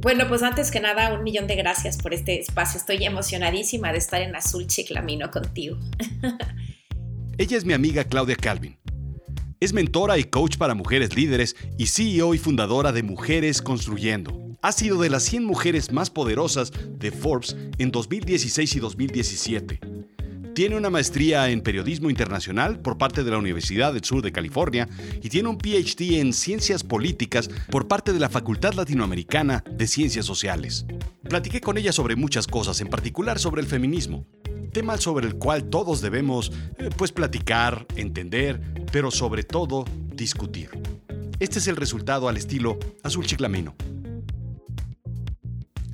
Bueno, 0.00 0.28
pues 0.28 0.42
antes 0.42 0.70
que 0.70 0.80
nada, 0.80 1.12
un 1.14 1.24
millón 1.24 1.46
de 1.46 1.56
gracias 1.56 1.96
por 1.96 2.14
este 2.14 2.38
espacio. 2.38 2.78
Estoy 2.78 3.04
emocionadísima 3.04 3.92
de 3.92 3.98
estar 3.98 4.20
en 4.20 4.36
Azul 4.36 4.66
Chiclamino 4.66 5.30
contigo. 5.30 5.78
Ella 7.38 7.56
es 7.56 7.64
mi 7.64 7.72
amiga 7.72 8.04
Claudia 8.04 8.36
Calvin. 8.36 8.78
Es 9.58 9.72
mentora 9.72 10.18
y 10.18 10.24
coach 10.24 10.58
para 10.58 10.74
mujeres 10.74 11.16
líderes 11.16 11.56
y 11.78 11.86
CEO 11.86 12.34
y 12.34 12.38
fundadora 12.38 12.92
de 12.92 13.02
Mujeres 13.02 13.62
Construyendo. 13.62 14.38
Ha 14.62 14.72
sido 14.72 15.00
de 15.00 15.10
las 15.10 15.22
100 15.24 15.44
mujeres 15.44 15.92
más 15.92 16.10
poderosas 16.10 16.72
de 16.98 17.10
Forbes 17.10 17.56
en 17.78 17.90
2016 17.90 18.76
y 18.76 18.80
2017 18.80 19.80
tiene 20.56 20.74
una 20.74 20.88
maestría 20.88 21.50
en 21.50 21.60
periodismo 21.60 22.08
internacional 22.08 22.80
por 22.80 22.96
parte 22.96 23.22
de 23.22 23.30
la 23.30 23.36
Universidad 23.36 23.92
del 23.92 24.04
Sur 24.04 24.22
de 24.22 24.32
California 24.32 24.88
y 25.22 25.28
tiene 25.28 25.50
un 25.50 25.58
PhD 25.58 26.18
en 26.18 26.32
ciencias 26.32 26.82
políticas 26.82 27.50
por 27.70 27.88
parte 27.88 28.14
de 28.14 28.20
la 28.20 28.30
Facultad 28.30 28.72
Latinoamericana 28.72 29.62
de 29.70 29.86
Ciencias 29.86 30.24
Sociales. 30.24 30.86
Platiqué 31.28 31.60
con 31.60 31.76
ella 31.76 31.92
sobre 31.92 32.16
muchas 32.16 32.46
cosas, 32.46 32.80
en 32.80 32.88
particular 32.88 33.38
sobre 33.38 33.60
el 33.60 33.68
feminismo, 33.68 34.24
tema 34.72 34.96
sobre 34.96 35.26
el 35.26 35.34
cual 35.34 35.68
todos 35.68 36.00
debemos 36.00 36.50
eh, 36.78 36.88
pues 36.96 37.12
platicar, 37.12 37.84
entender, 37.94 38.58
pero 38.90 39.10
sobre 39.10 39.42
todo 39.42 39.84
discutir. 40.14 40.70
Este 41.38 41.58
es 41.58 41.66
el 41.68 41.76
resultado 41.76 42.30
al 42.30 42.38
estilo 42.38 42.78
Azul 43.02 43.26
Chiclamino. 43.26 43.76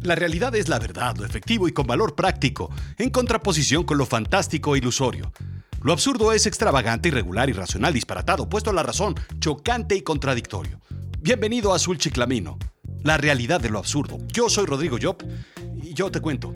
La 0.03 0.17
realidad 0.17 0.53
es 0.57 0.69
la 0.69 0.81
verdad, 0.81 1.17
lo 1.17 1.25
efectivo 1.25 1.69
y 1.69 1.73
con 1.73 1.87
valor 1.87 2.17
práctico, 2.17 2.71
en 2.99 3.11
contraposición 3.11 3.85
con 3.85 3.99
lo 3.99 4.05
fantástico 4.05 4.75
e 4.75 4.79
ilusorio. 4.79 5.33
Lo 5.81 5.93
absurdo 5.93 6.33
es 6.33 6.47
extravagante, 6.47 7.09
irregular, 7.09 7.49
irracional, 7.49 7.95
disparatado, 7.95 8.49
puesto 8.49 8.71
a 8.71 8.73
la 8.73 8.83
razón, 8.83 9.15
chocante 9.39 9.95
y 9.95 10.03
contradictorio. 10.03 10.81
Bienvenido 11.21 11.73
a 11.73 11.77
Azul 11.77 11.99
Chiclamino, 11.99 12.59
la 13.05 13.17
realidad 13.17 13.61
de 13.61 13.71
lo 13.71 13.79
absurdo. 13.79 14.19
Yo 14.27 14.49
soy 14.49 14.67
Rodrigo 14.67 14.99
Job 15.01 15.23
y 15.81 15.95
yo 15.95 16.11
te 16.11 16.21
cuento. 16.21 16.53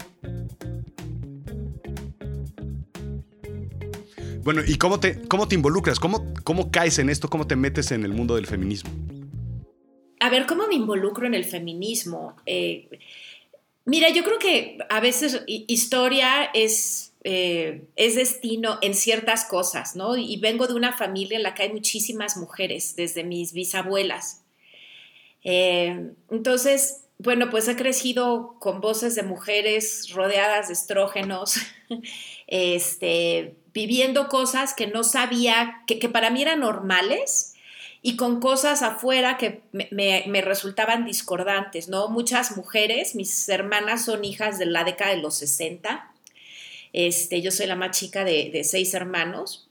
Bueno, 4.43 4.61
¿y 4.67 4.75
cómo 4.75 4.99
te, 4.99 5.25
cómo 5.29 5.47
te 5.47 5.55
involucras? 5.55 6.01
¿Cómo, 6.01 6.33
¿Cómo 6.43 6.69
caes 6.69 6.99
en 6.99 7.09
esto? 7.09 7.29
¿Cómo 7.29 7.47
te 7.47 7.55
metes 7.55 7.91
en 7.91 8.03
el 8.03 8.11
mundo 8.11 8.35
del 8.35 8.45
feminismo? 8.45 8.91
A 10.19 10.29
ver, 10.29 10.45
¿cómo 10.45 10.67
me 10.67 10.75
involucro 10.75 11.27
en 11.27 11.33
el 11.33 11.45
feminismo? 11.45 12.35
Eh, 12.45 12.89
Mira, 13.87 14.09
yo 14.09 14.25
creo 14.25 14.37
que 14.37 14.79
a 14.89 14.99
veces 14.99 15.43
historia 15.47 16.43
es, 16.53 17.13
eh, 17.23 17.87
es 17.95 18.15
destino 18.15 18.79
en 18.81 18.93
ciertas 18.93 19.45
cosas, 19.45 19.95
¿no? 19.95 20.17
Y 20.17 20.35
vengo 20.41 20.67
de 20.67 20.73
una 20.73 20.91
familia 20.91 21.37
en 21.37 21.43
la 21.43 21.55
que 21.55 21.63
hay 21.63 21.71
muchísimas 21.71 22.35
mujeres, 22.35 22.97
desde 22.97 23.23
mis 23.23 23.53
bisabuelas. 23.53 24.43
Eh, 25.45 26.11
entonces, 26.29 27.05
bueno, 27.17 27.49
pues 27.49 27.69
he 27.69 27.77
crecido 27.77 28.57
con 28.59 28.81
voces 28.81 29.15
de 29.15 29.23
mujeres 29.23 30.09
rodeadas 30.13 30.67
de 30.67 30.73
estrógenos, 30.73 31.55
este, 32.47 33.55
viviendo 33.73 34.27
cosas 34.27 34.73
que 34.73 34.87
no 34.87 35.05
sabía, 35.05 35.83
que, 35.87 35.97
que 35.97 36.09
para 36.09 36.29
mí 36.29 36.41
eran 36.41 36.59
normales, 36.59 37.53
y 38.07 38.15
con 38.15 38.39
cosas 38.39 38.83
afuera 38.83 39.35
que 39.35 39.63
me, 39.73 40.41
resultaban 40.41 41.03
discordantes, 41.03 41.89
¿no? 41.89 42.07
Muchas 42.07 42.55
mujeres, 42.55 43.15
mis 43.15 43.49
hermanas 43.49 44.05
son 44.05 44.23
hijas 44.23 44.57
de 44.57 44.65
la 44.65 44.85
década 44.85 45.11
de 45.11 45.17
los 45.17 45.35
60, 45.35 46.09
este, 46.93 47.41
yo 47.41 47.51
soy 47.51 47.65
la 47.65 47.75
más 47.75 47.99
chica 47.99 48.23
de, 48.23 48.61
seis 48.63 48.93
hermanos, 48.93 49.69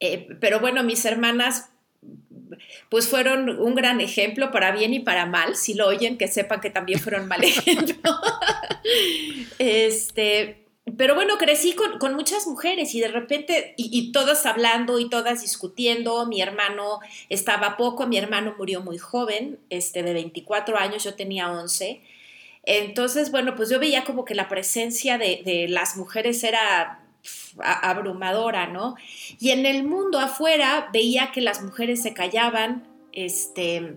eh, 0.00 0.36
pero 0.40 0.58
bueno, 0.58 0.82
mis 0.82 1.04
hermanas 1.04 1.70
pues 2.88 3.06
fueron 3.06 3.50
un 3.50 3.76
gran 3.76 4.00
ejemplo 4.00 4.50
para 4.50 4.72
bien 4.72 4.92
y 4.92 4.98
para 4.98 5.24
mal, 5.24 5.54
si 5.54 5.74
lo 5.74 5.86
oyen, 5.86 6.18
que 6.18 6.26
sepan 6.26 6.60
que 6.60 6.70
también 6.70 6.98
fueron 6.98 7.28
mal 7.28 7.44
ejemplo. 7.44 8.16
este, 9.60 10.66
pero 10.96 11.14
bueno, 11.14 11.38
crecí 11.38 11.74
con, 11.74 12.14
muchas 12.14 12.46
mujeres 12.46 12.94
y 12.94 13.00
de 13.00 13.08
repente, 13.08 13.74
y, 13.76 14.12
todas 14.12 14.46
hablando 14.46 14.98
y 14.98 15.08
todas 15.08 15.42
discutiendo, 15.42 16.26
mi 16.26 16.40
hermano 16.40 17.00
estaba 17.28 17.76
poco, 17.76 18.06
mi 18.06 18.16
hermano 18.16 18.54
murió 18.56 18.80
muy 18.80 18.98
joven, 18.98 19.58
este, 19.70 20.02
de 20.02 20.12
24 20.12 20.78
años, 20.78 21.04
yo 21.04 21.14
tenía 21.14 21.50
11. 21.50 22.00
Entonces, 22.64 23.30
bueno, 23.30 23.56
pues 23.56 23.70
yo 23.70 23.78
veía 23.78 24.04
como 24.04 24.24
que 24.24 24.34
la 24.34 24.48
presencia 24.48 25.18
de, 25.18 25.42
de 25.44 25.68
las 25.68 25.96
mujeres 25.96 26.44
era 26.44 27.02
abrumadora, 27.58 28.68
¿no? 28.68 28.94
Y 29.40 29.50
en 29.50 29.66
el 29.66 29.84
mundo 29.84 30.18
afuera 30.18 30.88
veía 30.92 31.32
que 31.32 31.40
las 31.40 31.62
mujeres 31.62 32.02
se 32.02 32.14
callaban, 32.14 32.86
este, 33.12 33.96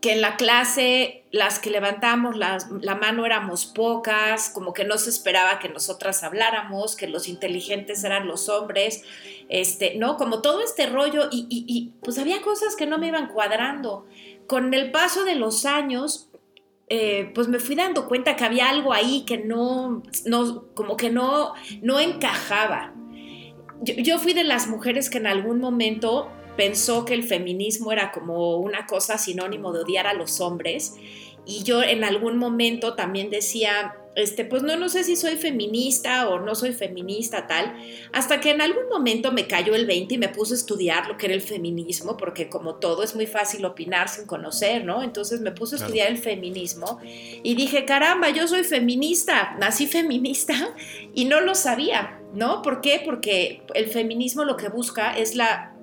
que 0.00 0.12
en 0.12 0.20
la 0.20 0.36
clase 0.36 1.24
las 1.30 1.58
que 1.58 1.70
levantamos 1.70 2.36
la, 2.36 2.58
mano 2.94 3.26
éramos 3.26 3.66
pocas, 3.66 4.48
como 4.50 4.72
que 4.72 4.84
no 4.84 4.96
se 4.96 5.10
esperaba 5.10 5.58
que 5.58 5.68
nosotras 5.68 6.22
habláramos, 6.22 6.96
que 6.96 7.08
los 7.08 7.28
inteligentes 7.28 8.04
eran 8.04 8.26
los 8.26 8.48
hombres, 8.48 9.02
este, 9.48 9.96
¿no? 9.96 10.16
Como 10.16 10.40
todo 10.40 10.62
este 10.62 10.86
rollo 10.86 11.28
y, 11.30 11.92
pues 12.02 12.18
había 12.18 12.40
cosas 12.42 12.76
que 12.76 12.86
no 12.86 12.98
me 12.98 13.08
iban 13.08 13.28
cuadrando. 13.28 14.06
Con 14.46 14.72
el 14.72 14.90
paso 14.90 15.24
de 15.24 15.34
los 15.34 15.66
años, 15.66 16.30
eh, 16.88 17.30
pues 17.34 17.48
me 17.48 17.58
fui 17.58 17.74
dando 17.74 18.08
cuenta 18.08 18.36
que 18.36 18.44
había 18.44 18.70
algo 18.70 18.94
ahí 18.94 19.24
que 19.26 19.36
no, 19.38 20.02
no 20.24 20.64
como 20.74 20.96
que 20.96 21.10
no, 21.10 21.52
no 21.82 22.00
encajaba. 22.00 22.94
yo 23.82 24.18
fui 24.18 24.32
de 24.32 24.44
las 24.44 24.68
mujeres 24.68 25.10
que 25.10 25.18
en 25.18 25.26
algún 25.26 25.60
momento 25.60 26.30
pensó 26.58 27.04
que 27.04 27.14
el 27.14 27.22
feminismo 27.22 27.92
era 27.92 28.10
como 28.10 28.56
una 28.56 28.84
cosa 28.84 29.16
sinónimo 29.16 29.72
de 29.72 29.82
odiar 29.82 30.08
a 30.08 30.12
los 30.12 30.40
hombres. 30.40 30.94
Y 31.46 31.62
yo 31.62 31.84
en 31.84 32.02
algún 32.02 32.36
momento 32.36 32.94
también 32.94 33.30
decía, 33.30 33.94
este, 34.16 34.44
pues 34.44 34.64
no, 34.64 34.74
no 34.76 34.88
sé 34.88 35.04
si 35.04 35.14
soy 35.14 35.36
feminista 35.36 36.28
o 36.28 36.40
no 36.40 36.56
soy 36.56 36.72
feminista, 36.72 37.46
tal, 37.46 37.76
hasta 38.12 38.40
que 38.40 38.50
en 38.50 38.60
algún 38.60 38.88
momento 38.88 39.30
me 39.30 39.46
cayó 39.46 39.76
el 39.76 39.86
20 39.86 40.16
y 40.16 40.18
me 40.18 40.30
puse 40.30 40.54
a 40.54 40.56
estudiar 40.56 41.06
lo 41.06 41.16
que 41.16 41.26
era 41.26 41.36
el 41.36 41.42
feminismo, 41.42 42.16
porque 42.16 42.48
como 42.48 42.74
todo 42.74 43.04
es 43.04 43.14
muy 43.14 43.26
fácil 43.26 43.64
opinar 43.64 44.08
sin 44.08 44.26
conocer, 44.26 44.84
¿no? 44.84 45.04
Entonces 45.04 45.40
me 45.40 45.52
puse 45.52 45.76
a 45.76 45.78
estudiar 45.78 46.08
el 46.10 46.18
feminismo 46.18 46.98
y 47.04 47.54
dije, 47.54 47.84
caramba, 47.84 48.30
yo 48.30 48.48
soy 48.48 48.64
feminista, 48.64 49.54
nací 49.60 49.86
feminista 49.86 50.74
y 51.14 51.26
no 51.26 51.40
lo 51.40 51.54
sabía, 51.54 52.20
¿no? 52.34 52.62
¿Por 52.62 52.80
qué? 52.80 53.00
Porque 53.04 53.62
el 53.74 53.86
feminismo 53.86 54.42
lo 54.42 54.56
que 54.56 54.68
busca 54.68 55.16
es 55.16 55.36
la 55.36 55.77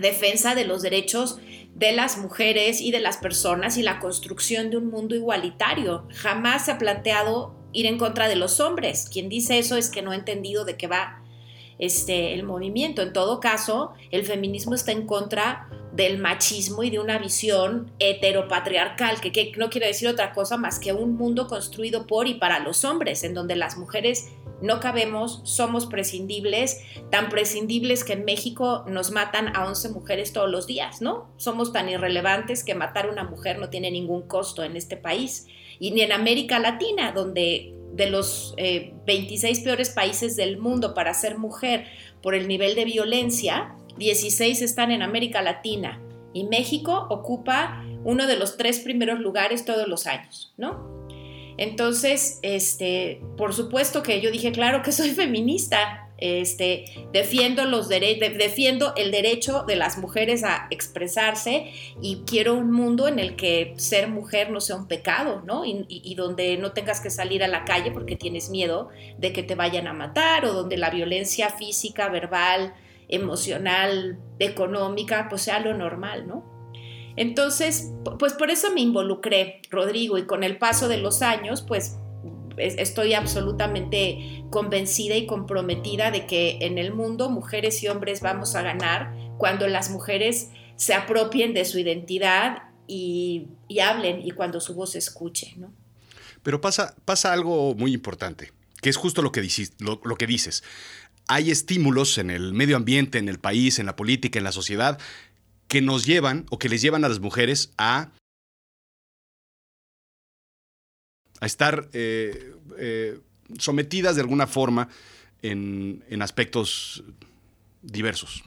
defensa 0.00 0.54
de 0.54 0.64
los 0.64 0.82
derechos 0.82 1.38
de 1.74 1.92
las 1.92 2.16
mujeres 2.16 2.80
y 2.80 2.90
de 2.90 3.00
las 3.00 3.18
personas 3.18 3.76
y 3.76 3.82
la 3.82 3.98
construcción 3.98 4.70
de 4.70 4.78
un 4.78 4.90
mundo 4.90 5.14
igualitario. 5.14 6.08
Jamás 6.10 6.64
se 6.64 6.72
ha 6.72 6.78
planteado 6.78 7.54
ir 7.72 7.84
en 7.86 7.98
contra 7.98 8.28
de 8.28 8.36
los 8.36 8.60
hombres. 8.60 9.08
Quien 9.12 9.28
dice 9.28 9.58
eso 9.58 9.76
es 9.76 9.90
que 9.90 10.00
no 10.00 10.12
ha 10.12 10.16
entendido 10.16 10.64
de 10.64 10.78
qué 10.78 10.86
va 10.86 11.22
este, 11.78 12.32
el 12.32 12.44
movimiento. 12.44 13.02
En 13.02 13.12
todo 13.12 13.40
caso, 13.40 13.92
el 14.10 14.24
feminismo 14.24 14.74
está 14.74 14.92
en 14.92 15.06
contra 15.06 15.68
del 15.96 16.18
machismo 16.18 16.82
y 16.82 16.90
de 16.90 16.98
una 16.98 17.18
visión 17.18 17.90
heteropatriarcal, 17.98 19.20
que, 19.20 19.32
que 19.32 19.52
no 19.56 19.70
quiere 19.70 19.86
decir 19.86 20.08
otra 20.08 20.32
cosa 20.32 20.56
más 20.56 20.78
que 20.78 20.92
un 20.92 21.16
mundo 21.16 21.48
construido 21.48 22.06
por 22.06 22.28
y 22.28 22.34
para 22.34 22.60
los 22.60 22.84
hombres, 22.84 23.24
en 23.24 23.34
donde 23.34 23.56
las 23.56 23.78
mujeres 23.78 24.28
no 24.60 24.80
cabemos, 24.80 25.40
somos 25.44 25.86
prescindibles, 25.86 26.80
tan 27.10 27.28
prescindibles 27.28 28.04
que 28.04 28.14
en 28.14 28.24
México 28.24 28.84
nos 28.86 29.10
matan 29.10 29.54
a 29.54 29.66
11 29.66 29.90
mujeres 29.90 30.32
todos 30.32 30.50
los 30.50 30.66
días, 30.66 31.02
¿no? 31.02 31.30
Somos 31.36 31.72
tan 31.72 31.88
irrelevantes 31.88 32.64
que 32.64 32.74
matar 32.74 33.06
a 33.06 33.10
una 33.10 33.24
mujer 33.24 33.58
no 33.58 33.68
tiene 33.68 33.90
ningún 33.90 34.22
costo 34.22 34.62
en 34.64 34.76
este 34.76 34.96
país. 34.96 35.46
Y 35.78 35.90
ni 35.90 36.00
en 36.00 36.12
América 36.12 36.58
Latina, 36.58 37.12
donde 37.12 37.74
de 37.92 38.10
los 38.10 38.54
26 38.56 39.58
eh, 39.58 39.62
peores 39.62 39.90
países 39.90 40.36
del 40.36 40.58
mundo 40.58 40.94
para 40.94 41.14
ser 41.14 41.38
mujer 41.38 41.86
por 42.22 42.34
el 42.34 42.48
nivel 42.48 42.74
de 42.74 42.84
violencia, 42.84 43.74
16 43.98 44.62
están 44.62 44.90
en 44.90 45.02
América 45.02 45.42
Latina 45.42 46.00
y 46.32 46.44
México 46.44 47.06
ocupa 47.10 47.84
uno 48.04 48.26
de 48.26 48.36
los 48.36 48.56
tres 48.56 48.80
primeros 48.80 49.20
lugares 49.20 49.64
todos 49.64 49.88
los 49.88 50.06
años, 50.06 50.54
¿no? 50.56 50.96
Entonces, 51.58 52.38
este, 52.42 53.22
por 53.36 53.54
supuesto 53.54 54.02
que 54.02 54.20
yo 54.20 54.30
dije, 54.30 54.52
claro 54.52 54.82
que 54.82 54.92
soy 54.92 55.10
feminista, 55.10 56.10
este, 56.18 56.84
defiendo, 57.12 57.64
los 57.66 57.88
defiendo 57.88 58.94
el 58.96 59.10
derecho 59.10 59.64
de 59.66 59.76
las 59.76 59.98
mujeres 59.98 60.44
a 60.44 60.66
expresarse 60.70 61.72
y 62.00 62.22
quiero 62.26 62.54
un 62.54 62.72
mundo 62.72 63.06
en 63.06 63.18
el 63.18 63.36
que 63.36 63.74
ser 63.76 64.08
mujer 64.08 64.50
no 64.50 64.60
sea 64.60 64.76
un 64.76 64.88
pecado, 64.88 65.42
¿no? 65.46 65.64
Y, 65.66 66.14
donde 66.14 66.56
no 66.56 66.72
tengas 66.72 67.00
que 67.00 67.10
salir 67.10 67.44
a 67.44 67.48
la 67.48 67.64
calle 67.64 67.90
porque 67.90 68.16
tienes 68.16 68.48
miedo 68.48 68.88
de 69.18 69.32
que 69.32 69.42
te 69.42 69.54
vayan 69.54 69.86
a 69.86 69.92
matar 69.92 70.46
o 70.46 70.52
donde 70.52 70.78
la 70.78 70.88
violencia 70.90 71.50
física, 71.50 72.08
verbal, 72.08 72.74
emocional, 73.08 74.18
económica, 74.38 75.26
pues 75.28 75.42
sea 75.42 75.60
lo 75.60 75.74
normal, 75.74 76.26
¿no? 76.26 76.44
Entonces, 77.16 77.92
pues 78.18 78.34
por 78.34 78.50
eso 78.50 78.72
me 78.72 78.82
involucré, 78.82 79.62
Rodrigo, 79.70 80.18
y 80.18 80.26
con 80.26 80.44
el 80.44 80.58
paso 80.58 80.88
de 80.88 80.98
los 80.98 81.22
años, 81.22 81.62
pues 81.62 81.98
estoy 82.58 83.14
absolutamente 83.14 84.44
convencida 84.50 85.16
y 85.16 85.26
comprometida 85.26 86.10
de 86.10 86.26
que 86.26 86.58
en 86.62 86.78
el 86.78 86.92
mundo 86.92 87.30
mujeres 87.30 87.82
y 87.82 87.88
hombres 87.88 88.20
vamos 88.20 88.54
a 88.54 88.62
ganar 88.62 89.14
cuando 89.38 89.68
las 89.68 89.90
mujeres 89.90 90.50
se 90.76 90.94
apropien 90.94 91.54
de 91.54 91.64
su 91.64 91.78
identidad 91.78 92.62
y, 92.86 93.48
hablen 93.82 94.26
y 94.26 94.30
cuando 94.30 94.60
su 94.60 94.74
voz 94.74 94.92
se 94.92 94.98
escuche, 94.98 95.54
¿no? 95.56 95.72
Pero 96.42 96.60
pasa, 96.60 96.94
pasa 97.04 97.32
algo 97.32 97.74
muy 97.74 97.92
importante, 97.92 98.52
que 98.80 98.88
es 98.88 98.96
justo 98.96 99.20
lo 99.20 99.32
que, 99.32 99.40
dices, 99.40 99.72
lo, 99.80 100.00
que 100.00 100.26
dices. 100.26 100.62
Hay 101.28 101.50
estímulos 101.50 102.18
en 102.18 102.30
el 102.30 102.52
medio 102.52 102.76
ambiente, 102.76 103.18
en 103.18 103.28
el 103.28 103.38
país, 103.38 103.78
en 103.78 103.86
la 103.86 103.96
política, 103.96 104.38
en 104.38 104.44
la 104.44 104.52
sociedad, 104.52 105.00
que 105.68 105.82
nos 105.82 106.06
llevan 106.06 106.46
o 106.50 106.58
que 106.58 106.68
les 106.68 106.82
llevan 106.82 107.04
a 107.04 107.08
las 107.08 107.18
mujeres 107.18 107.72
a, 107.76 108.12
a 111.40 111.46
estar 111.46 111.88
eh, 111.92 112.54
eh, 112.78 113.20
sometidas 113.58 114.14
de 114.14 114.20
alguna 114.20 114.46
forma 114.46 114.88
en, 115.42 116.04
en 116.08 116.22
aspectos 116.22 117.02
diversos. 117.82 118.44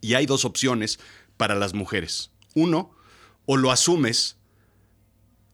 Y 0.00 0.14
hay 0.14 0.26
dos 0.26 0.44
opciones 0.44 1.00
para 1.36 1.54
las 1.54 1.72
mujeres. 1.74 2.30
Uno, 2.54 2.94
o 3.46 3.56
lo 3.56 3.70
asumes. 3.70 4.36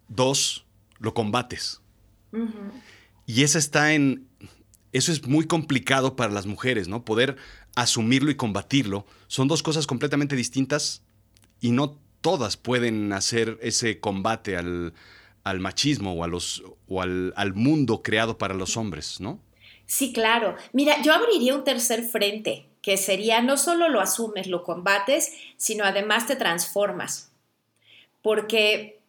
Dos, 0.08 0.66
lo 0.98 1.14
combates. 1.14 1.80
Y 3.26 3.42
esa 3.42 3.58
está 3.58 3.94
en... 3.94 4.28
Eso 4.94 5.10
es 5.10 5.26
muy 5.26 5.48
complicado 5.48 6.14
para 6.14 6.32
las 6.32 6.46
mujeres, 6.46 6.86
¿no? 6.86 7.04
Poder 7.04 7.36
asumirlo 7.74 8.30
y 8.30 8.36
combatirlo. 8.36 9.06
Son 9.26 9.48
dos 9.48 9.60
cosas 9.60 9.88
completamente 9.88 10.36
distintas 10.36 11.02
y 11.60 11.72
no 11.72 11.98
todas 12.20 12.56
pueden 12.56 13.12
hacer 13.12 13.58
ese 13.60 13.98
combate 13.98 14.56
al, 14.56 14.92
machismo 15.58 16.12
o, 16.12 16.22
a 16.22 16.28
los, 16.28 16.62
o 16.86 17.02
al, 17.02 17.34
al, 17.36 17.54
mundo 17.54 18.04
creado 18.04 18.38
para 18.38 18.54
los 18.54 18.76
hombres, 18.76 19.20
¿no? 19.20 19.40
Sí, 19.84 20.12
claro. 20.12 20.54
Mira, 20.72 21.02
yo 21.02 21.12
abriría 21.12 21.56
un 21.56 21.64
tercer 21.64 22.04
frente, 22.04 22.68
que 22.80 22.96
sería 22.96 23.42
no 23.42 23.56
solo 23.56 23.88
lo 23.88 24.00
asumes, 24.00 24.46
lo 24.46 24.62
combates, 24.62 25.32
sino 25.56 25.82
además 25.82 26.28
te 26.28 26.36
transformas. 26.36 27.32
Porque 28.22 29.00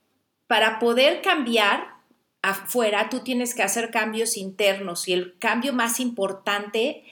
para 0.47 0.79
poder 0.79 1.21
cambiar 1.21 1.94
afuera, 2.49 3.09
tú 3.09 3.19
tienes 3.21 3.55
que 3.55 3.63
hacer 3.63 3.91
cambios 3.91 4.37
internos 4.37 5.07
y 5.07 5.13
el 5.13 5.35
cambio 5.39 5.73
más 5.73 5.99
importante 5.99 7.03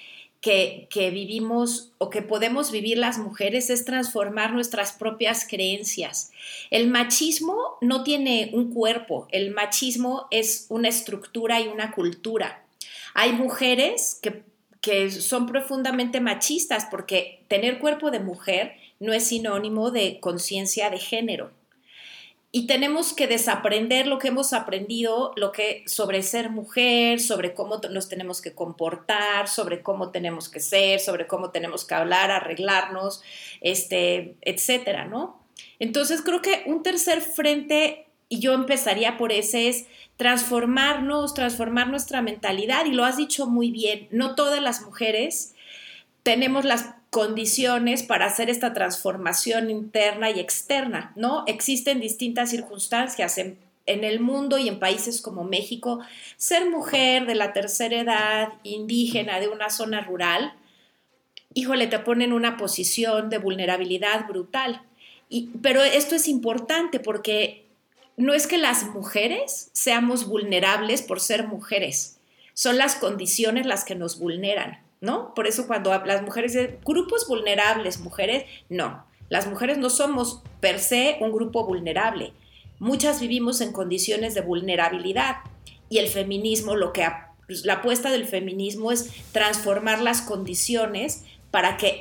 que, 0.41 0.87
que, 0.89 1.09
vivimos 1.09 1.91
o 1.97 2.09
que 2.09 2.21
podemos 2.21 2.71
vivir 2.71 2.97
las 2.97 3.17
mujeres 3.17 3.69
es 3.69 3.85
transformar 3.85 4.53
nuestras 4.53 4.91
propias 4.91 5.47
creencias. 5.47 6.31
El 6.69 6.89
machismo 6.89 7.77
no 7.81 8.03
tiene 8.03 8.51
un 8.53 8.73
cuerpo, 8.73 9.27
el 9.31 9.51
machismo 9.51 10.27
es 10.31 10.65
una 10.69 10.89
estructura 10.89 11.61
y 11.61 11.67
una 11.67 11.91
cultura. 11.91 12.63
Hay 13.13 13.31
mujeres 13.31 14.19
que, 14.21 14.43
que 14.81 15.09
son 15.11 15.47
profundamente 15.47 16.19
machistas 16.19 16.87
porque 16.91 17.39
tener 17.47 17.79
cuerpo 17.79 18.11
de 18.11 18.19
mujer 18.19 18.73
no 18.99 19.13
es 19.13 19.27
sinónimo 19.27 19.91
de 19.91 20.19
conciencia 20.19 20.89
de 20.89 20.99
género 20.99 21.51
y 22.55 22.67
tenemos 22.67 23.13
que 23.13 23.25
desaprender 23.25 24.05
lo 24.05 24.19
que 24.19 24.27
hemos 24.27 24.53
aprendido, 24.53 25.33
lo 25.37 25.51
que 25.51 25.83
sobre 25.87 26.21
ser 26.21 26.51
mujer, 26.51 27.19
sobre 27.19 27.55
cómo 27.55 27.81
nos 27.89 28.07
tenemos 28.07 28.41
que 28.41 28.53
comportar, 28.53 29.47
sobre 29.47 29.81
cómo 29.81 30.11
tenemos 30.11 30.49
que 30.49 30.59
ser, 30.59 30.99
sobre 30.99 31.25
cómo 31.25 31.49
tenemos 31.49 31.83
que 31.83 31.95
hablar, 31.95 32.29
arreglarnos, 32.29 33.23
este, 33.59 34.35
etcétera, 34.41 35.05
¿no? 35.05 35.43
Entonces 35.79 36.21
creo 36.21 36.43
que 36.43 36.61
un 36.67 36.83
tercer 36.83 37.21
frente 37.21 38.05
y 38.29 38.39
yo 38.39 38.53
empezaría 38.53 39.17
por 39.17 39.31
ese 39.31 39.67
es 39.67 39.87
transformarnos, 40.17 41.33
transformar 41.33 41.87
nuestra 41.87 42.21
mentalidad 42.21 42.85
y 42.85 42.91
lo 42.91 43.03
has 43.03 43.17
dicho 43.17 43.47
muy 43.47 43.71
bien, 43.71 44.07
no 44.11 44.35
todas 44.35 44.61
las 44.61 44.83
mujeres 44.83 45.55
tenemos 46.23 46.65
las 46.65 46.95
condiciones 47.09 48.01
para 48.01 48.25
hacer 48.25 48.49
esta 48.49 48.73
transformación 48.73 49.69
interna 49.69 50.31
y 50.31 50.39
externa, 50.39 51.13
¿no? 51.15 51.43
Existen 51.45 51.99
distintas 51.99 52.49
circunstancias 52.49 53.37
en, 53.37 53.59
el 53.85 54.19
mundo 54.21 54.57
y 54.57 54.69
en 54.69 54.79
países 54.79 55.21
como 55.21 55.43
México. 55.43 55.99
Ser 56.37 56.69
mujer 56.69 57.27
de 57.27 57.35
la 57.35 57.51
tercera 57.51 57.99
edad, 57.99 58.53
indígena, 58.63 59.39
de 59.41 59.49
una 59.49 59.69
zona 59.69 60.01
rural, 60.01 60.53
híjole, 61.53 61.87
te 61.87 61.99
pone 61.99 62.23
en 62.23 62.33
una 62.33 62.57
posición 62.57 63.29
de 63.29 63.37
vulnerabilidad 63.37 64.25
brutal. 64.27 64.81
Y, 65.29 65.49
pero 65.61 65.83
esto 65.83 66.15
es 66.15 66.27
importante 66.27 66.99
porque 66.99 67.65
no 68.15 68.33
es 68.33 68.47
que 68.47 68.57
las 68.57 68.85
mujeres 68.85 69.69
seamos 69.73 70.27
vulnerables 70.27 71.01
por 71.01 71.19
ser 71.19 71.47
mujeres, 71.47 72.19
son 72.53 72.77
las 72.77 72.95
condiciones 72.95 73.65
las 73.65 73.83
que 73.83 73.95
nos 73.95 74.17
vulneran. 74.17 74.82
¿No? 75.03 75.33
Por 75.33 75.47
eso 75.47 75.67
cuando 75.67 75.91
las 76.05 76.21
mujeres, 76.21 76.57
grupos 76.85 77.27
vulnerables, 77.27 77.99
mujeres, 77.99 78.45
no. 78.69 79.05
Las 79.27 79.47
mujeres 79.47 79.77
no 79.77 79.89
somos 79.89 80.41
per 80.61 80.79
se 80.79 81.17
un 81.19 81.33
grupo 81.33 81.65
vulnerable. 81.65 82.31
Muchas 82.79 83.19
vivimos 83.19 83.59
en 83.59 83.73
condiciones 83.73 84.33
de 84.33 84.39
vulnerabilidad 84.39 85.39
y 85.89 85.97
el 85.97 86.07
feminismo, 86.07 86.77
lo 86.77 86.93
que 86.93 87.05
pues, 87.47 87.65
la 87.65 87.73
apuesta 87.73 88.11
del 88.11 88.25
feminismo 88.25 88.93
es 88.93 89.11
transformar 89.33 90.01
las 90.01 90.21
condiciones 90.21 91.25
para 91.51 91.75
que 91.75 91.99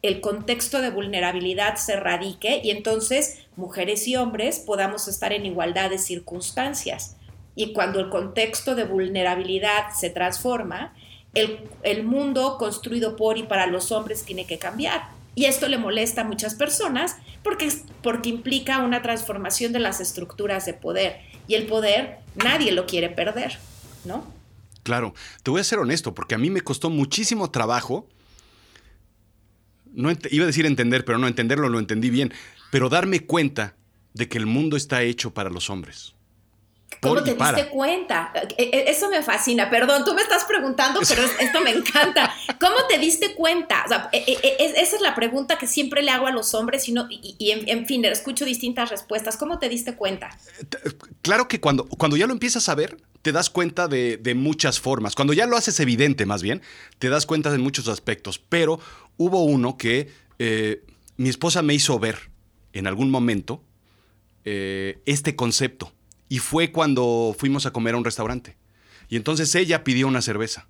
el 0.00 0.20
contexto 0.22 0.80
de 0.80 0.88
vulnerabilidad 0.88 1.76
se 1.76 1.96
radique 1.96 2.62
y 2.64 2.70
entonces 2.70 3.46
mujeres 3.56 4.08
y 4.08 4.16
hombres 4.16 4.58
podamos 4.58 5.06
estar 5.06 5.34
en 5.34 5.44
igualdad 5.44 5.90
de 5.90 5.98
circunstancias. 5.98 7.14
Y 7.54 7.74
cuando 7.74 8.00
el 8.00 8.08
contexto 8.08 8.74
de 8.74 8.84
vulnerabilidad 8.84 9.90
se 9.94 10.08
transforma, 10.08 10.94
el, 11.34 12.04
mundo 12.04 12.56
construido 12.58 13.16
por 13.16 13.38
y 13.38 13.44
para 13.44 13.66
los 13.66 13.92
hombres 13.92 14.24
tiene 14.24 14.46
que 14.46 14.58
cambiar. 14.58 15.10
Y 15.34 15.44
esto 15.44 15.68
le 15.68 15.78
molesta 15.78 16.22
a 16.22 16.24
muchas 16.24 16.54
personas 16.54 17.16
porque, 17.44 17.70
porque 18.02 18.28
implica 18.28 18.78
una 18.78 19.02
transformación 19.02 19.72
de 19.72 19.78
las 19.78 20.00
estructuras 20.00 20.66
de 20.66 20.74
poder. 20.74 21.20
Y 21.46 21.54
el 21.54 21.66
poder 21.66 22.18
nadie 22.34 22.72
lo 22.72 22.86
quiere 22.86 23.08
perder, 23.08 23.58
¿no? 24.04 24.26
Claro, 24.82 25.14
te 25.42 25.50
voy 25.50 25.60
a 25.60 25.64
ser 25.64 25.78
honesto, 25.78 26.14
porque 26.14 26.34
a 26.34 26.38
mí 26.38 26.50
me 26.50 26.62
costó 26.62 26.90
muchísimo 26.90 27.50
trabajo. 27.50 28.08
No 29.92 30.10
iba 30.30 30.44
a 30.44 30.46
decir 30.46 30.66
entender, 30.66 31.04
pero 31.04 31.18
no 31.18 31.28
entenderlo 31.28 31.68
lo 31.68 31.78
entendí 31.78 32.10
bien. 32.10 32.32
Pero 32.70 32.88
darme 32.88 33.20
cuenta 33.20 33.76
de 34.14 34.28
que 34.28 34.38
el 34.38 34.46
mundo 34.46 34.76
está 34.76 35.02
hecho 35.02 35.32
para 35.32 35.50
los 35.50 35.70
hombres. 35.70 36.14
¿Cómo 37.00 37.22
te 37.22 37.34
diste 37.34 37.68
cuenta? 37.68 38.32
E, 38.56 38.70
e, 38.72 38.90
eso 38.90 39.08
me 39.08 39.22
fascina. 39.22 39.70
Perdón, 39.70 40.04
tú 40.04 40.14
me 40.14 40.22
estás 40.22 40.44
preguntando, 40.44 41.00
pero 41.06 41.22
esto 41.22 41.60
me 41.60 41.70
encanta. 41.70 42.34
¿Cómo 42.60 42.76
te 42.88 42.98
diste 42.98 43.34
cuenta? 43.34 43.84
E, 44.12 44.56
esa 44.58 44.96
es 44.96 45.00
la 45.00 45.14
pregunta 45.14 45.58
que 45.58 45.66
siempre 45.66 46.02
le 46.02 46.10
hago 46.10 46.26
a 46.26 46.32
los 46.32 46.54
hombres 46.54 46.88
y, 46.88 46.94
y, 47.38 47.50
en, 47.50 47.86
fin, 47.86 48.04
escucho 48.04 48.44
distintas 48.44 48.90
respuestas. 48.90 49.36
¿Cómo 49.36 49.58
te 49.58 49.68
diste 49.68 49.94
cuenta? 49.94 50.36
Claro 51.22 51.46
que 51.46 51.60
cuando, 51.60 51.86
cuando 51.86 52.16
ya 52.16 52.26
lo 52.26 52.32
empiezas 52.32 52.68
a 52.68 52.74
ver, 52.74 52.96
te 53.22 53.32
das 53.32 53.48
cuenta 53.48 53.86
de, 53.86 54.34
muchas 54.34 54.80
formas. 54.80 55.14
Cuando 55.14 55.32
ya 55.32 55.46
lo 55.46 55.56
haces 55.56 55.78
evidente, 55.80 56.26
más 56.26 56.42
bien, 56.42 56.62
te 56.98 57.08
das 57.08 57.26
cuenta 57.26 57.50
de 57.52 57.58
muchos 57.58 57.86
aspectos. 57.86 58.40
Pero 58.40 58.80
hubo 59.16 59.44
uno 59.44 59.76
que 59.76 60.10
eh, 60.40 60.82
mi 61.16 61.28
esposa 61.28 61.62
me 61.62 61.74
hizo 61.74 61.98
ver 61.98 62.30
en 62.72 62.86
algún 62.86 63.10
momento 63.10 63.62
eh, 64.44 65.00
este 65.06 65.36
concepto 65.36 65.92
y 66.28 66.38
fue 66.38 66.72
cuando 66.72 67.34
fuimos 67.38 67.66
a 67.66 67.72
comer 67.72 67.94
a 67.94 67.98
un 67.98 68.04
restaurante. 68.04 68.56
Y 69.08 69.16
entonces 69.16 69.54
ella 69.54 69.84
pidió 69.84 70.06
una 70.06 70.22
cerveza. 70.22 70.68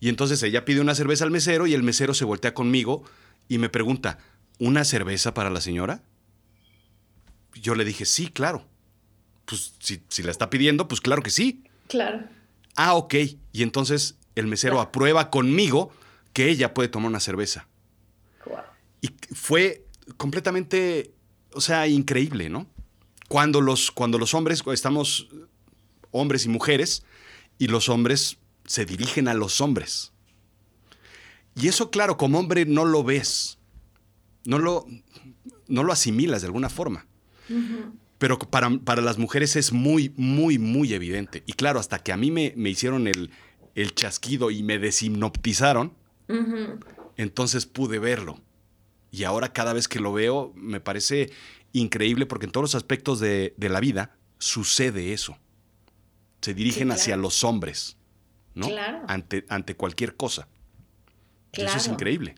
Y 0.00 0.08
entonces 0.08 0.42
ella 0.42 0.64
pide 0.64 0.80
una 0.80 0.94
cerveza 0.94 1.24
al 1.24 1.30
mesero 1.30 1.66
y 1.66 1.74
el 1.74 1.82
mesero 1.82 2.14
se 2.14 2.24
voltea 2.24 2.52
conmigo 2.52 3.04
y 3.48 3.58
me 3.58 3.68
pregunta, 3.68 4.18
¿una 4.58 4.84
cerveza 4.84 5.34
para 5.34 5.50
la 5.50 5.60
señora? 5.60 6.02
Yo 7.54 7.74
le 7.74 7.84
dije, 7.84 8.04
sí, 8.04 8.28
claro. 8.28 8.66
Pues 9.46 9.74
si, 9.78 10.22
la 10.22 10.30
está 10.30 10.50
pidiendo, 10.50 10.88
pues 10.88 11.00
claro 11.00 11.22
que 11.22 11.30
sí. 11.30 11.64
Claro. 11.88 12.24
Ah, 12.76 12.94
ok. 12.94 13.14
Y 13.52 13.62
entonces 13.62 14.16
el 14.34 14.46
mesero 14.46 14.80
aprueba 14.80 15.30
conmigo 15.30 15.92
que 16.32 16.48
ella 16.48 16.74
puede 16.74 16.88
tomar 16.88 17.08
una 17.08 17.20
cerveza. 17.20 17.68
Y 19.00 19.10
fue 19.34 19.86
completamente, 20.16 21.12
o 21.52 21.60
sea, 21.60 21.86
increíble, 21.86 22.48
¿no? 22.48 22.66
Cuando 23.28 23.60
los, 23.60 23.90
cuando 23.90 24.18
los 24.18 24.34
hombres, 24.34 24.62
estamos 24.72 25.28
hombres 26.10 26.44
y 26.44 26.48
mujeres, 26.48 27.04
y 27.58 27.68
los 27.68 27.88
hombres 27.88 28.38
se 28.66 28.84
dirigen 28.84 29.28
a 29.28 29.34
los 29.34 29.60
hombres. 29.60 30.12
Y 31.54 31.68
eso, 31.68 31.90
claro, 31.90 32.16
como 32.16 32.38
hombre 32.38 32.66
no 32.66 32.84
lo 32.84 33.04
ves, 33.04 33.58
no 34.44 34.58
lo, 34.58 34.86
no 35.68 35.84
lo 35.84 35.92
asimilas 35.92 36.42
de 36.42 36.46
alguna 36.46 36.68
forma. 36.68 37.06
Pero 38.18 38.38
para, 38.38 39.02
las 39.02 39.18
mujeres 39.18 39.54
es 39.56 39.72
muy, 39.72 40.12
muy, 40.16 40.58
muy 40.58 40.94
evidente. 40.94 41.42
Y 41.46 41.52
claro, 41.52 41.78
hasta 41.78 41.98
que 41.98 42.12
a 42.12 42.16
mí 42.16 42.30
me, 42.30 42.52
hicieron 42.68 43.06
el, 43.06 43.30
el, 43.74 43.94
chasquido 43.94 44.50
y 44.50 44.62
me 44.62 44.78
deshipnotizaron, 44.78 45.92
entonces 47.16 47.66
pude 47.66 47.98
verlo. 47.98 48.40
Y 49.10 49.24
ahora 49.24 49.52
cada 49.52 49.72
vez 49.72 49.86
que 49.86 50.00
lo 50.00 50.12
veo 50.12 50.52
me 50.56 50.80
parece 50.80 51.30
increíble 51.74 52.24
porque 52.24 52.46
en 52.46 52.52
todos 52.52 52.62
los 52.62 52.74
aspectos 52.74 53.20
de, 53.20 53.54
la 53.58 53.80
vida 53.80 54.16
sucede 54.38 55.12
eso. 55.12 55.36
Se 56.40 56.54
dirigen 56.54 56.90
hacia 56.90 57.16
los 57.16 57.44
hombres, 57.44 57.98
¿no? 58.54 58.68
Ante, 59.08 59.44
ante 59.48 59.76
cualquier 59.76 60.16
cosa. 60.16 60.48
Eso 61.52 61.76
es 61.76 61.88
increíble. 61.88 62.36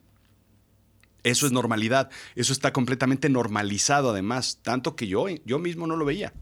Eso 1.22 1.46
es 1.46 1.52
normalidad. 1.52 2.10
Eso 2.34 2.52
está 2.52 2.72
completamente 2.72 3.28
normalizado 3.28 4.10
además, 4.10 4.60
tanto 4.62 4.96
que 4.96 5.06
yo, 5.06 5.26
yo 5.44 5.58
mismo 5.58 5.86
no 5.86 5.96
lo 5.96 6.04
veía. 6.04 6.32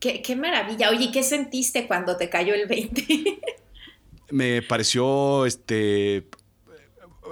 Qué, 0.00 0.22
qué 0.22 0.36
maravilla. 0.36 0.90
Oye, 0.90 1.10
¿qué 1.12 1.22
sentiste 1.22 1.86
cuando 1.86 2.16
te 2.16 2.28
cayó 2.28 2.54
el 2.54 2.66
20? 2.66 3.40
Me 4.30 4.60
pareció, 4.62 5.46
este, 5.46 6.26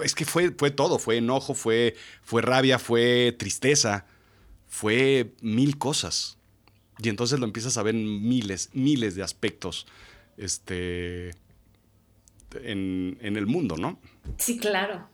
es 0.03 0.15
que 0.15 0.25
fue, 0.25 0.51
fue 0.51 0.71
todo, 0.71 0.99
fue 0.99 1.17
enojo, 1.17 1.53
fue, 1.53 1.95
fue 2.21 2.41
rabia, 2.41 2.79
fue 2.79 3.35
tristeza, 3.37 4.05
fue 4.67 5.33
mil 5.41 5.77
cosas. 5.77 6.37
Y 6.99 7.09
entonces 7.09 7.39
lo 7.39 7.45
empiezas 7.45 7.77
a 7.77 7.83
ver 7.83 7.95
en 7.95 8.27
miles, 8.27 8.69
miles 8.73 9.15
de 9.15 9.23
aspectos 9.23 9.85
este, 10.37 11.31
en, 12.53 13.17
en 13.21 13.35
el 13.35 13.45
mundo, 13.45 13.75
¿no? 13.77 13.99
Sí, 14.37 14.57
claro. 14.57 15.07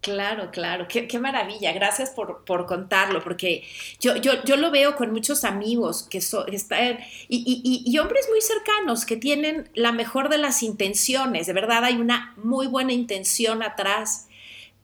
Claro, 0.00 0.50
claro, 0.50 0.86
qué, 0.88 1.18
maravilla, 1.18 1.72
gracias 1.72 2.08
por, 2.08 2.42
por, 2.46 2.64
contarlo, 2.64 3.22
porque 3.22 3.64
yo, 4.00 4.16
yo, 4.16 4.42
yo 4.44 4.56
lo 4.56 4.70
veo 4.70 4.96
con 4.96 5.12
muchos 5.12 5.44
amigos 5.44 6.04
que, 6.04 6.16
están, 6.16 7.00
y, 7.28 7.36
y, 7.46 7.82
y, 7.84 7.98
hombres 7.98 8.26
muy 8.30 8.40
cercanos 8.40 9.04
que 9.04 9.18
tienen 9.18 9.68
la 9.74 9.92
mejor 9.92 10.30
de 10.30 10.38
las 10.38 10.62
intenciones, 10.62 11.46
de 11.46 11.52
verdad 11.52 11.84
hay 11.84 11.96
una 11.96 12.32
muy 12.42 12.66
buena 12.66 12.94
intención 12.94 13.62
atrás, 13.62 14.28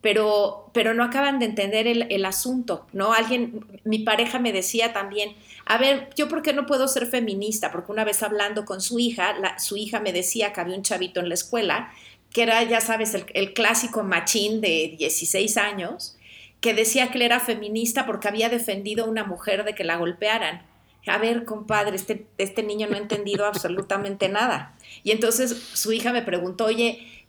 pero, 0.01 0.69
pero 0.71 0.93
no 0.93 1.03
acaban 1.03 1.39
de 1.39 1.45
entender 1.45 1.87
el, 1.87 2.03
el 2.11 2.23
asunto, 2.23 2.85
¿no? 2.93 3.13
Alguien, 3.13 3.65
mi 3.85 3.97
pareja 3.97 4.37
me 4.37 4.53
decía 4.53 4.93
también, 4.93 5.35
a 5.65 5.79
ver, 5.79 6.11
yo 6.15 6.29
por 6.29 6.43
qué 6.43 6.53
no 6.53 6.67
puedo 6.67 6.87
ser 6.87 7.07
feminista, 7.07 7.71
porque 7.71 7.91
una 7.91 8.05
vez 8.05 8.21
hablando 8.21 8.65
con 8.65 8.81
su 8.81 8.99
hija, 8.99 9.33
la, 9.39 9.57
su 9.57 9.77
hija 9.77 9.99
me 9.99 10.13
decía 10.13 10.53
que 10.53 10.61
había 10.61 10.75
un 10.75 10.83
chavito 10.83 11.19
en 11.19 11.29
la 11.29 11.33
escuela 11.33 11.91
que 12.37 12.43
era, 12.43 12.61
ya 12.61 12.81
sabes, 12.81 13.15
el, 13.33 13.53
clásico 13.55 14.03
machín 14.03 14.61
de 14.61 14.93
16 14.95 15.57
años, 15.57 16.15
que 16.61 16.75
decía 16.75 17.09
que 17.09 17.17
él 17.17 17.23
era 17.23 17.39
feminista 17.39 18.05
porque 18.05 18.27
había 18.27 18.47
defendido 18.47 19.05
a 19.05 19.07
una 19.07 19.23
mujer 19.23 19.65
de 19.65 19.73
que 19.73 19.83
la 19.83 19.97
golpearan. 19.97 20.61
A 21.07 21.17
ver, 21.17 21.45
compadre, 21.45 21.95
este, 21.95 22.27
este 22.37 22.61
niño 22.61 22.85
no 22.85 22.95
ha 22.95 22.99
entendido 22.99 23.47
absolutamente 23.47 24.29
nada. 24.29 24.77
Y 25.03 25.09
entonces 25.09 25.49
su 25.73 25.91
hija 25.93 26.13
me 26.13 26.21
preguntó, 26.21 26.65
oye, 26.65 27.25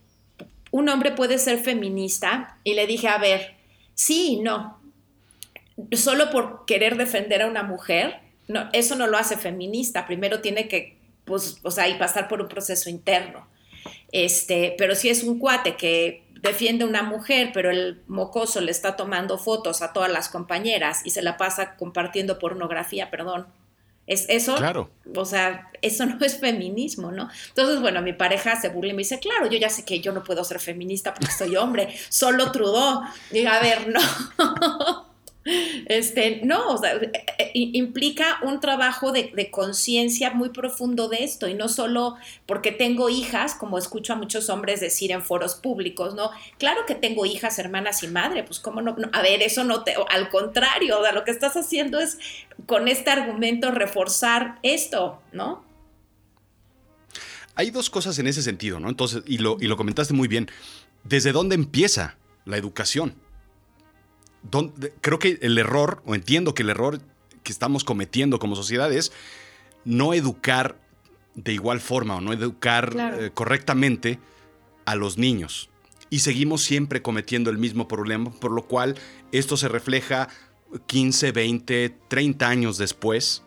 ¿un 0.72 0.90
hombre 0.90 1.12
puede 1.12 1.38
ser 1.38 1.58
feminista? 1.58 2.58
Y 2.62 2.74
le 2.74 2.86
dije, 2.86 3.08
a 3.08 3.16
ver, 3.16 3.54
sí 3.94 4.32
y 4.32 4.40
no. 4.40 4.78
Solo 5.92 6.28
por 6.28 6.66
querer 6.66 6.98
defender 6.98 7.40
a 7.40 7.46
una 7.46 7.62
mujer, 7.62 8.20
no, 8.46 8.68
eso 8.74 8.94
no 8.94 9.06
lo 9.06 9.16
hace 9.16 9.38
feminista. 9.38 10.06
Primero 10.06 10.42
tiene 10.42 10.68
que, 10.68 10.98
pues, 11.24 11.60
o 11.62 11.70
sea, 11.70 11.88
y 11.88 11.94
pasar 11.94 12.28
por 12.28 12.42
un 12.42 12.48
proceso 12.48 12.90
interno. 12.90 13.46
Este, 14.12 14.74
pero 14.78 14.94
si 14.94 15.08
es 15.08 15.22
un 15.22 15.38
cuate 15.38 15.76
que 15.76 16.24
defiende 16.40 16.84
a 16.84 16.86
una 16.86 17.02
mujer, 17.02 17.50
pero 17.52 17.70
el 17.70 18.02
mocoso 18.06 18.60
le 18.60 18.70
está 18.70 18.96
tomando 18.96 19.38
fotos 19.38 19.82
a 19.82 19.92
todas 19.92 20.10
las 20.10 20.28
compañeras 20.28 21.02
y 21.04 21.10
se 21.10 21.22
la 21.22 21.36
pasa 21.36 21.76
compartiendo 21.76 22.38
pornografía, 22.38 23.10
perdón. 23.10 23.46
Es 24.06 24.24
eso, 24.30 24.56
claro. 24.56 24.90
o 25.14 25.24
sea, 25.26 25.70
eso 25.82 26.06
no 26.06 26.24
es 26.24 26.40
feminismo, 26.40 27.12
¿no? 27.12 27.28
Entonces, 27.48 27.82
bueno, 27.82 28.00
mi 28.00 28.14
pareja 28.14 28.58
se 28.58 28.70
burla 28.70 28.92
y 28.92 28.94
me 28.94 29.00
dice, 29.00 29.18
claro, 29.18 29.50
yo 29.50 29.58
ya 29.58 29.68
sé 29.68 29.84
que 29.84 30.00
yo 30.00 30.12
no 30.12 30.24
puedo 30.24 30.42
ser 30.44 30.60
feminista 30.60 31.12
porque 31.12 31.30
soy 31.30 31.56
hombre, 31.56 31.94
solo 32.08 32.50
Trudeau. 32.50 33.02
Diga, 33.30 33.56
a 33.56 33.62
ver, 33.62 33.88
no. 33.88 34.00
Este, 35.86 36.40
no, 36.44 36.68
o 36.68 36.78
sea, 36.78 36.94
eh, 36.96 37.10
eh, 37.38 37.50
implica 37.54 38.38
un 38.42 38.60
trabajo 38.60 39.12
de, 39.12 39.50
conciencia 39.50 40.30
muy 40.30 40.50
profundo 40.50 41.08
de 41.08 41.24
esto 41.24 41.48
y 41.48 41.54
no 41.54 41.68
solo 41.68 42.16
porque 42.46 42.70
tengo 42.70 43.08
hijas, 43.08 43.54
como 43.54 43.78
escucho 43.78 44.12
a 44.12 44.16
muchos 44.16 44.50
hombres 44.50 44.80
decir 44.80 45.10
en 45.10 45.22
foros 45.22 45.54
públicos, 45.54 46.14
¿no? 46.14 46.30
Claro 46.58 46.82
que 46.86 46.94
tengo 46.94 47.24
hijas, 47.24 47.58
hermanas 47.58 48.02
y 48.02 48.08
madre, 48.08 48.44
pues 48.44 48.60
cómo 48.60 48.82
no, 48.82 48.96
a 49.12 49.22
ver, 49.22 49.42
eso 49.42 49.64
no 49.64 49.84
te, 49.84 49.94
al 50.10 50.28
contrario, 50.28 50.98
lo 51.12 51.24
que 51.24 51.30
estás 51.30 51.56
haciendo 51.56 51.98
es 51.98 52.18
con 52.66 52.88
este 52.88 53.10
argumento 53.10 53.70
reforzar 53.70 54.58
esto, 54.62 55.20
¿no? 55.32 55.64
Hay 57.54 57.70
dos 57.70 57.90
cosas 57.90 58.18
en 58.18 58.26
ese 58.26 58.42
sentido, 58.42 58.78
¿no? 58.78 58.88
Entonces, 58.88 59.22
y 59.26 59.38
lo, 59.38 59.56
y 59.60 59.66
lo 59.66 59.76
comentaste 59.76 60.14
muy 60.14 60.28
bien, 60.28 60.50
¿desde 61.04 61.32
dónde 61.32 61.54
empieza 61.54 62.16
la 62.44 62.56
educación? 62.56 63.14
Creo 65.00 65.18
que 65.18 65.38
el 65.42 65.58
error, 65.58 66.02
o 66.06 66.14
entiendo 66.14 66.54
que 66.54 66.62
el 66.62 66.70
error 66.70 67.00
que 67.42 67.52
estamos 67.52 67.84
cometiendo 67.84 68.38
como 68.38 68.56
sociedad 68.56 68.92
es 68.92 69.12
no 69.84 70.14
educar 70.14 70.78
de 71.34 71.52
igual 71.52 71.80
forma 71.80 72.16
o 72.16 72.20
no 72.20 72.32
educar 72.32 72.94
eh, 73.18 73.30
correctamente 73.32 74.18
a 74.84 74.96
los 74.96 75.18
niños. 75.18 75.70
Y 76.10 76.20
seguimos 76.20 76.62
siempre 76.62 77.02
cometiendo 77.02 77.50
el 77.50 77.58
mismo 77.58 77.86
problema, 77.86 78.30
por 78.30 78.50
lo 78.50 78.66
cual 78.66 78.96
esto 79.30 79.56
se 79.56 79.68
refleja 79.68 80.28
15, 80.86 81.32
20, 81.32 81.96
30 82.08 82.48
años 82.48 82.78
después 82.78 83.42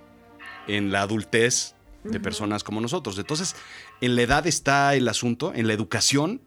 en 0.67 0.91
la 0.91 1.01
adultez 1.01 1.75
de 2.03 2.19
personas 2.19 2.63
como 2.63 2.81
nosotros. 2.81 3.17
Entonces, 3.17 3.55
en 3.99 4.15
la 4.15 4.23
edad 4.23 4.47
está 4.47 4.95
el 4.95 5.07
asunto, 5.07 5.53
en 5.53 5.67
la 5.67 5.73
educación 5.73 6.41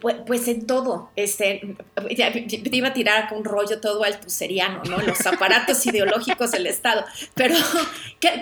pues, 0.00 0.16
pues, 0.26 0.48
en 0.48 0.66
todo, 0.66 1.10
este, 1.16 1.76
te 1.94 2.76
iba 2.76 2.88
a 2.88 2.92
tirar 2.92 3.28
un 3.32 3.44
rollo 3.44 3.80
todo 3.80 4.04
altuseriano, 4.04 4.82
¿no? 4.84 4.98
Los 4.98 5.24
aparatos 5.26 5.84
ideológicos 5.86 6.52
del 6.52 6.66
Estado. 6.66 7.04
Pero 7.34 7.54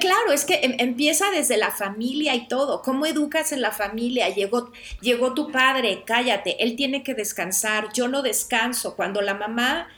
claro, 0.00 0.32
es 0.32 0.44
que 0.44 0.61
em, 0.62 0.75
empieza 0.78 1.30
desde 1.30 1.56
la 1.56 1.70
familia 1.70 2.35
y 2.35 2.49
todo. 2.49 2.82
¿Cómo 2.82 3.06
educas 3.06 3.52
en 3.52 3.61
la 3.61 3.73
familia? 3.73 4.28
Llegó, 4.28 4.70
llegó 5.00 5.35
tu 5.35 5.50
padre, 5.50 6.02
cállate, 6.06 6.62
él 6.62 6.76
tiene 6.76 7.02
que 7.02 7.14
descansar, 7.14 7.92
yo 7.92 8.08
no 8.08 8.23
descanso. 8.23 8.97
Cuando 8.97 9.20
la 9.20 9.35
mamá 9.35 9.88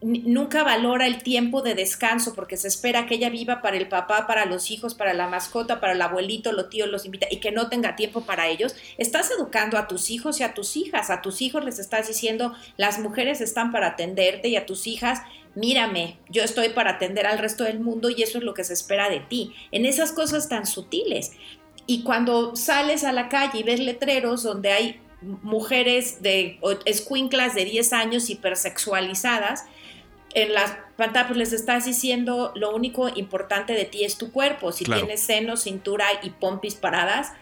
nunca 0.00 0.62
valora 0.62 1.06
el 1.06 1.22
tiempo 1.22 1.60
de 1.62 1.74
descanso 1.74 2.34
porque 2.34 2.56
se 2.56 2.68
espera 2.68 3.06
que 3.06 3.16
ella 3.16 3.30
viva 3.30 3.60
para 3.60 3.76
el 3.76 3.88
papá, 3.88 4.26
para 4.26 4.46
los 4.46 4.70
hijos, 4.70 4.94
para 4.94 5.12
la 5.12 5.26
mascota, 5.26 5.80
para 5.80 5.92
el 5.92 6.02
abuelito, 6.02 6.52
los 6.52 6.70
tíos, 6.70 6.88
los 6.88 7.04
invita 7.04 7.26
y 7.30 7.38
que 7.38 7.50
no 7.50 7.68
tenga 7.68 7.96
tiempo 7.96 8.20
para 8.20 8.46
ellos, 8.46 8.76
estás 8.96 9.30
educando 9.30 9.76
a 9.76 9.88
tus 9.88 10.10
hijos 10.10 10.38
y 10.38 10.44
a 10.44 10.54
tus 10.54 10.76
hijas. 10.76 11.10
A 11.10 11.20
tus 11.20 11.42
hijos 11.42 11.64
les 11.64 11.78
estás 11.78 12.06
diciendo, 12.06 12.54
las 12.76 13.00
mujeres 13.00 13.40
están 13.40 13.72
para 13.72 13.88
atenderte 13.88 14.48
y 14.48 14.56
a 14.56 14.66
tus 14.66 14.86
hijas, 14.86 15.22
mírame, 15.54 16.18
yo 16.28 16.44
estoy 16.44 16.68
para 16.68 16.92
atender 16.92 17.26
al 17.26 17.38
resto 17.38 17.64
del 17.64 17.80
mundo 17.80 18.08
y 18.10 18.22
eso 18.22 18.38
es 18.38 18.44
lo 18.44 18.54
que 18.54 18.64
se 18.64 18.74
espera 18.74 19.10
de 19.10 19.20
ti. 19.20 19.52
En 19.72 19.84
esas 19.84 20.12
cosas 20.12 20.48
tan 20.48 20.66
sutiles. 20.66 21.32
Y 21.86 22.02
cuando 22.02 22.54
sales 22.54 23.02
a 23.02 23.12
la 23.12 23.28
calle 23.28 23.60
y 23.60 23.62
ves 23.62 23.80
letreros 23.80 24.42
donde 24.42 24.70
hay 24.70 25.00
mujeres 25.20 26.22
de 26.22 26.60
escuinclas 26.84 27.54
de 27.54 27.64
10 27.64 27.92
años 27.92 28.30
hipersexualizadas, 28.30 29.64
en 30.42 30.54
las 30.54 30.72
pantallas 30.96 31.28
pues 31.28 31.38
les 31.38 31.52
estás 31.52 31.84
diciendo 31.84 32.52
lo 32.54 32.74
único 32.74 33.08
importante 33.08 33.72
de 33.72 33.84
ti 33.84 34.04
es 34.04 34.18
tu 34.18 34.32
cuerpo. 34.32 34.72
Si 34.72 34.84
tienes 34.84 35.20
senos, 35.20 35.62
cintura 35.62 36.06
y 36.22 36.30
pompis 36.30 36.74
paradas, 36.74 37.32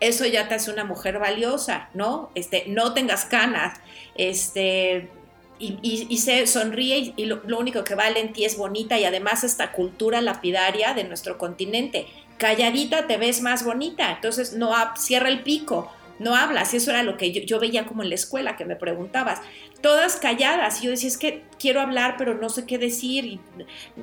eso 0.00 0.24
ya 0.26 0.48
te 0.48 0.54
hace 0.54 0.70
una 0.70 0.84
mujer 0.84 1.18
valiosa, 1.18 1.90
¿no? 1.94 2.30
Este, 2.34 2.64
no 2.66 2.94
tengas 2.94 3.26
canas, 3.26 3.78
este, 4.14 5.10
y, 5.58 6.16
se 6.18 6.46
sonríe 6.46 7.12
y, 7.16 7.26
lo, 7.26 7.42
único 7.58 7.84
que 7.84 7.94
vale 7.94 8.20
en 8.20 8.32
ti 8.32 8.46
es 8.46 8.56
bonita 8.56 8.98
y 8.98 9.04
además 9.04 9.44
esta 9.44 9.72
cultura 9.72 10.22
lapidaria 10.22 10.94
de 10.94 11.04
nuestro 11.04 11.36
continente. 11.36 12.06
Calladita 12.38 13.06
te 13.06 13.18
ves 13.18 13.42
más 13.42 13.64
bonita, 13.64 14.10
entonces 14.10 14.54
no 14.54 14.72
cierra 14.96 15.28
el 15.28 15.42
pico, 15.42 15.92
no 16.20 16.36
hablas. 16.36 16.72
Y 16.72 16.76
eso 16.76 16.90
era 16.90 17.02
lo 17.02 17.16
que 17.16 17.32
yo, 17.32 17.58
veía 17.58 17.86
como 17.86 18.02
en 18.02 18.10
la 18.10 18.14
escuela, 18.14 18.56
que 18.56 18.64
me 18.64 18.76
preguntabas. 18.76 19.40
Todas 19.80 20.16
calladas. 20.16 20.80
Y 20.80 20.84
yo 20.84 20.90
decía, 20.90 21.08
es 21.08 21.18
que 21.18 21.42
quiero 21.58 21.80
hablar, 21.80 22.14
pero 22.16 22.34
no 22.34 22.50
sé 22.50 22.66
qué 22.66 22.78
decir. 22.78 23.40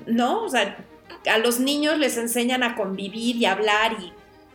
No, 0.08 0.44
o 0.44 0.50
sea, 0.50 0.78
a 1.32 1.38
los 1.38 1.60
niños 1.60 1.98
les 2.00 2.18
enseñan 2.18 2.64
a 2.64 2.76
convivir 2.76 3.38
y 3.38 3.46
hablar 3.46 3.98
y 4.02 4.12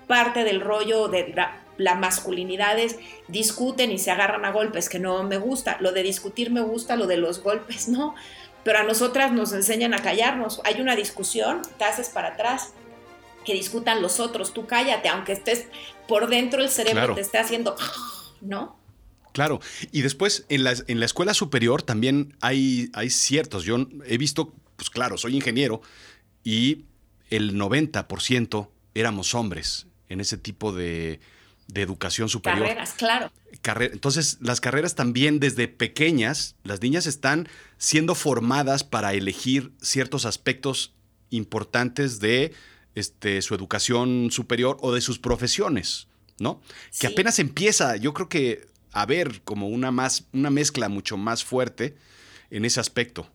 parte 0.08 0.44
del 0.44 0.60
rollo 0.60 1.08
de 1.08 1.32
la, 1.78 1.94
masculinidad 1.94 2.78
es 2.78 2.98
discuten 3.28 3.90
y 3.90 3.98
se 3.98 4.10
agarran 4.10 4.44
a 4.44 4.52
golpes, 4.52 4.88
que 4.88 4.98
no 4.98 5.22
me 5.22 5.38
gusta. 5.38 5.76
Lo 5.80 5.92
de 5.92 6.02
discutir 6.02 6.50
me 6.50 6.60
gusta, 6.60 6.96
lo 6.96 7.06
de 7.06 7.16
los 7.16 7.42
golpes 7.42 7.88
no. 7.88 8.16
Pero 8.64 8.78
a 8.78 8.82
nosotras 8.82 9.32
nos 9.32 9.52
enseñan 9.52 9.94
a 9.94 10.02
callarnos. 10.02 10.60
Hay 10.64 10.80
una 10.80 10.96
discusión, 10.96 11.62
te 11.78 11.84
haces 11.84 12.08
para 12.08 12.28
atrás 12.28 12.74
que 13.44 13.54
discutan 13.54 14.02
los 14.02 14.20
otros, 14.20 14.52
tú 14.52 14.66
cállate, 14.66 15.08
aunque 15.08 15.32
estés 15.32 15.66
por 16.08 16.28
dentro 16.28 16.62
el 16.62 16.68
cerebro 16.68 17.14
te 17.14 17.20
esté 17.20 17.38
haciendo, 17.38 17.76
¿no? 18.40 18.78
Claro, 19.32 19.60
y 19.92 20.02
después 20.02 20.44
en 20.48 20.64
la, 20.64 20.74
en 20.86 21.00
la 21.00 21.06
escuela 21.06 21.32
superior 21.32 21.82
también 21.82 22.36
hay, 22.40 22.90
hay 22.92 23.08
ciertos, 23.08 23.64
yo 23.64 23.78
he 24.06 24.18
visto, 24.18 24.52
pues 24.76 24.90
claro, 24.90 25.16
soy 25.16 25.34
ingeniero 25.34 25.80
y 26.44 26.84
el 27.30 27.54
90% 27.54 28.68
éramos 28.94 29.34
hombres 29.34 29.86
en 30.10 30.20
ese 30.20 30.36
tipo 30.36 30.72
de, 30.72 31.20
de 31.68 31.82
educación 31.82 32.28
superior. 32.28 32.66
Carreras, 32.66 32.92
claro. 32.92 33.32
Entonces, 33.80 34.38
las 34.40 34.60
carreras 34.60 34.94
también 34.94 35.40
desde 35.40 35.68
pequeñas, 35.68 36.56
las 36.64 36.82
niñas 36.82 37.06
están 37.06 37.48
siendo 37.78 38.14
formadas 38.14 38.84
para 38.84 39.14
elegir 39.14 39.72
ciertos 39.80 40.26
aspectos 40.26 40.94
importantes 41.30 42.20
de 42.20 42.52
este, 42.94 43.42
su 43.42 43.54
educación 43.54 44.30
superior 44.30 44.78
o 44.80 44.92
de 44.92 45.00
sus 45.00 45.18
profesiones, 45.18 46.08
¿no? 46.38 46.60
Que 46.98 47.06
apenas 47.06 47.38
empieza, 47.38 47.96
yo 47.96 48.12
creo 48.12 48.28
que 48.28 48.66
a 48.92 49.06
ver 49.06 49.40
como 49.44 49.68
una, 49.68 49.90
más, 49.90 50.24
una 50.32 50.50
mezcla 50.50 50.88
mucho 50.88 51.16
más 51.16 51.44
fuerte 51.44 51.96
en 52.50 52.64
ese 52.64 52.80
aspecto. 52.80 53.26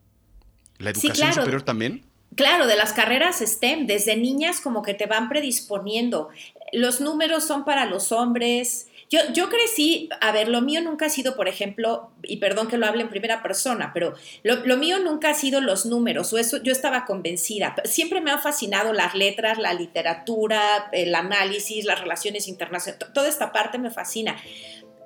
¿La 0.78 0.92
educación 0.92 1.34
superior 1.34 1.64
también? 1.64 2.06
Claro, 2.36 2.68
de 2.68 2.76
las 2.76 2.94
carreras 2.94 3.40
STEM, 3.40 3.88
desde 3.88 4.16
niñas 4.16 4.62
como 4.62 4.84
que 4.84 4.94
te 4.94 5.08
van 5.08 5.30
predisponiendo. 5.30 6.30
Los 6.72 7.02
números 7.02 7.46
son 7.46 7.66
para 7.66 7.86
los 7.86 8.12
hombres. 8.12 8.87
Yo, 9.10 9.20
yo 9.34 9.50
crecí, 9.50 10.10
a 10.20 10.34
ver, 10.34 10.50
lo 10.50 10.62
mío 10.62 10.82
nunca 10.82 11.06
ha 11.06 11.10
sido, 11.10 11.38
por 11.38 11.48
ejemplo, 11.48 12.12
y 12.24 12.38
perdón 12.38 12.68
que 12.68 12.78
lo 12.78 12.86
hable 12.86 13.04
en 13.04 13.10
primera 13.10 13.42
persona, 13.42 13.92
pero 13.94 14.14
lo, 14.44 14.78
mío 14.78 15.00
nunca 15.00 15.30
ha 15.30 15.34
sido 15.34 15.62
los 15.62 15.86
números, 15.86 16.34
o 16.34 16.38
eso 16.38 16.58
yo 16.58 16.74
estaba 16.74 17.06
convencida. 17.06 17.76
Siempre 17.86 18.20
me 18.20 18.32
han 18.32 18.42
fascinado 18.42 18.92
las 18.92 19.16
letras, 19.16 19.60
la 19.60 19.74
literatura, 19.74 20.90
el 20.92 21.16
análisis, 21.16 21.86
las 21.86 22.02
relaciones 22.02 22.50
internacionales, 22.50 23.08
toda 23.14 23.30
esta 23.30 23.54
parte 23.54 23.78
me 23.78 23.92
fascina. 23.92 24.36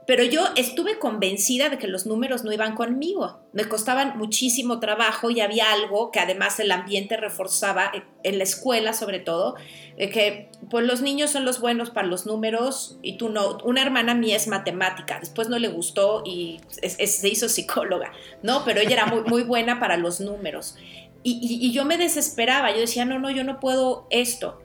Pero 0.07 0.23
yo 0.23 0.45
estuve 0.55 0.97
convencida 0.97 1.69
de 1.69 1.77
que 1.77 1.87
los 1.87 2.05
números 2.05 2.43
no 2.43 2.51
iban 2.51 2.75
conmigo. 2.75 3.39
Me 3.53 3.65
costaban 3.65 4.17
muchísimo 4.17 4.79
trabajo 4.79 5.29
y 5.29 5.41
había 5.41 5.71
algo 5.71 6.11
que 6.11 6.19
además 6.19 6.59
el 6.59 6.71
ambiente 6.71 7.17
reforzaba, 7.17 7.91
en 8.23 8.37
la 8.37 8.43
escuela 8.43 8.93
sobre 8.93 9.19
todo, 9.19 9.55
que 9.97 10.49
pues 10.71 10.85
los 10.85 11.01
niños 11.01 11.29
son 11.29 11.45
los 11.45 11.61
buenos 11.61 11.91
para 11.91 12.07
los 12.07 12.25
números 12.25 12.97
y 13.03 13.17
tú 13.17 13.29
no. 13.29 13.59
Una 13.63 13.83
hermana 13.83 14.15
mía 14.15 14.35
es 14.35 14.47
matemática, 14.47 15.19
después 15.19 15.49
no 15.49 15.59
le 15.59 15.67
gustó 15.67 16.23
y 16.25 16.59
se 16.81 17.29
hizo 17.29 17.47
psicóloga, 17.47 18.11
¿no? 18.41 18.65
Pero 18.65 18.81
ella 18.81 18.93
era 18.93 19.05
muy, 19.05 19.21
muy 19.21 19.43
buena 19.43 19.79
para 19.79 19.97
los 19.97 20.19
números. 20.19 20.77
Y 21.23 21.71
yo 21.71 21.85
me 21.85 21.99
desesperaba, 21.99 22.71
yo 22.71 22.79
decía, 22.79 23.05
no, 23.05 23.19
no, 23.19 23.29
yo 23.29 23.43
no 23.43 23.59
puedo 23.59 24.07
esto. 24.09 24.59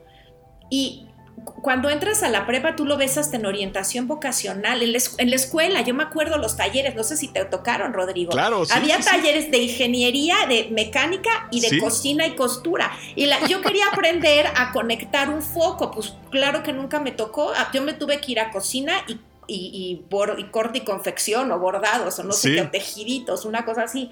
Y 0.71 1.06
cuando 1.45 1.91
entras 1.91 2.23
a 2.23 2.29
la 2.29 2.47
prepa, 2.47 2.77
tú 2.77 2.85
lo 2.87 2.97
ves 2.97 3.19
hasta 3.19 3.37
en 3.37 3.45
orientación 3.45 4.09
vocacional, 4.09 4.83
en 4.83 4.93
la, 4.93 5.37
escuela. 5.37 5.83
Yo 5.83 5.95
me 5.95 6.03
acuerdo 6.03 6.39
los 6.39 6.57
talleres, 6.57 6.95
no 6.95 7.05
sé 7.05 7.17
si 7.17 7.29
te 7.29 7.45
tocaron, 7.45 7.93
Rodrigo. 7.93 8.31
Claro, 8.31 8.65
sí, 8.65 8.73
Había 8.75 8.99
talleres 9.01 9.51
de 9.51 9.59
ingeniería, 9.59 10.37
de 10.49 10.69
mecánica 10.71 11.49
y 11.51 11.61
de 11.61 11.79
cocina 11.79 12.27
y 12.27 12.35
costura. 12.35 12.91
Y 13.15 13.29
yo 13.49 13.61
quería 13.61 13.89
aprender 13.93 14.47
a 14.55 14.73
conectar 14.73 15.29
un 15.29 15.43
foco, 15.43 15.91
pues 15.91 16.15
claro 16.31 16.63
que 16.63 16.73
nunca 16.73 17.01
me 17.01 17.11
tocó. 17.11 17.53
Ah, 17.55 17.71
yo 17.73 17.83
me 17.83 17.93
tuve 17.93 18.21
que 18.21 18.33
ir 18.33 18.41
a 18.41 18.51
cocina 18.51 18.93
y, 19.07 19.15
y, 19.47 20.05
y, 20.09 20.47
corte 20.51 20.79
y 20.79 20.81
confección 20.83 21.51
o 21.53 21.59
bordados 21.59 22.19
o 22.19 22.23
no 22.23 22.33
sé 22.33 22.55
qué, 22.55 22.63
tejiditos, 22.63 23.45
una 23.45 23.65
cosa 23.65 23.83
así. 23.83 24.11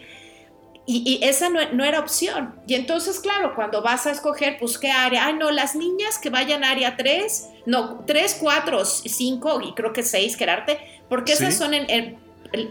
Y, 0.86 1.20
esa 1.22 1.48
no, 1.48 1.84
era 1.84 2.00
opción. 2.00 2.54
Y 2.66 2.74
entonces, 2.74 3.18
claro, 3.18 3.54
cuando 3.54 3.80
vas 3.80 4.06
a 4.06 4.10
escoger, 4.10 4.58
pues 4.58 4.76
qué 4.76 4.90
área, 4.90 5.26
ay, 5.26 5.34
no, 5.34 5.50
las 5.50 5.74
niñas 5.74 6.18
que 6.18 6.28
vayan 6.28 6.62
a 6.62 6.72
área 6.72 6.96
3, 6.96 7.48
no, 7.64 8.04
3, 8.06 8.36
4, 8.38 8.84
5 8.84 9.60
y 9.62 9.72
creo 9.72 9.94
que 9.94 10.02
6, 10.02 10.36
querarte, 10.36 10.78
porque 11.08 11.32
esas 11.32 11.54
son 11.54 11.72
en, 11.72 12.18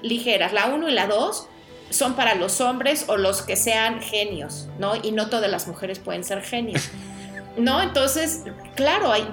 ligeras, 0.03 0.53
la 0.53 0.67
1 0.67 0.89
y 0.89 0.93
la 0.93 1.08
2 1.08 1.48
son 1.89 2.15
para 2.15 2.36
los 2.36 2.62
hombres 2.62 3.05
o 3.08 3.17
los 3.17 3.41
que 3.41 3.55
sean 3.55 4.00
genios, 4.00 4.67
¿no? 4.77 4.96
Y 4.96 5.12
no 5.12 5.29
todas 5.29 5.50
las 5.50 5.67
mujeres 5.67 5.98
pueden 5.98 6.24
ser 6.24 6.43
genios, 6.43 6.89
¿no? 7.58 7.82
Entonces, 7.82 8.43
claro, 8.75 9.12
hay, 9.12 9.27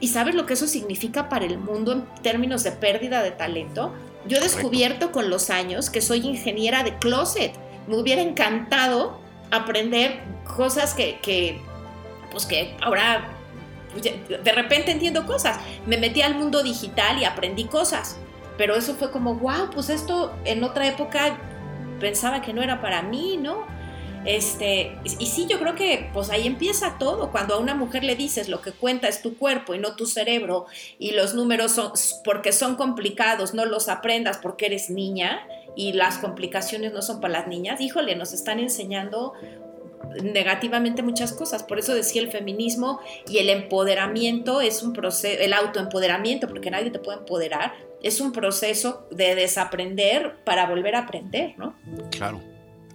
¿y 0.00 0.08
sabes 0.08 0.34
lo 0.34 0.46
que 0.46 0.54
eso 0.54 0.66
significa 0.66 1.28
para 1.28 1.44
el 1.44 1.58
mundo 1.58 1.92
en 1.92 2.04
términos 2.22 2.64
de 2.64 2.72
pérdida 2.72 3.22
de 3.22 3.30
talento? 3.30 3.92
Yo 4.26 4.38
he 4.38 4.40
descubierto 4.40 5.12
con 5.12 5.30
los 5.30 5.50
años 5.50 5.90
que 5.90 6.00
soy 6.00 6.26
ingeniera 6.26 6.82
de 6.82 6.98
closet 6.98 7.52
me 7.86 7.96
hubiera 7.96 8.22
encantado 8.22 9.20
aprender 9.50 10.20
cosas 10.44 10.94
que, 10.94 11.60
pues 12.30 12.46
que 12.46 12.76
ahora 12.82 13.32
de 14.02 14.52
repente 14.52 14.90
entiendo 14.90 15.26
cosas. 15.26 15.58
Me 15.86 15.96
metí 15.96 16.22
al 16.22 16.34
mundo 16.34 16.62
digital 16.62 17.18
y 17.18 17.24
aprendí 17.24 17.64
cosas, 17.64 18.18
pero 18.58 18.74
eso 18.74 18.94
fue 18.94 19.10
como, 19.10 19.34
wow, 19.34 19.70
pues 19.72 19.88
esto 19.90 20.34
en 20.44 20.62
otra 20.64 20.86
época 20.86 21.38
pensaba 22.00 22.42
que 22.42 22.52
no 22.52 22.62
era 22.62 22.80
para 22.80 23.02
mí, 23.02 23.38
¿no? 23.40 23.64
Este, 24.26 24.98
y, 25.04 25.26
sí, 25.26 25.46
yo 25.48 25.60
creo 25.60 25.76
que 25.76 26.10
pues 26.12 26.30
ahí 26.30 26.48
empieza 26.48 26.98
todo. 26.98 27.30
Cuando 27.30 27.54
a 27.54 27.58
una 27.58 27.74
mujer 27.74 28.02
le 28.02 28.16
dices 28.16 28.48
lo 28.48 28.60
que 28.60 28.72
cuenta 28.72 29.06
es 29.06 29.22
tu 29.22 29.36
cuerpo 29.36 29.72
y 29.72 29.78
no 29.78 29.94
tu 29.94 30.04
cerebro, 30.04 30.66
y 30.98 31.12
los 31.12 31.34
números 31.34 31.72
son 31.72 31.92
porque 32.24 32.52
son 32.52 32.74
complicados, 32.74 33.54
no 33.54 33.64
los 33.64 33.88
aprendas 33.88 34.38
porque 34.38 34.66
eres 34.66 34.90
niña, 34.90 35.46
y 35.76 35.92
las 35.92 36.18
complicaciones 36.18 36.92
no 36.92 37.02
son 37.02 37.20
para 37.20 37.34
las 37.34 37.48
niñas, 37.48 37.80
híjole, 37.80 38.16
nos 38.16 38.32
están 38.32 38.58
enseñando 38.58 39.34
negativamente 40.22 41.02
muchas 41.02 41.32
cosas. 41.32 41.62
Por 41.62 41.78
eso 41.78 41.94
decía 41.94 42.22
el 42.22 42.30
feminismo 42.30 43.00
y 43.28 43.38
el 43.38 43.50
empoderamiento 43.50 44.60
es 44.60 44.82
un 44.82 44.92
proceso, 44.92 45.40
el 45.40 45.52
autoempoderamiento, 45.52 46.48
porque 46.48 46.70
nadie 46.70 46.90
te 46.90 46.98
puede 46.98 47.18
empoderar, 47.18 47.74
es 48.02 48.20
un 48.20 48.32
proceso 48.32 49.06
de 49.10 49.34
desaprender 49.34 50.36
para 50.44 50.66
volver 50.66 50.94
a 50.94 51.00
aprender, 51.00 51.54
¿no? 51.58 51.74
Claro. 52.10 52.40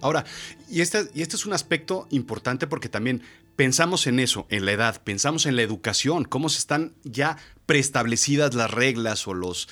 Ahora, 0.00 0.24
y 0.68 0.80
este, 0.80 1.04
y 1.14 1.22
este 1.22 1.36
es 1.36 1.46
un 1.46 1.52
aspecto 1.52 2.08
importante 2.10 2.66
porque 2.66 2.88
también 2.88 3.22
pensamos 3.54 4.06
en 4.08 4.18
eso, 4.18 4.46
en 4.48 4.66
la 4.66 4.72
edad, 4.72 5.00
pensamos 5.02 5.46
en 5.46 5.54
la 5.54 5.62
educación, 5.62 6.24
cómo 6.24 6.48
se 6.48 6.58
están 6.58 6.94
ya 7.04 7.36
preestablecidas 7.66 8.54
las 8.54 8.70
reglas 8.70 9.28
o 9.28 9.34
los, 9.34 9.68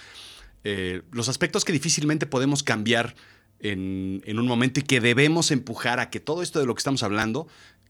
eh, 0.64 1.03
los 1.12 1.29
aspectos 1.29 1.64
que 1.64 1.73
difícilmente 1.73 2.27
podemos 2.27 2.62
cambiar 2.62 3.14
en, 3.61 4.38
un 4.38 4.46
momento 4.46 4.81
y 4.81 4.83
que 4.83 5.01
debemos 5.01 5.51
empujar 5.51 6.01
a 6.01 6.11
que 6.11 6.20
todo 6.20 6.42
esto 6.42 6.61
de 6.61 6.66
lo 6.66 6.75
que 6.75 6.81
estamos 6.81 7.03
hablando 7.03 7.49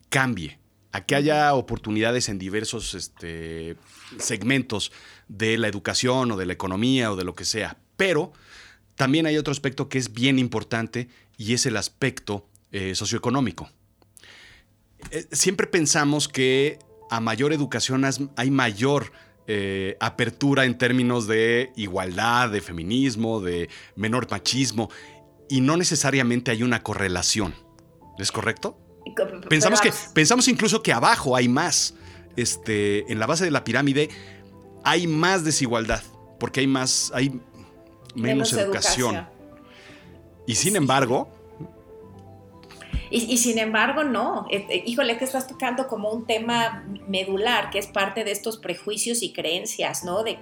cambie, 0.08 0.58
a 0.92 1.04
que 1.04 1.14
haya 1.14 1.54
oportunidades 1.54 2.28
en 2.28 2.38
diversos 2.38 2.94
este, 2.94 3.76
segmentos 4.18 4.92
de 5.28 5.58
la 5.58 5.68
educación 5.68 6.32
o 6.32 6.36
de 6.36 6.46
la 6.46 6.52
economía 6.52 7.12
o 7.12 7.16
de 7.16 7.24
lo 7.24 7.34
que 7.34 7.44
sea. 7.44 7.78
Pero 7.96 8.32
también 8.96 9.26
hay 9.26 9.36
otro 9.36 9.52
aspecto 9.52 9.88
que 9.88 9.98
es 9.98 10.12
bien 10.12 10.38
importante 10.38 11.08
y 11.36 11.54
es 11.54 11.66
el 11.66 11.76
aspecto 11.76 12.48
eh, 12.72 12.94
socioeconómico. 12.94 13.70
Eh, 15.10 15.26
siempre 15.32 15.66
pensamos 15.66 16.28
que 16.28 16.78
a 17.10 17.20
mayor 17.20 17.52
educación 17.52 18.04
hay 18.36 18.50
mayor 18.50 19.12
eh, 19.52 19.96
apertura 19.98 20.64
en 20.64 20.78
términos 20.78 21.26
de 21.26 21.72
igualdad, 21.74 22.50
de 22.50 22.60
feminismo, 22.60 23.40
de 23.40 23.68
menor 23.96 24.30
machismo, 24.30 24.90
y 25.48 25.60
no 25.60 25.76
necesariamente 25.76 26.52
hay 26.52 26.62
una 26.62 26.84
correlación. 26.84 27.52
¿Es 28.16 28.30
correcto? 28.30 28.78
Pensamos, 29.48 29.80
que, 29.80 29.92
pensamos 30.14 30.46
incluso 30.46 30.84
que 30.84 30.92
abajo 30.92 31.34
hay 31.34 31.48
más. 31.48 31.94
Este, 32.36 33.10
en 33.10 33.18
la 33.18 33.26
base 33.26 33.44
de 33.44 33.50
la 33.50 33.64
pirámide 33.64 34.08
hay 34.84 35.08
más 35.08 35.42
desigualdad, 35.42 36.04
porque 36.38 36.60
hay 36.60 36.68
más, 36.68 37.10
hay 37.12 37.40
menos, 38.14 38.52
educación. 38.52 39.26
Y 40.46 40.54
sin 40.54 40.76
embargo, 40.76 41.28
y, 43.10 43.38
sin 43.38 43.58
embargo, 43.58 44.04
no. 44.04 44.46
Este, 44.50 44.82
híjole, 44.86 45.18
que 45.18 45.24
estás 45.24 45.48
tocando 45.48 45.88
como 45.88 46.10
un 46.10 46.26
tema 46.26 46.84
medular, 47.08 47.70
que 47.70 47.80
es 47.80 47.88
parte 47.88 48.22
de 48.22 48.30
estos 48.30 48.58
prejuicios 48.58 49.22
y 49.22 49.32
creencias, 49.32 50.04
¿no? 50.04 50.22
De, 50.22 50.38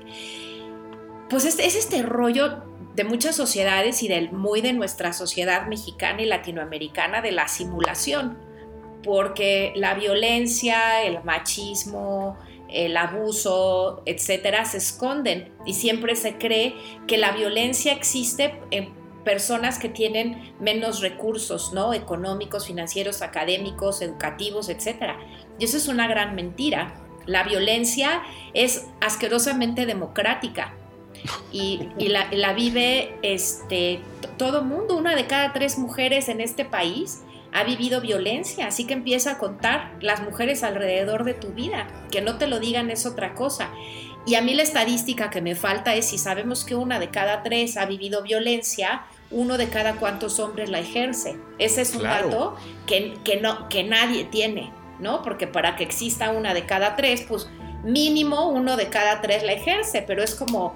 pues 1.31 1.46
es, 1.46 1.59
es 1.59 1.76
este 1.76 2.02
rollo 2.02 2.62
de 2.94 3.04
muchas 3.04 3.37
sociedades 3.37 4.02
y 4.02 4.09
del, 4.09 4.33
muy 4.33 4.61
de 4.61 4.72
nuestra 4.72 5.12
sociedad 5.12 5.66
mexicana 5.66 6.20
y 6.20 6.26
latinoamericana 6.26 7.22
de 7.22 7.33
la 7.33 7.48
simulación, 7.48 8.37
porque 9.02 9.72
la 9.76 9.94
violencia, 9.94 11.02
el 11.04 11.22
machismo, 11.24 12.37
el 12.68 12.96
abuso, 12.96 14.02
etcétera, 14.04 14.64
se 14.64 14.78
esconden 14.78 15.52
y 15.64 15.74
siempre 15.74 16.16
se 16.16 16.37
cree 16.37 16.74
que 17.07 17.16
la 17.16 17.33
violencia 17.33 17.92
existe 17.92 18.61
en 18.70 18.97
personas 19.28 19.78
que 19.78 19.90
tienen 19.90 20.54
menos 20.58 21.02
recursos, 21.02 21.74
¿no? 21.74 21.92
Económicos, 21.92 22.66
financieros, 22.66 23.20
académicos, 23.20 24.00
educativos, 24.00 24.70
etc. 24.70 25.16
Y 25.58 25.66
eso 25.66 25.76
es 25.76 25.86
una 25.86 26.08
gran 26.08 26.34
mentira. 26.34 26.94
La 27.26 27.42
violencia 27.42 28.22
es 28.54 28.86
asquerosamente 29.02 29.84
democrática 29.84 30.74
y, 31.52 31.90
la, 31.98 32.54
vive 32.54 33.18
este, 33.20 34.00
todo 34.38 34.64
mundo. 34.64 34.96
Una 34.96 35.14
de 35.14 35.26
cada 35.26 35.52
tres 35.52 35.76
mujeres 35.76 36.30
en 36.30 36.40
este 36.40 36.64
país 36.64 37.20
ha 37.52 37.64
vivido 37.64 38.00
violencia, 38.00 38.66
así 38.66 38.86
que 38.86 38.94
empieza 38.94 39.32
a 39.32 39.38
contar 39.38 39.94
las 40.00 40.22
mujeres 40.22 40.62
alrededor 40.62 41.24
de 41.24 41.34
tu 41.34 41.48
vida. 41.48 41.86
Que 42.10 42.22
no 42.22 42.38
te 42.38 42.46
lo 42.46 42.60
digan 42.60 42.90
es 42.90 43.04
otra 43.04 43.34
cosa. 43.34 43.68
Y 44.24 44.36
a 44.36 44.40
mí 44.40 44.54
la 44.54 44.62
estadística 44.62 45.28
que 45.28 45.42
me 45.42 45.54
falta 45.54 45.94
es 45.94 46.08
si 46.08 46.16
sabemos 46.16 46.64
que 46.64 46.74
una 46.74 46.98
de 46.98 47.10
cada 47.10 47.42
tres 47.42 47.76
ha 47.76 47.84
vivido 47.84 48.22
violencia, 48.22 49.04
uno 49.30 49.58
de 49.58 49.68
cada 49.68 49.96
cuantos 49.96 50.38
hombres 50.38 50.70
la 50.70 50.80
ejerce. 50.80 51.36
Ese 51.58 51.82
es 51.82 51.94
un 51.94 52.02
dato 52.02 52.56
que, 52.86 53.18
que, 53.24 53.40
no, 53.40 53.68
que 53.68 53.84
nadie 53.84 54.24
tiene, 54.24 54.72
¿no? 54.98 55.22
Porque 55.22 55.46
para 55.46 55.76
que 55.76 55.84
exista 55.84 56.30
una 56.30 56.54
de 56.54 56.66
cada 56.66 56.96
tres, 56.96 57.24
pues 57.28 57.48
mínimo 57.84 58.48
uno 58.48 58.76
de 58.76 58.88
cada 58.88 59.20
tres 59.20 59.42
la 59.42 59.52
ejerce, 59.52 60.02
pero 60.02 60.22
es 60.22 60.34
como 60.34 60.74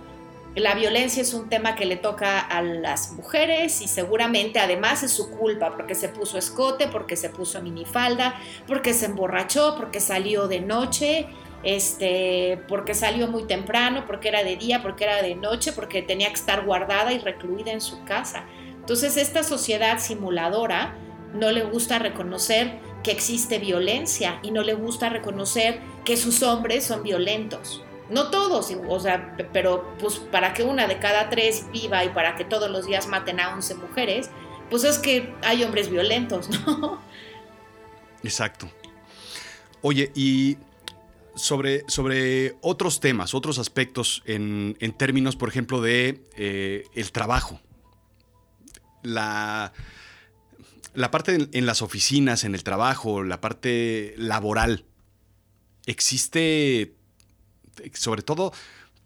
la 0.55 0.75
violencia 0.75 1.23
es 1.23 1.33
un 1.33 1.49
tema 1.49 1.75
que 1.75 1.87
le 1.87 1.97
toca 1.97 2.39
a 2.39 2.61
las 2.61 3.13
mujeres 3.13 3.81
y 3.81 3.89
seguramente 3.89 4.59
además 4.59 5.03
es 5.03 5.13
su 5.13 5.31
culpa 5.31 5.75
porque 5.75 5.95
se 5.95 6.11
puso 6.11 6.37
escote, 6.37 6.89
porque 6.89 7.17
se 7.17 7.31
puso 7.31 7.63
minifalda, 7.63 8.35
porque 8.67 8.93
se 8.93 9.07
emborrachó, 9.07 9.77
porque 9.77 9.99
salió 9.99 10.49
de 10.49 10.61
noche, 10.61 11.27
este, 11.63 12.61
porque 12.69 12.95
salió 12.95 13.29
muy 13.29 13.45
temprano, 13.45 14.05
porque 14.07 14.29
era 14.29 14.43
de 14.43 14.57
día, 14.57 14.83
porque 14.83 15.05
era 15.05 15.23
de 15.23 15.35
noche, 15.35 15.73
porque 15.73 16.03
tenía 16.03 16.29
que 16.29 16.35
estar 16.35 16.65
guardada 16.65 17.13
y 17.13 17.19
recluida 17.19 17.73
en 17.73 17.81
su 17.81 18.05
casa. 18.05 18.45
Entonces 18.81 19.17
esta 19.17 19.43
sociedad 19.43 19.99
simuladora 19.99 20.97
no 21.35 21.51
le 21.51 21.63
gusta 21.63 21.99
reconocer 21.99 22.79
que 23.03 23.13
existe 23.13 23.59
violencia 23.59 24.39
y 24.43 24.51
no 24.51 24.63
le 24.63 24.75
gusta 24.75 25.09
reconocer 25.09 25.81
que 26.05 26.17
sus 26.17 26.43
hombres 26.43 26.85
son 26.85 27.03
violentos. 27.03 27.83
No 28.11 28.31
todos, 28.31 28.75
o 28.89 29.01
sea, 29.01 29.37
pero 29.53 29.95
pues 29.99 30.17
para 30.17 30.53
que 30.53 30.65
una 30.65 30.87
de 30.87 30.99
cada 30.99 31.31
tres 31.31 31.67
viva 31.73 32.05
y 32.05 32.11
para 32.11 32.37
que 32.37 32.45
todos 32.45 32.71
los 32.71 32.87
días 32.87 33.07
maten 33.07 33.41
a 33.41 33.55
11 33.55 33.77
mujeres, 33.77 34.31
pues 34.69 34.85
es 34.85 34.99
que 34.99 35.33
hay 35.43 35.63
hombres 35.65 35.89
violentos, 35.91 36.49
¿no? 36.67 37.01
Exacto. 38.23 38.69
Oye, 39.81 40.13
y 40.15 40.59
sobre, 41.35 41.85
sobre 41.89 42.57
otros 42.61 43.01
temas, 43.01 43.35
otros 43.35 43.59
aspectos 43.59 44.23
en, 44.27 44.77
términos, 44.97 45.37
por 45.37 45.49
ejemplo, 45.49 45.81
de 45.81 46.23
eh, 46.37 46.85
el 46.95 47.13
trabajo. 47.13 47.61
La, 49.03 49.73
la 50.95 51.11
parte 51.11 51.49
en, 51.53 51.67
las 51.67 51.83
oficinas, 51.83 52.45
en 52.45 52.55
el 52.55 52.63
trabajo, 52.63 53.23
la 53.23 53.41
parte 53.41 54.15
laboral. 54.17 54.85
Existe, 55.87 56.95
sobre 57.95 58.23
todo, 58.23 58.53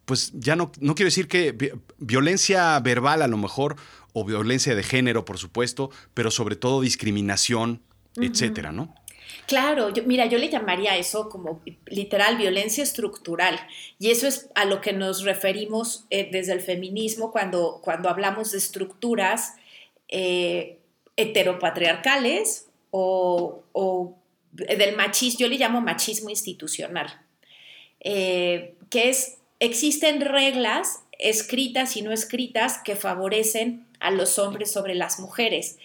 pues 0.05 0.33
ya 0.35 0.57
no, 0.57 0.73
no 0.81 0.95
quiero 0.95 1.09
decir 1.09 1.29
que 1.29 1.75
violencia 1.99 2.79
verbal 2.81 3.23
a 3.23 3.29
lo 3.29 3.37
mejor, 3.37 3.77
o 4.13 4.25
violencia 4.25 4.75
de 4.75 4.83
género, 4.83 5.27
por 5.27 5.37
supuesto, 5.37 5.91
pero 6.15 6.31
sobre 6.31 6.57
todo 6.57 6.81
discriminación, 6.81 7.83
etcétera, 8.17 8.73
¿no? 8.73 8.95
Claro, 9.47 9.93
mira, 10.07 10.27
yo 10.27 10.39
le 10.39 10.49
llamaría 10.49 10.97
eso 10.97 11.29
como 11.29 11.63
literal 11.87 12.37
violencia 12.37 12.83
estructural. 12.83 13.59
Y 13.99 14.11
eso 14.11 14.27
es 14.27 14.51
a 14.55 14.65
lo 14.65 14.81
que 14.81 14.93
nos 14.93 15.23
referimos 15.23 16.05
eh, 16.11 16.29
desde 16.31 16.53
el 16.53 16.61
feminismo 16.61 17.31
cuando, 17.31 17.81
cuando 17.83 18.09
hablamos 18.09 18.53
de 18.53 18.59
estructuras 18.59 19.55
eh, 20.09 20.79
heteropatriarcales 21.17 22.69
o, 22.91 23.63
del 24.53 24.97
machismo, 24.97 25.41
yo 25.41 25.49
le 25.49 25.59
llamo 25.59 25.81
machismo 25.81 26.31
institucional, 26.31 27.21
eh, 28.01 28.75
que 28.91 29.11
es, 29.11 29.37
existen 29.61 30.21
reglas 30.21 31.03
escritas 31.19 31.97
y 31.97 32.03
no 32.03 32.13
escritas 32.13 32.79
que 32.79 32.97
favorecen 32.97 33.87
a 34.01 34.11
los 34.11 34.39
hombres 34.39 34.73
sobre 34.73 34.95
las 34.95 35.19
mujeres. 35.19 35.79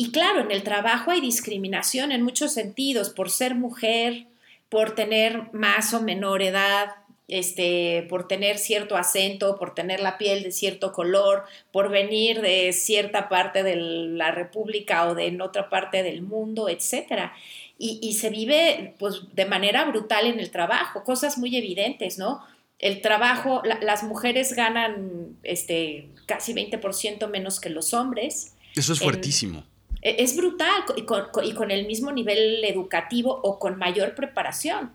Y 0.00 0.12
claro, 0.12 0.42
en 0.42 0.52
el 0.52 0.62
trabajo 0.62 1.10
hay 1.10 1.20
discriminación 1.20 2.12
en 2.12 2.22
muchos 2.22 2.52
sentidos, 2.52 3.10
por 3.10 3.30
ser 3.30 3.56
mujer, 3.56 4.26
por 4.68 4.94
tener 4.94 5.52
más 5.52 5.92
o 5.92 6.00
menor 6.00 6.40
edad, 6.40 6.90
este, 7.26 8.06
por 8.08 8.28
tener 8.28 8.58
cierto 8.58 8.96
acento, 8.96 9.58
por 9.58 9.74
tener 9.74 9.98
la 9.98 10.16
piel 10.16 10.44
de 10.44 10.52
cierto 10.52 10.92
color, 10.92 11.42
por 11.72 11.90
venir 11.90 12.42
de 12.42 12.72
cierta 12.72 13.28
parte 13.28 13.64
de 13.64 13.74
la 13.74 14.30
República 14.30 15.08
o 15.08 15.16
de 15.16 15.26
en 15.26 15.40
otra 15.40 15.68
parte 15.68 16.04
del 16.04 16.22
mundo, 16.22 16.68
etc. 16.68 17.32
Y, 17.76 18.12
se 18.12 18.30
vive 18.30 18.94
pues, 19.00 19.22
de 19.34 19.46
manera 19.46 19.84
brutal 19.84 20.28
en 20.28 20.38
el 20.38 20.52
trabajo, 20.52 21.02
cosas 21.02 21.38
muy 21.38 21.56
evidentes, 21.56 22.18
¿no? 22.18 22.46
El 22.78 23.00
trabajo, 23.00 23.62
las 23.64 24.04
mujeres 24.04 24.52
ganan 24.52 25.36
este, 25.42 26.08
casi 26.26 26.54
20% 26.54 27.28
menos 27.28 27.58
que 27.58 27.68
los 27.68 27.92
hombres. 27.94 28.54
Eso 28.76 28.92
es 28.92 29.00
fuertísimo. 29.00 29.64
Es 30.02 30.36
brutal 30.36 30.84
y 30.96 31.02
con, 31.02 31.70
el 31.70 31.86
mismo 31.86 32.12
nivel 32.12 32.64
educativo 32.64 33.40
o 33.42 33.58
con 33.58 33.78
mayor 33.78 34.14
preparación. 34.14 34.92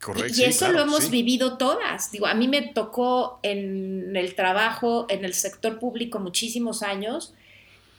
Correcto. 0.00 0.32
Y, 0.36 0.44
eso 0.44 0.72
lo 0.72 0.80
hemos 0.80 1.10
vivido 1.10 1.58
todas. 1.58 2.10
Digo, 2.10 2.26
a 2.26 2.34
mí 2.34 2.48
me 2.48 2.62
tocó 2.62 3.38
en 3.42 4.16
el 4.16 4.34
trabajo, 4.34 5.06
en 5.08 5.24
el 5.24 5.34
sector 5.34 5.78
público 5.78 6.18
muchísimos 6.18 6.82
años, 6.82 7.34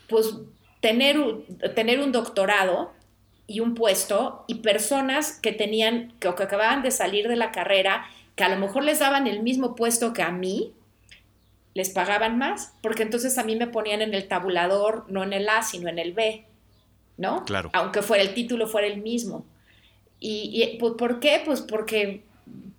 pues 0.08 0.36
tener, 0.82 1.18
tener 1.76 2.00
un 2.00 2.12
doctorado 2.12 2.92
y 3.48 3.60
un 3.60 3.76
puesto 3.76 4.44
y 4.48 4.56
personas 4.56 5.40
que 5.42 5.52
tenían, 5.52 6.14
que, 6.20 6.34
que 6.34 6.44
acababan 6.44 6.82
de 6.82 6.92
salir 6.92 7.28
de 7.28 7.36
la 7.36 7.52
carrera, 7.52 8.06
que 8.36 8.44
a 8.44 8.50
lo 8.50 8.58
mejor 8.58 8.84
les 8.84 9.00
daban 9.00 9.28
el 9.28 9.44
mismo 9.44 9.76
puesto 9.76 10.14
que 10.14 10.24
a 10.24 10.32
mí, 10.32 10.74
les 11.74 11.90
pagaban 11.90 12.38
más, 12.38 12.74
porque 12.82 13.04
entonces 13.04 13.38
a 13.38 13.44
mí 13.44 13.56
me 13.56 13.68
ponían 13.68 14.02
en 14.02 14.14
el 14.14 14.28
tabulador, 14.28 15.06
no 15.08 15.24
en 15.24 15.34
el 15.34 15.48
A, 15.48 15.64
sino 15.64 15.90
en 15.90 16.00
el 16.00 16.14
B, 16.14 16.46
¿no? 17.18 17.46
Claro. 17.46 17.70
Aunque 17.74 18.02
fuera 18.02 18.24
el 18.24 18.34
título 18.34 18.68
fuera 18.68 18.88
el 18.88 19.02
mismo. 19.02 19.46
¿Y, 20.20 20.78
pues, 20.80 20.94
por 20.98 21.20
qué? 21.20 21.42
Pues 21.44 21.62
porque 21.62 22.24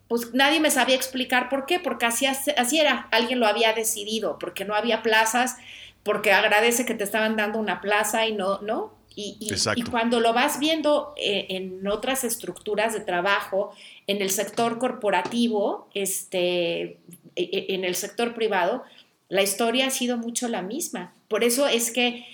pues 0.07 0.35
nadie 0.35 0.61
me 0.61 0.71
sabía 0.71 0.95
explicar 0.95 1.49
por 1.49 1.65
qué, 1.65 1.81
porque 1.81 2.05
así, 2.05 2.27
así 2.27 2.79
era, 2.79 3.09
alguien 3.11 3.41
lo 3.41 3.47
había 3.47 3.73
decidido, 3.73 4.39
porque 4.39 4.67
no 4.67 4.75
había 4.75 5.03
plazas, 5.03 5.57
porque 6.03 6.33
agradece 6.33 6.85
que 6.85 6.93
te 6.93 7.03
estaban 7.03 7.35
dando 7.35 7.59
una 7.59 7.81
plaza 7.81 8.27
y 8.27 8.35
no, 8.35 8.61
¿no? 8.61 8.93
Y, 9.17 9.39
y, 9.41 9.83
cuando 9.85 10.21
lo 10.21 10.33
vas 10.33 10.59
viendo 10.59 11.15
eh, 11.17 11.47
en 11.51 11.87
otras 11.87 12.25
estructuras 12.25 12.93
de 12.93 13.01
trabajo, 13.01 13.75
en 14.07 14.23
el 14.23 14.31
sector 14.31 14.79
corporativo, 14.79 15.89
este, 15.95 16.99
en 17.37 17.85
el 17.85 17.95
sector 17.95 18.35
privado, 18.35 18.85
la 19.29 19.43
historia 19.43 19.87
ha 19.87 19.91
sido 19.91 20.17
mucho 20.19 20.49
la 20.49 20.63
misma. 20.63 21.15
Por 21.29 21.45
eso 21.45 21.67
es 21.67 21.91
que 21.91 22.27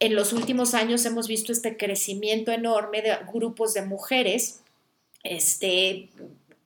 en 0.00 0.14
los 0.14 0.32
últimos 0.32 0.74
años 0.74 1.04
hemos 1.04 1.28
visto 1.28 1.52
este 1.52 1.76
crecimiento 1.76 2.52
enorme 2.52 3.02
de 3.02 3.16
grupos 3.32 3.74
de 3.74 3.82
mujeres 3.82 4.62
este, 5.22 6.08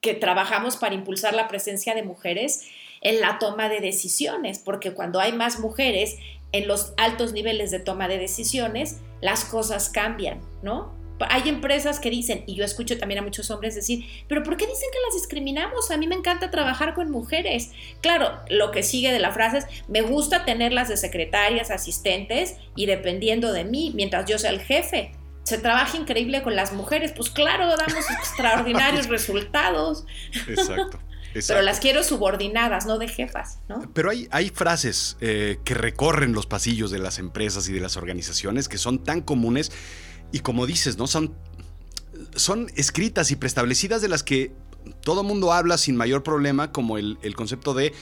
que 0.00 0.14
trabajamos 0.14 0.76
para 0.76 0.94
impulsar 0.94 1.34
la 1.34 1.48
presencia 1.48 1.94
de 1.94 2.02
mujeres 2.02 2.66
en 3.00 3.20
la 3.20 3.38
toma 3.38 3.68
de 3.68 3.80
decisiones, 3.80 4.58
porque 4.58 4.92
cuando 4.92 5.20
hay 5.20 5.32
más 5.32 5.58
mujeres 5.58 6.18
en 6.52 6.66
los 6.68 6.92
altos 6.96 7.32
niveles 7.32 7.70
de 7.70 7.80
toma 7.80 8.08
de 8.08 8.18
decisiones, 8.18 8.98
las 9.20 9.44
cosas 9.44 9.88
cambian, 9.88 10.40
¿no? 10.62 10.99
Hay 11.28 11.48
empresas 11.48 12.00
que 12.00 12.10
dicen, 12.10 12.44
y 12.46 12.54
yo 12.54 12.64
escucho 12.64 12.96
también 12.98 13.20
a 13.20 13.22
muchos 13.22 13.50
hombres 13.50 13.74
decir, 13.74 14.04
pero 14.28 14.42
¿por 14.42 14.56
qué 14.56 14.66
dicen 14.66 14.88
que 14.92 14.98
las 15.06 15.14
discriminamos? 15.14 15.90
A 15.90 15.96
mí 15.96 16.06
me 16.06 16.14
encanta 16.14 16.50
trabajar 16.50 16.94
con 16.94 17.10
mujeres. 17.10 17.70
Claro, 18.00 18.40
lo 18.48 18.70
que 18.70 18.82
sigue 18.82 19.12
de 19.12 19.18
la 19.18 19.32
frase 19.32 19.58
es, 19.58 19.66
me 19.88 20.02
gusta 20.02 20.44
tenerlas 20.44 20.88
de 20.88 20.96
secretarias, 20.96 21.70
asistentes 21.70 22.56
y 22.76 22.86
dependiendo 22.86 23.52
de 23.52 23.64
mí, 23.64 23.92
mientras 23.94 24.28
yo 24.28 24.38
sea 24.38 24.50
el 24.50 24.60
jefe. 24.60 25.12
Se 25.42 25.58
trabaja 25.58 25.96
increíble 25.96 26.42
con 26.42 26.54
las 26.54 26.72
mujeres, 26.72 27.12
pues 27.16 27.30
claro, 27.30 27.66
damos 27.68 28.10
extraordinarios 28.10 29.06
resultados. 29.08 30.04
Exacto. 30.48 31.00
Pero 31.32 31.62
las 31.62 31.78
quiero 31.78 32.02
subordinadas, 32.02 32.86
no 32.86 32.98
de 32.98 33.06
jefas, 33.06 33.60
¿no? 33.68 33.88
Pero 33.94 34.10
hay, 34.10 34.26
hay 34.32 34.48
frases 34.48 35.16
eh, 35.20 35.58
que 35.64 35.74
recorren 35.74 36.32
los 36.32 36.46
pasillos 36.46 36.90
de 36.90 36.98
las 36.98 37.18
empresas 37.18 37.68
y 37.68 37.72
de 37.72 37.80
las 37.80 37.96
organizaciones 37.96 38.68
que 38.68 38.78
son 38.78 39.04
tan 39.04 39.20
comunes 39.20 39.70
y 40.32 40.40
como 40.40 40.66
dices, 40.66 40.98
¿no? 40.98 41.06
Son, 41.06 41.34
son 42.34 42.70
escritas 42.76 43.30
y 43.30 43.36
preestablecidas 43.36 44.02
de 44.02 44.08
las 44.08 44.22
que 44.22 44.52
todo 45.02 45.22
mundo 45.22 45.52
habla 45.52 45.78
sin 45.78 45.96
mayor 45.96 46.22
problema, 46.22 46.72
como 46.72 46.98
el, 46.98 47.18
concepto 47.34 47.74
de 47.74 47.92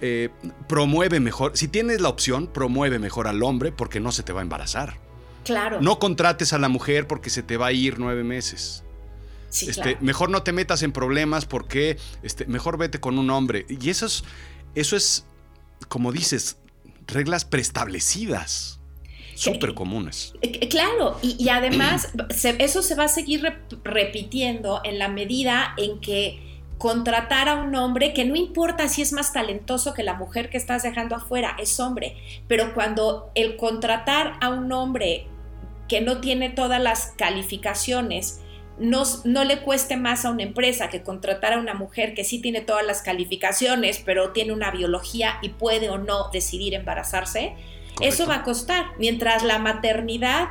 eh, 0.00 0.30
promueve 0.68 1.20
mejor. 1.20 1.56
Si 1.56 1.68
tienes 1.68 2.00
la 2.00 2.08
opción, 2.08 2.46
promueve 2.46 2.98
mejor 2.98 3.28
al 3.28 3.42
hombre 3.42 3.72
porque 3.72 4.00
no 4.00 4.12
se 4.12 4.22
te 4.22 4.32
va 4.32 4.40
a 4.40 4.42
embarazar. 4.42 4.98
Claro. 5.44 5.80
No 5.80 5.98
contrates 5.98 6.52
a 6.52 6.58
la 6.58 6.68
mujer 6.68 7.06
porque 7.06 7.30
se 7.30 7.42
te 7.42 7.56
va 7.56 7.68
a 7.68 7.72
ir 7.72 7.98
nueve 7.98 8.24
meses. 8.24 8.84
Sí, 9.48 9.68
este, 9.68 9.96
Mejor 10.00 10.30
no 10.30 10.42
te 10.42 10.52
metas 10.52 10.82
en 10.82 10.92
problemas 10.92 11.44
porque 11.44 11.98
este, 12.22 12.46
mejor 12.46 12.78
vete 12.78 13.00
con 13.00 13.18
un 13.18 13.30
hombre. 13.30 13.66
Y 13.68 13.90
eso 13.90 14.06
es, 14.06 14.22
eso 14.74 14.96
es, 14.96 15.24
como 15.88 16.12
dices, 16.12 16.56
reglas 17.06 17.44
preestablecidas 17.44 18.79
súper 19.40 19.72
comunes. 19.72 20.34
Eh, 20.42 20.58
eh, 20.60 20.68
claro, 20.68 21.18
y, 21.22 21.48
además 21.48 22.12
eso 22.58 22.82
se 22.82 22.94
va 22.94 23.04
a 23.04 23.08
seguir 23.08 23.42
repitiendo 23.84 24.82
en 24.84 24.98
la 24.98 25.08
medida 25.08 25.74
en 25.78 25.98
que 26.00 26.60
contratar 26.76 27.48
a 27.48 27.56
un 27.56 27.74
hombre 27.74 28.12
que 28.12 28.24
no 28.24 28.36
importa 28.36 28.88
si 28.88 29.02
es 29.02 29.12
más 29.12 29.32
talentoso 29.32 29.94
que 29.94 30.02
la 30.02 30.14
mujer 30.14 30.50
que 30.50 30.58
estás 30.58 30.82
dejando 30.82 31.16
afuera, 31.16 31.56
es 31.58 31.78
hombre, 31.80 32.16
pero 32.48 32.74
cuando 32.74 33.30
el 33.34 33.56
contratar 33.56 34.34
a 34.40 34.50
un 34.50 34.70
hombre 34.72 35.26
que 35.88 36.00
no 36.00 36.20
tiene 36.20 36.50
todas 36.50 36.80
las 36.80 37.14
calificaciones, 37.16 38.40
no, 38.78 39.02
no, 39.24 39.44
le 39.44 39.60
cueste 39.60 39.96
más 39.96 40.24
a 40.24 40.30
una 40.30 40.42
empresa 40.42 40.88
que 40.88 41.02
contratar 41.02 41.54
a 41.54 41.58
una 41.58 41.74
mujer 41.74 42.14
que 42.14 42.24
sí 42.24 42.40
tiene 42.40 42.62
todas 42.62 42.86
las 42.86 43.02
calificaciones, 43.02 44.02
pero 44.04 44.32
tiene 44.32 44.52
una 44.52 44.70
biología 44.70 45.38
y 45.42 45.50
puede 45.50 45.90
o 45.90 45.98
no 45.98 46.30
decidir 46.30 46.72
embarazarse, 46.72 47.56
eso 48.00 48.26
va 48.26 48.36
a 48.36 48.42
costar. 48.42 48.86
Mientras 48.98 49.42
la 49.42 49.58
maternidad 49.58 50.48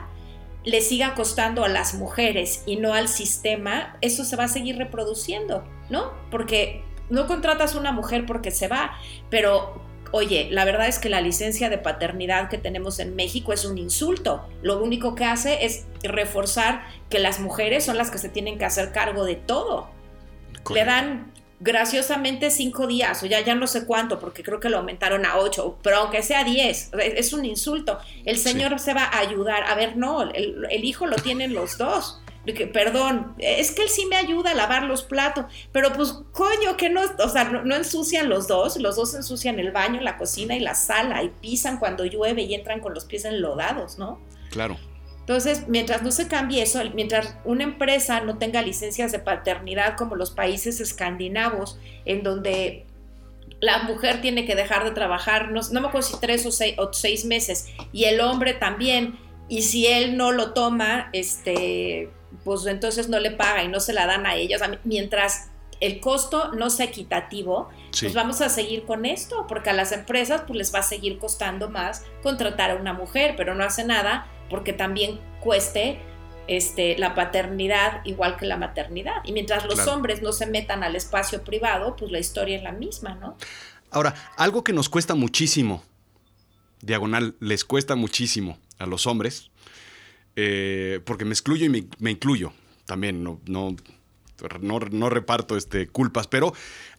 le 0.63 0.81
siga 0.81 1.15
costando 1.15 1.63
a 1.63 1.69
las 1.69 1.93
mujeres 1.93 2.63
y 2.65 2.75
no 2.75 2.93
al 2.93 3.07
sistema, 3.07 3.97
eso 4.01 4.23
se 4.25 4.35
va 4.35 4.45
a 4.45 4.47
seguir 4.47 4.77
reproduciendo, 4.77 5.63
¿no? 5.89 6.13
Porque 6.31 6.83
no 7.09 7.27
contratas 7.27 7.75
una 7.75 7.91
mujer 7.91 8.25
porque 8.25 8.51
se 8.51 8.67
va, 8.67 8.97
pero 9.29 9.81
oye, 10.12 10.49
la 10.51 10.65
verdad 10.65 10.88
es 10.88 10.99
que 10.99 11.09
la 11.09 11.21
licencia 11.21 11.69
de 11.69 11.77
paternidad 11.77 12.49
que 12.49 12.57
tenemos 12.57 12.99
en 12.99 13.15
México 13.15 13.53
es 13.53 13.65
un 13.65 13.77
insulto. 13.77 14.47
Lo 14.62 14.81
único 14.81 15.15
que 15.15 15.25
hace 15.25 15.65
es 15.65 15.85
reforzar 16.03 16.83
que 17.09 17.19
las 17.19 17.39
mujeres 17.39 17.85
son 17.85 17.97
las 17.97 18.12
que 18.12 18.17
se 18.17 18.29
tienen 18.29 18.57
que 18.57 18.65
hacer 18.65 18.91
cargo 18.91 19.23
de 19.23 19.35
todo. 19.35 19.89
Le 20.73 20.83
dan 20.85 21.31
graciosamente 21.60 22.52
cinco 22.52 22.88
días, 22.88 23.22
o 23.24 23.26
ya, 23.26 23.41
ya 23.41 23.56
no 23.56 23.67
sé 23.67 23.86
cuánto, 23.86 24.19
porque 24.19 24.43
creo 24.43 24.60
que 24.60 24.69
lo 24.69 24.78
aumentaron 24.78 25.26
a 25.26 25.38
ocho, 25.38 25.78
pero 25.82 25.98
aunque 25.98 26.24
sea 26.24 26.43
diez, 26.43 26.91
es 26.93 27.34
un 27.34 27.45
insulto. 27.45 28.00
El 28.26 28.38
Señor 28.38 28.80
se 28.80 28.93
va 28.93 29.04
a 29.04 29.19
ayudar. 29.19 29.63
A 29.63 29.76
ver, 29.76 29.98
no, 29.98 30.22
el, 30.22 30.84
hijo 30.84 31.06
lo 31.06 31.17
tienen 31.17 31.54
los 31.54 31.78
dos. 31.78 32.22
perdón, 32.74 33.36
es 33.38 33.72
que 33.72 33.84
él 33.84 33.89
sí 33.89 34.06
me 34.06 34.15
ayuda 34.15 34.52
a 34.52 34.56
lavar 34.56 34.84
los 34.84 35.04
platos, 35.04 35.45
pero 35.72 35.91
pues 35.93 36.13
coño, 36.32 36.78
que 36.78 36.89
no, 36.89 37.02
o 37.02 37.30
sea, 37.30 37.43
no, 37.45 37.76
ensucian 37.76 38.30
los 38.30 38.48
dos, 38.48 38.78
los 38.78 38.95
dos 38.95 39.13
ensucian 39.13 39.60
el 39.60 39.72
baño, 39.72 40.00
la 40.02 40.17
cocina 40.17 40.56
y 40.56 40.60
la 40.62 40.76
sala 40.76 41.22
y 41.24 41.30
pisan 41.30 41.78
cuando 41.78 42.06
llueve 42.06 42.43
y 42.43 42.54
entran 42.54 42.80
con 42.80 42.93
los 42.93 43.06
pies 43.06 43.26
enlodados, 43.26 43.98
¿no? 43.98 44.19
Claro. 44.50 44.78
Entonces, 45.30 45.68
mientras 45.68 46.02
no 46.02 46.10
se 46.10 46.28
cambie 46.28 46.63
eso, 46.63 46.80
mientras 46.96 47.38
una 47.46 47.63
empresa 47.63 48.20
no 48.22 48.39
tenga 48.39 48.63
licencias 48.63 49.12
de 49.12 49.20
paternidad 49.20 49.96
como 49.96 50.15
los 50.15 50.32
países 50.32 50.80
escandinavos, 50.80 51.78
en 52.06 52.24
donde 52.24 52.88
la 53.60 53.84
mujer 53.84 54.22
tiene 54.22 54.46
que 54.46 54.56
dejar 54.56 54.86
de 54.86 54.89
trabajar, 54.89 55.52
no, 55.52 55.62
no 55.72 55.82
me 55.82 55.88
acuerdo 55.89 56.08
si 56.08 56.20
tres 56.20 56.48
o 56.48 56.52
seis, 56.52 56.74
o 56.80 56.92
seis 56.92 57.26
meses, 57.26 57.68
y 57.94 58.06
el 58.06 58.22
hombre 58.22 58.56
también, 58.56 59.20
y 59.48 59.62
si 59.62 59.86
él 59.86 60.18
no 60.18 60.32
lo 60.32 60.54
toma, 60.54 61.12
este, 61.13 62.10
pues 62.44 62.65
entonces 62.65 63.08
no 63.08 63.20
le 63.20 63.30
paga 63.30 63.63
y 63.63 63.68
no 63.68 63.80
se 63.80 63.94
la 63.94 64.08
dan 64.08 64.26
a 64.26 64.34
ellos. 64.34 64.60
Mientras 64.84 65.52
el 65.80 66.00
costo 66.00 66.54
no 66.54 66.72
sea 66.72 66.88
equitativo, 66.88 67.70
pues 68.00 68.15
vamos 68.15 68.42
a 68.42 68.50
seguir 68.50 68.84
con 68.84 69.06
esto, 69.06 69.46
porque 69.48 69.70
a 69.70 69.74
las 69.74 69.92
empresas 69.92 70.42
pues 70.48 70.58
les 70.58 70.74
va 70.74 70.80
a 70.80 70.84
seguir 70.84 71.20
costando 71.20 71.70
más 71.70 72.04
contratar 72.24 72.72
a 72.72 72.76
una 72.78 72.94
mujer, 72.94 73.36
pero 73.38 73.54
no 73.54 73.63
hace 73.63 73.84
nada 73.84 74.28
porque 74.49 74.73
también 74.73 75.19
cueste 75.39 75.99
este, 76.47 76.97
la 76.97 77.15
paternidad 77.15 78.01
igual 78.05 78.38
que 78.38 78.45
la 78.45 78.57
maternidad. 78.57 79.17
Y 79.23 79.31
mientras 79.31 79.65
los 79.65 79.88
hombres 79.88 80.21
no 80.21 80.31
se 80.31 80.47
metan 80.47 80.83
al 80.83 80.95
espacio 80.95 81.43
privado, 81.43 81.95
pues 81.95 82.12
la 82.12 82.19
historia 82.19 82.57
es 82.57 82.63
la 82.63 82.71
misma, 82.71 83.15
¿no? 83.15 83.38
Ahora, 83.91 84.15
algo 84.38 84.63
que 84.63 84.73
nos 84.73 84.89
cuesta 84.89 85.15
muchísimo, 85.15 85.83
diagonal, 86.81 87.35
les 87.39 87.63
cuesta 87.65 87.95
muchísimo 87.95 88.57
a 88.77 88.85
los 88.85 89.07
hombres, 89.07 89.51
eh, 90.35 91.01
porque 91.05 91.25
me 91.25 91.31
excluyo 91.31 91.65
y 91.65 91.69
me, 91.99 92.12
incluyo 92.12 92.53
también, 92.85 93.23
no, 93.23 93.39
no, 93.45 93.75
no, 94.62 95.09
reparto 95.09 95.57
este, 95.57 95.88
culpas, 95.88 96.27
pero 96.27 96.53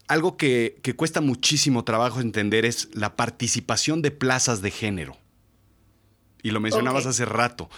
algo 0.08 0.36
que, 0.36 0.80
cuesta 0.96 1.20
muchísimo 1.20 1.84
trabajo 1.84 2.20
entender 2.20 2.64
es 2.64 2.88
la 2.92 3.16
participación 3.16 4.02
de 4.02 4.10
plazas 4.10 4.60
de 4.60 4.70
género. 4.70 5.16
Y 6.42 6.50
lo 6.50 6.60
mencionabas 6.60 7.06
hace 7.06 7.24
rato, 7.24 7.68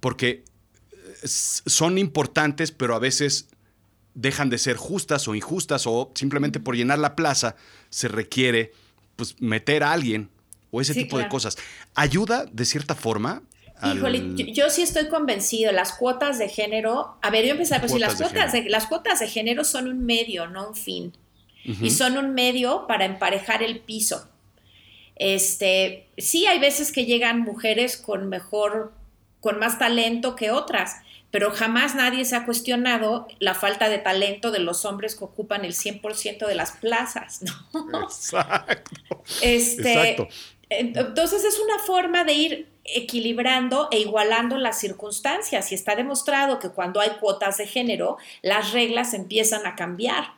porque 0.00 0.44
eh, 0.92 1.28
son 1.28 1.98
importantes, 1.98 2.72
pero 2.72 2.94
a 2.94 2.98
veces 2.98 3.48
dejan 4.14 4.50
de 4.50 4.58
ser 4.58 4.76
justas 4.76 5.28
o 5.28 5.34
injustas 5.34 5.86
o 5.86 6.10
simplemente 6.14 6.58
por 6.58 6.74
llenar 6.74 6.98
la 6.98 7.14
plaza 7.14 7.54
se 7.88 8.08
requiere 8.08 8.72
pues, 9.16 9.40
meter 9.40 9.84
a 9.84 9.92
alguien 9.92 10.28
o 10.70 10.80
ese 10.80 10.94
tipo 10.94 11.18
de 11.18 11.28
cosas. 11.28 11.56
¿Ayuda 11.94 12.46
de 12.46 12.64
cierta 12.64 12.94
forma 12.94 13.42
Híjole, 13.80 14.34
yo, 14.52 14.70
sí 14.70 14.82
estoy 14.82 15.06
convencido, 15.06 15.70
las 15.70 15.92
cuotas 15.92 16.38
de 16.38 16.48
género, 16.48 17.16
a 17.22 17.30
ver, 17.30 17.44
yo 17.44 17.52
empecé 17.52 17.76
a 17.76 17.78
decir, 17.78 18.00
las 18.00 18.16
cuotas 18.16 18.52
de, 18.52 18.68
las 18.68 18.86
cuotas 18.86 19.20
de 19.20 19.28
género 19.28 19.62
son 19.62 19.86
un 19.86 20.04
medio, 20.04 20.48
no 20.48 20.68
un 20.68 20.74
fin. 20.74 21.16
Y 21.64 21.90
son 21.90 22.16
un 22.16 22.32
medio 22.32 22.86
para 22.86 23.04
emparejar 23.04 23.62
el 23.62 23.80
piso. 23.80 24.26
Este, 25.18 26.08
sí 26.16 26.46
hay 26.46 26.58
veces 26.58 26.92
que 26.92 27.04
llegan 27.04 27.40
mujeres 27.40 27.96
con 27.96 28.28
mejor, 28.28 28.92
con 29.40 29.58
más 29.58 29.78
talento 29.78 30.36
que 30.36 30.50
otras, 30.50 30.96
pero 31.30 31.50
jamás 31.50 31.94
nadie 31.94 32.24
se 32.24 32.36
ha 32.36 32.44
cuestionado 32.44 33.28
la 33.38 33.54
falta 33.54 33.88
de 33.88 33.98
talento 33.98 34.50
de 34.50 34.60
los 34.60 34.84
hombres 34.84 35.14
que 35.14 35.24
ocupan 35.24 35.64
el 35.64 35.74
100% 35.74 36.46
de 36.46 36.54
las 36.54 36.72
plazas, 36.72 37.42
¿no? 37.92 38.02
Exacto. 38.04 39.22
Este, 39.42 40.12
Exacto. 40.12 40.28
Entonces 40.70 41.44
es 41.44 41.58
una 41.58 41.78
forma 41.78 42.24
de 42.24 42.32
ir 42.34 42.68
equilibrando 42.84 43.88
e 43.90 43.98
igualando 43.98 44.56
las 44.56 44.78
circunstancias 44.78 45.72
y 45.72 45.74
está 45.74 45.94
demostrado 45.94 46.58
que 46.58 46.70
cuando 46.70 47.00
hay 47.00 47.10
cuotas 47.20 47.58
de 47.58 47.66
género, 47.66 48.18
las 48.42 48.72
reglas 48.72 49.14
empiezan 49.14 49.66
a 49.66 49.76
cambiar. 49.76 50.34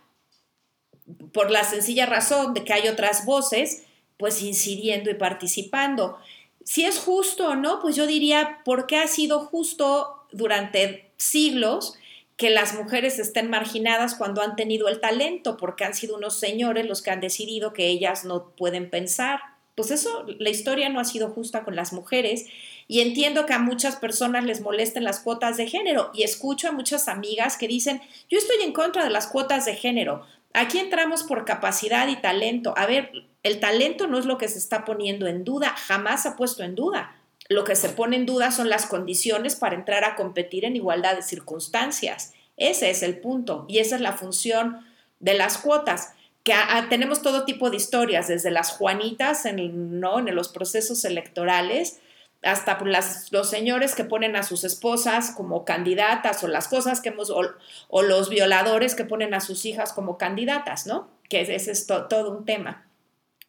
Por 1.32 1.50
la 1.50 1.64
sencilla 1.64 2.06
razón 2.06 2.54
de 2.54 2.64
que 2.64 2.72
hay 2.72 2.88
otras 2.88 3.24
voces, 3.24 3.84
pues 4.20 4.40
incidiendo 4.40 5.10
y 5.10 5.14
participando. 5.14 6.18
Si 6.62 6.84
es 6.84 7.00
justo 7.00 7.48
o 7.48 7.56
no, 7.56 7.80
pues 7.80 7.96
yo 7.96 8.06
diría, 8.06 8.60
¿por 8.64 8.86
qué 8.86 8.98
ha 8.98 9.08
sido 9.08 9.40
justo 9.40 10.24
durante 10.30 11.10
siglos 11.16 11.94
que 12.36 12.50
las 12.50 12.74
mujeres 12.74 13.18
estén 13.18 13.50
marginadas 13.50 14.14
cuando 14.14 14.42
han 14.42 14.54
tenido 14.54 14.86
el 14.88 15.00
talento? 15.00 15.56
Porque 15.56 15.84
han 15.84 15.94
sido 15.94 16.16
unos 16.16 16.38
señores 16.38 16.86
los 16.86 17.02
que 17.02 17.10
han 17.10 17.20
decidido 17.20 17.72
que 17.72 17.88
ellas 17.88 18.24
no 18.24 18.50
pueden 18.50 18.88
pensar 18.88 19.40
pues 19.80 19.90
eso, 19.92 20.26
la 20.38 20.50
historia 20.50 20.90
no 20.90 21.00
ha 21.00 21.04
sido 21.04 21.30
justa 21.30 21.64
con 21.64 21.74
las 21.74 21.94
mujeres 21.94 22.44
y 22.86 23.00
entiendo 23.00 23.46
que 23.46 23.54
a 23.54 23.58
muchas 23.58 23.96
personas 23.96 24.44
les 24.44 24.60
molesten 24.60 25.04
las 25.04 25.20
cuotas 25.20 25.56
de 25.56 25.68
género 25.68 26.10
y 26.12 26.22
escucho 26.22 26.68
a 26.68 26.72
muchas 26.72 27.08
amigas 27.08 27.56
que 27.56 27.66
dicen, 27.66 28.02
yo 28.28 28.36
estoy 28.36 28.58
en 28.62 28.74
contra 28.74 29.04
de 29.04 29.08
las 29.08 29.26
cuotas 29.26 29.64
de 29.64 29.76
género, 29.76 30.26
aquí 30.52 30.78
entramos 30.78 31.22
por 31.22 31.46
capacidad 31.46 32.08
y 32.08 32.16
talento. 32.16 32.74
A 32.76 32.84
ver, 32.84 33.10
el 33.42 33.60
talento 33.60 34.06
no 34.06 34.18
es 34.18 34.26
lo 34.26 34.38
que 34.38 34.48
se 34.48 34.58
está 34.58 34.84
poniendo 34.84 35.26
en 35.26 35.44
duda, 35.44 35.74
jamás 35.76 36.26
ha 36.26 36.36
puesto 36.36 36.62
en 36.62 36.74
duda. 36.74 37.16
Lo 37.48 37.64
que 37.64 37.74
se 37.74 37.88
pone 37.88 38.16
en 38.16 38.26
duda 38.26 38.50
son 38.50 38.68
las 38.68 38.86
condiciones 38.86 39.56
para 39.56 39.74
entrar 39.74 40.04
a 40.04 40.14
competir 40.14 40.64
en 40.64 40.76
igualdad 40.76 41.16
de 41.16 41.22
circunstancias. 41.22 42.32
Ese 42.56 42.90
es 42.90 43.02
el 43.02 43.18
punto 43.18 43.64
y 43.68 43.78
esa 43.78 43.96
es 43.96 44.02
la 44.02 44.12
función 44.12 44.84
de 45.18 45.34
las 45.34 45.58
cuotas 45.58 46.12
que 46.42 46.54
tenemos 46.88 47.22
todo 47.22 47.44
tipo 47.44 47.70
de 47.70 47.76
historias, 47.76 48.28
desde 48.28 48.50
las 48.50 48.70
Juanitas 48.70 49.44
en, 49.46 50.00
¿no? 50.00 50.18
en 50.18 50.34
los 50.34 50.48
procesos 50.48 51.04
electorales, 51.04 52.00
hasta 52.42 52.78
las, 52.84 53.30
los 53.32 53.50
señores 53.50 53.94
que 53.94 54.04
ponen 54.04 54.36
a 54.36 54.42
sus 54.42 54.64
esposas 54.64 55.32
como 55.32 55.64
candidatas 55.64 56.42
o 56.42 56.48
las 56.48 56.68
cosas 56.68 57.00
que 57.00 57.10
hemos, 57.10 57.30
o, 57.30 58.02
los 58.02 58.30
violadores 58.30 58.94
que 58.94 59.04
ponen 59.04 59.34
a 59.34 59.40
sus 59.40 59.66
hijas 59.66 59.92
como 59.92 60.16
candidatas, 60.16 60.86
¿no? 60.86 61.10
Que 61.28 61.42
ese 61.42 61.70
es 61.70 61.86
todo 61.86 62.30
un 62.30 62.46
tema. 62.46 62.89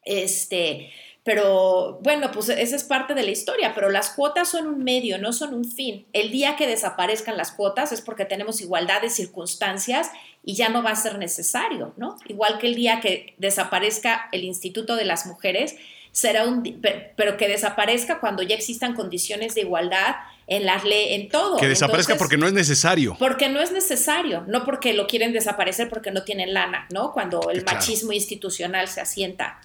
Este, 0.03 0.91
pero 1.23 1.99
bueno, 2.01 2.31
pues 2.31 2.49
esa 2.49 2.75
es 2.75 2.83
parte 2.83 3.13
de 3.13 3.21
la 3.23 3.29
historia, 3.29 3.73
pero 3.75 3.89
las 3.89 4.09
cuotas 4.09 4.49
son 4.49 4.65
un 4.65 4.83
medio, 4.83 5.19
no 5.19 5.33
son 5.33 5.53
un 5.53 5.65
fin. 5.65 6.07
El 6.13 6.31
día 6.31 6.55
que 6.55 6.65
desaparezcan 6.65 7.37
las 7.37 7.51
cuotas 7.51 7.91
es 7.91 8.01
porque 8.01 8.25
tenemos 8.25 8.59
igualdad 8.59 9.01
de 9.01 9.09
circunstancias 9.09 10.09
y 10.43 10.55
ya 10.55 10.69
no 10.69 10.81
va 10.81 10.91
a 10.91 10.95
ser 10.95 11.19
necesario, 11.19 11.93
¿no? 11.97 12.17
Igual 12.27 12.57
que 12.57 12.67
el 12.67 12.75
día 12.75 13.01
que 13.01 13.35
desaparezca 13.37 14.29
el 14.31 14.43
Instituto 14.43 14.95
de 14.95 15.05
las 15.05 15.27
Mujeres, 15.27 15.75
será 16.11 16.45
un 16.45 16.81
pero 17.15 17.37
que 17.37 17.47
desaparezca 17.47 18.19
cuando 18.19 18.41
ya 18.41 18.55
existan 18.55 18.95
condiciones 18.95 19.53
de 19.53 19.61
igualdad 19.61 20.15
en 20.47 20.65
las 20.65 20.83
leyes, 20.83 21.21
en 21.21 21.29
todo. 21.29 21.57
Que 21.57 21.67
desaparezca 21.67 22.17
porque 22.17 22.37
no 22.37 22.47
es 22.47 22.53
necesario. 22.53 23.15
Porque 23.19 23.47
no 23.47 23.61
es 23.61 23.71
necesario, 23.71 24.43
no 24.47 24.65
porque 24.65 24.93
lo 24.93 25.05
quieren 25.05 25.33
desaparecer 25.33 25.87
porque 25.87 26.09
no 26.09 26.23
tienen 26.23 26.55
lana, 26.55 26.87
¿no? 26.91 27.13
Cuando 27.13 27.51
el 27.51 27.63
machismo 27.63 28.11
institucional 28.11 28.87
se 28.87 29.01
asienta 29.01 29.61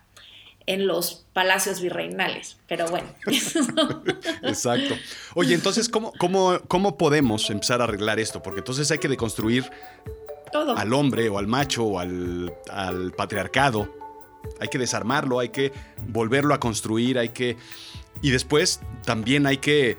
en 0.67 0.87
los 0.87 1.27
palacios 1.33 1.81
virreinales, 1.81 2.57
pero 2.67 2.89
bueno. 2.89 3.09
Exacto. 4.43 4.95
Oye, 5.35 5.55
entonces, 5.55 5.89
¿cómo, 5.89 6.13
cómo, 6.19 6.59
cómo 6.69 6.99
podemos 6.99 7.49
empezar 7.51 7.81
a 7.81 7.85
arreglar 7.85 8.19
esto? 8.19 8.43
Porque 8.43 8.61
entonces 8.61 8.91
hay 8.91 8.99
que 8.99 9.09
deconstruir 9.09 9.71
Todo. 10.53 10.77
al 10.77 10.93
hombre 10.93 11.29
o 11.29 11.39
al 11.39 11.47
macho 11.47 11.85
o 11.85 11.99
al, 11.99 12.53
al 12.71 13.13
patriarcado. 13.13 13.95
Hay 14.61 14.69
que 14.69 14.79
desarmarlo, 14.79 15.41
hay 15.41 15.49
que 15.49 15.73
volverlo 16.09 16.55
a 16.55 16.61
construir, 16.61 17.19
hay 17.19 17.31
que... 17.31 17.57
Y 18.23 18.31
después 18.31 18.81
también 19.05 19.47
hay 19.47 19.59
que 19.59 19.99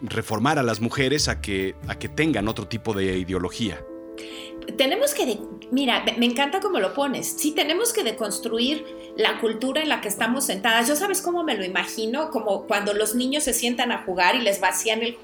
reformar 0.00 0.58
a 0.58 0.62
las 0.62 0.80
mujeres 0.80 1.28
a 1.28 1.40
que, 1.40 1.74
a 1.86 1.98
que 1.98 2.08
tengan 2.08 2.48
otro 2.48 2.66
tipo 2.66 2.94
de 2.94 3.18
ideología 3.18 3.78
tenemos 4.76 5.14
que, 5.14 5.38
mira, 5.70 6.04
me 6.18 6.26
encanta 6.26 6.60
cómo 6.60 6.80
lo 6.80 6.94
pones, 6.94 7.34
sí, 7.38 7.52
tenemos 7.52 7.92
que 7.92 8.02
deconstruir 8.02 8.84
la 9.16 9.38
cultura 9.40 9.82
en 9.82 9.88
la 9.88 10.00
que 10.00 10.08
estamos 10.08 10.46
sentadas. 10.46 10.88
Yo 10.88 10.96
sabes 10.96 11.22
cómo 11.22 11.42
me 11.42 11.56
lo 11.56 11.64
imagino, 11.64 12.30
como 12.30 12.66
cuando 12.66 12.94
los 12.94 13.14
niños 13.14 13.44
se 13.44 13.52
sientan 13.52 13.92
a 13.92 14.02
jugar 14.04 14.36
y 14.36 14.40
les 14.40 14.60
vacían 14.60 15.02
el, 15.02 15.16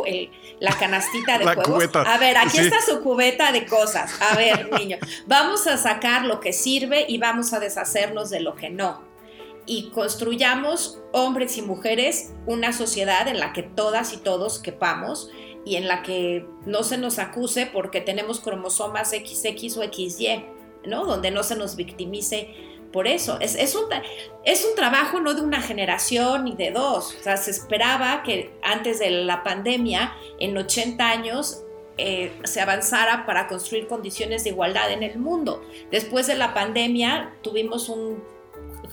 la 0.61 0.77
canastita 0.77 1.39
de 1.39 1.45
juegos. 1.45 1.89
A 1.95 2.19
ver, 2.19 2.37
aquí 2.37 2.59
está 2.59 2.81
su 2.83 3.01
cubeta 3.01 3.53
de 3.53 3.67
cosas. 3.67 4.13
A 4.21 4.37
ver, 4.37 4.71
niño, 4.79 4.99
vamos 5.27 5.67
a 5.67 5.77
sacar 5.77 6.25
lo 6.25 6.41
que 6.41 6.53
sirve 6.53 7.07
y 7.09 7.19
vamos 7.19 7.53
a 7.53 7.61
deshacernos 7.61 8.31
de 8.31 8.41
lo 8.41 8.55
que 8.55 8.71
no. 8.71 9.05
Y 9.69 9.91
construyamos, 9.91 11.01
hombres 11.13 11.57
y 11.57 11.63
mujeres, 11.63 12.31
una 12.47 12.73
sociedad 12.73 13.27
en 13.27 13.41
la 13.41 13.53
que 13.53 13.65
todas 13.65 14.13
y 14.13 14.19
todos 14.19 14.61
quepamos 14.61 15.31
y 15.67 15.75
en 15.75 15.89
la 15.89 16.03
que 16.03 16.47
no 16.65 16.85
se 16.85 16.97
nos 16.97 17.19
acuse 17.19 17.67
porque 17.67 18.01
tenemos 18.01 18.41
cromosomas 18.41 19.11
XX 19.11 19.77
o 19.77 19.83
XY, 19.83 20.45
¿no? 20.87 21.05
Donde 21.05 21.33
no 21.33 21.43
se 21.43 21.57
nos 21.57 21.75
victimice 21.75 22.55
por 22.93 23.09
eso. 23.09 23.39
Es, 23.41 23.57
es, 23.57 23.75
un, 23.75 23.85
es 24.45 24.65
un 24.65 24.77
trabajo 24.77 25.19
no 25.19 25.35
de 25.35 25.43
una 25.43 25.61
generación 25.61 26.45
ni 26.45 26.55
de 26.55 26.71
dos. 26.71 27.17
O 27.19 27.23
sea, 27.23 27.37
se 27.37 27.51
esperaba 27.51 28.23
que 28.23 28.53
antes 28.63 29.01
de 29.01 29.11
la 29.11 29.43
pandemia, 29.43 30.15
en 30.39 30.57
80 30.57 31.05
años, 31.05 31.65
eh, 31.99 32.31
se 32.45 32.61
avanzara 32.61 33.27
para 33.27 33.49
construir 33.49 33.89
condiciones 33.89 34.45
de 34.45 34.51
igualdad 34.51 34.93
en 34.93 35.03
el 35.03 35.19
mundo. 35.19 35.63
Después 35.91 36.29
de 36.29 36.37
la 36.37 36.55
pandemia 36.55 37.35
tuvimos 37.43 37.89
un 37.89 38.23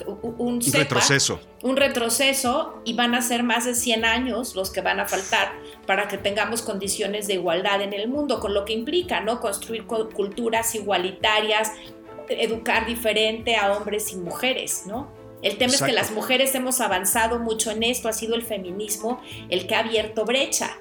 un, 0.06 0.62
retroceso. 0.62 1.40
Un 1.62 1.78
retroceso 1.78 2.82
y 2.86 2.94
van 2.94 3.16
a 3.16 3.22
ser 3.22 3.44
más 3.44 3.66
de 3.66 3.76
100 3.76 4.06
años 4.06 4.56
los 4.56 4.72
que 4.72 4.82
van 4.82 5.00
a 5.00 5.08
faltar 5.08 5.54
para 5.86 6.08
que 6.08 6.18
tengamos 6.18 6.62
condiciones 6.62 7.28
de 7.28 7.36
igualdad 7.36 7.82
en 7.82 7.94
el 7.94 8.08
mundo, 8.08 8.40
con 8.40 8.54
lo 8.54 8.66
que 8.66 8.74
implica, 8.74 9.20
¿no? 9.22 9.40
Construir 9.40 9.86
culturas 9.86 10.76
igualitarias, 10.76 11.72
educar 12.30 12.86
diferente 12.86 13.56
a 13.56 13.74
hombres 13.74 14.12
y 14.12 14.18
mujeres, 14.18 14.84
¿no? 14.86 15.12
El 15.42 15.58
tema 15.58 15.74
es 15.74 15.82
que 15.82 15.92
las 15.92 16.12
mujeres 16.12 16.56
hemos 16.56 16.80
avanzado 16.80 17.38
mucho 17.40 17.72
en 17.72 17.84
esto, 17.84 18.08
ha 18.08 18.14
sido 18.14 18.36
el 18.36 18.44
feminismo 18.44 19.22
el 19.50 19.68
que 19.68 19.76
ha 19.76 19.80
abierto 19.80 20.24
brecha 20.24 20.78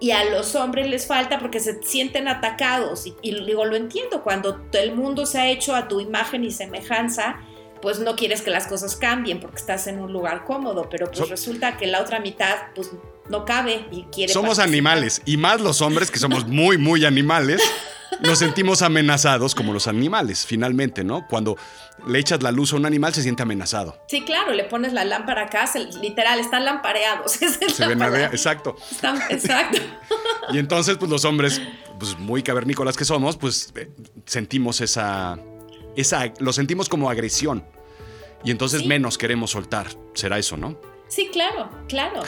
y 0.00 0.10
a 0.10 0.24
los 0.24 0.54
hombres 0.54 0.88
les 0.88 1.06
falta 1.06 1.38
porque 1.38 1.60
se 1.60 1.82
sienten 1.82 2.28
atacados. 2.28 3.06
Y, 3.06 3.14
digo, 3.22 3.64
lo 3.64 3.76
entiendo, 3.76 4.22
cuando 4.22 4.60
el 4.72 4.94
mundo 4.94 5.24
se 5.24 5.38
ha 5.38 5.48
hecho 5.48 5.74
a 5.74 5.88
tu 5.88 6.00
imagen 6.00 6.44
y 6.44 6.50
semejanza, 6.50 7.40
pues 7.84 7.98
no 7.98 8.16
quieres 8.16 8.40
que 8.40 8.50
las 8.50 8.66
cosas 8.66 8.96
cambien 8.96 9.40
porque 9.40 9.58
estás 9.58 9.86
en 9.86 10.00
un 10.00 10.10
lugar 10.10 10.44
cómodo, 10.44 10.88
pero 10.90 11.10
pues 11.10 11.28
resulta 11.28 11.76
que 11.76 11.86
la 11.86 12.00
otra 12.00 12.18
mitad 12.18 12.56
pues 12.74 12.90
no 13.28 13.44
cabe 13.44 13.86
y 13.92 14.04
quiere... 14.04 14.32
Somos 14.32 14.58
animales, 14.58 15.20
y 15.26 15.36
más 15.36 15.60
los 15.60 15.82
hombres 15.82 16.10
que 16.10 16.18
somos 16.18 16.46
muy, 16.46 16.78
muy 16.78 17.04
animales. 17.04 17.60
nos 18.20 18.38
sentimos 18.38 18.80
amenazados 18.80 19.54
como 19.54 19.74
los 19.74 19.86
animales, 19.86 20.46
finalmente, 20.46 21.04
¿no? 21.04 21.26
Cuando 21.28 21.58
le 22.06 22.18
echas 22.18 22.42
la 22.42 22.52
luz 22.52 22.72
a 22.72 22.76
un 22.76 22.86
animal 22.86 23.12
se 23.12 23.22
siente 23.22 23.42
amenazado. 23.42 23.98
Sí, 24.08 24.22
claro, 24.22 24.52
le 24.52 24.64
pones 24.64 24.94
la 24.94 25.04
lámpara 25.04 25.42
acá, 25.42 25.70
literal, 26.00 26.38
están 26.40 26.64
lampareados. 26.64 27.32
se 27.74 27.86
ven 27.86 28.00
exacto. 28.00 28.76
exacto. 29.28 29.78
y 30.54 30.58
entonces, 30.58 30.96
pues 30.96 31.10
los 31.10 31.26
hombres, 31.26 31.60
pues 31.98 32.18
muy 32.18 32.42
cavernícolas 32.42 32.96
que 32.96 33.04
somos, 33.04 33.36
pues 33.36 33.74
eh, 33.76 33.90
sentimos 34.24 34.80
esa, 34.80 35.38
esa, 35.96 36.32
lo 36.38 36.54
sentimos 36.54 36.88
como 36.88 37.10
agresión. 37.10 37.73
Y 38.44 38.50
entonces 38.50 38.86
menos 38.86 39.18
queremos 39.18 39.50
soltar. 39.50 39.88
¿Será 40.14 40.38
eso, 40.38 40.56
no? 40.56 40.78
Sí, 41.08 41.28
claro, 41.32 41.70
claro. 41.88 42.22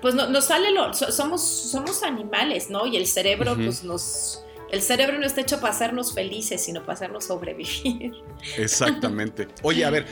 Pues 0.00 0.14
nos 0.14 0.44
sale 0.44 0.72
lo, 0.72 0.92
somos, 0.94 1.42
somos 1.42 2.02
animales, 2.02 2.70
¿no? 2.70 2.86
Y 2.86 2.96
el 2.96 3.06
cerebro, 3.06 3.56
pues 3.56 3.84
nos 3.84 4.44
el 4.70 4.82
cerebro 4.82 5.18
no 5.18 5.26
está 5.26 5.40
hecho 5.40 5.60
para 5.60 5.72
hacernos 5.72 6.14
felices, 6.14 6.64
sino 6.64 6.80
para 6.82 6.94
hacernos 6.94 7.24
sobrevivir. 7.24 8.12
Exactamente. 8.56 9.48
Oye, 9.62 9.84
a 9.84 9.90
ver, 9.90 10.06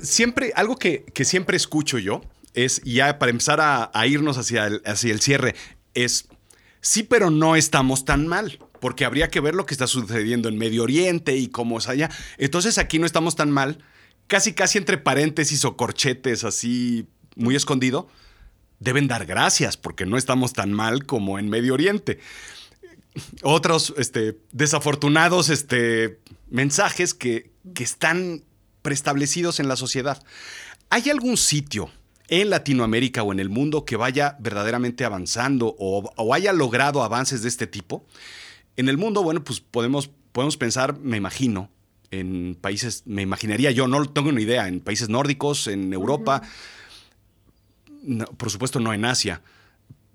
siempre, 0.00 0.52
algo 0.56 0.76
que, 0.76 1.04
siempre 1.24 1.56
escucho 1.56 1.98
yo 1.98 2.22
es, 2.54 2.80
ya 2.84 3.18
para 3.18 3.30
empezar 3.30 3.60
a, 3.60 4.06
irnos 4.06 4.38
hacia 4.38 4.66
el, 4.66 4.82
hacia 4.86 5.12
el 5.12 5.20
cierre, 5.20 5.54
es, 5.94 6.28
sí, 6.80 7.02
pero 7.02 7.30
no 7.30 7.54
estamos 7.54 8.04
tan 8.04 8.26
mal 8.26 8.58
porque 8.80 9.04
habría 9.04 9.28
que 9.28 9.40
ver 9.40 9.54
lo 9.54 9.64
que 9.64 9.74
está 9.74 9.86
sucediendo 9.86 10.48
en 10.48 10.58
Medio 10.58 10.82
Oriente 10.82 11.36
y 11.36 11.48
cómo 11.48 11.78
es 11.78 11.88
allá. 11.88 12.10
Entonces 12.38 12.78
aquí 12.78 12.98
no 12.98 13.06
estamos 13.06 13.36
tan 13.36 13.50
mal, 13.50 13.78
casi 14.26 14.52
casi 14.54 14.78
entre 14.78 14.98
paréntesis 14.98 15.64
o 15.64 15.76
corchetes 15.76 16.44
así 16.44 17.06
muy 17.36 17.56
escondido, 17.56 18.08
deben 18.80 19.08
dar 19.08 19.26
gracias 19.26 19.76
porque 19.76 20.06
no 20.06 20.16
estamos 20.16 20.52
tan 20.52 20.72
mal 20.72 21.06
como 21.06 21.38
en 21.38 21.48
Medio 21.48 21.74
Oriente 21.74 22.18
otros 23.42 23.94
este, 23.98 24.38
desafortunados 24.52 25.48
este, 25.48 26.20
mensajes 26.50 27.14
que, 27.14 27.50
están 27.78 28.42
preestablecidos 28.82 29.60
en 29.60 29.68
la 29.68 29.76
sociedad. 29.76 30.22
¿Hay 30.90 31.10
algún 31.10 31.36
sitio 31.36 31.90
en 32.26 32.50
Latinoamérica 32.50 33.22
o 33.22 33.32
en 33.32 33.38
el 33.38 33.48
mundo 33.48 33.84
que 33.84 33.96
vaya 33.96 34.36
verdaderamente 34.40 35.04
avanzando 35.04 35.76
o, 35.78 36.34
haya 36.34 36.52
logrado 36.52 37.04
avances 37.04 37.42
de 37.42 37.48
este 37.48 37.68
tipo? 37.68 38.04
En 38.76 38.88
el 38.88 38.98
mundo, 38.98 39.22
bueno, 39.22 39.44
pues 39.44 39.60
podemos, 39.60 40.10
podemos 40.32 40.56
pensar, 40.56 40.98
me 40.98 41.16
imagino, 41.16 41.70
en 42.12 42.56
países, 42.60 43.02
me 43.06 43.22
imaginaría 43.22 43.72
yo, 43.72 43.88
no 43.88 44.04
tengo 44.06 44.30
ni 44.30 44.42
idea, 44.42 44.68
en 44.68 44.80
países 44.80 45.08
nórdicos, 45.08 45.66
en 45.66 45.92
Europa, 45.92 46.42
por 48.36 48.50
supuesto 48.50 48.78
no 48.78 48.92
en 48.92 49.04
Asia, 49.04 49.40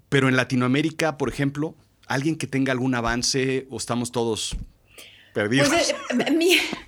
pero 0.08 0.30
en 0.30 0.38
Latinoamérica, 0.38 1.18
por 1.18 1.28
ejemplo, 1.28 1.76
alguien 2.06 2.38
que 2.38 2.48
tenga 2.48 2.72
algún 2.72 2.96
avance 2.96 3.68
o 3.70 3.78
estamos 3.78 4.12
todos 4.12 4.56
perdidos? 5.34 5.70
Pues, 5.70 5.90
eh, 5.90 6.86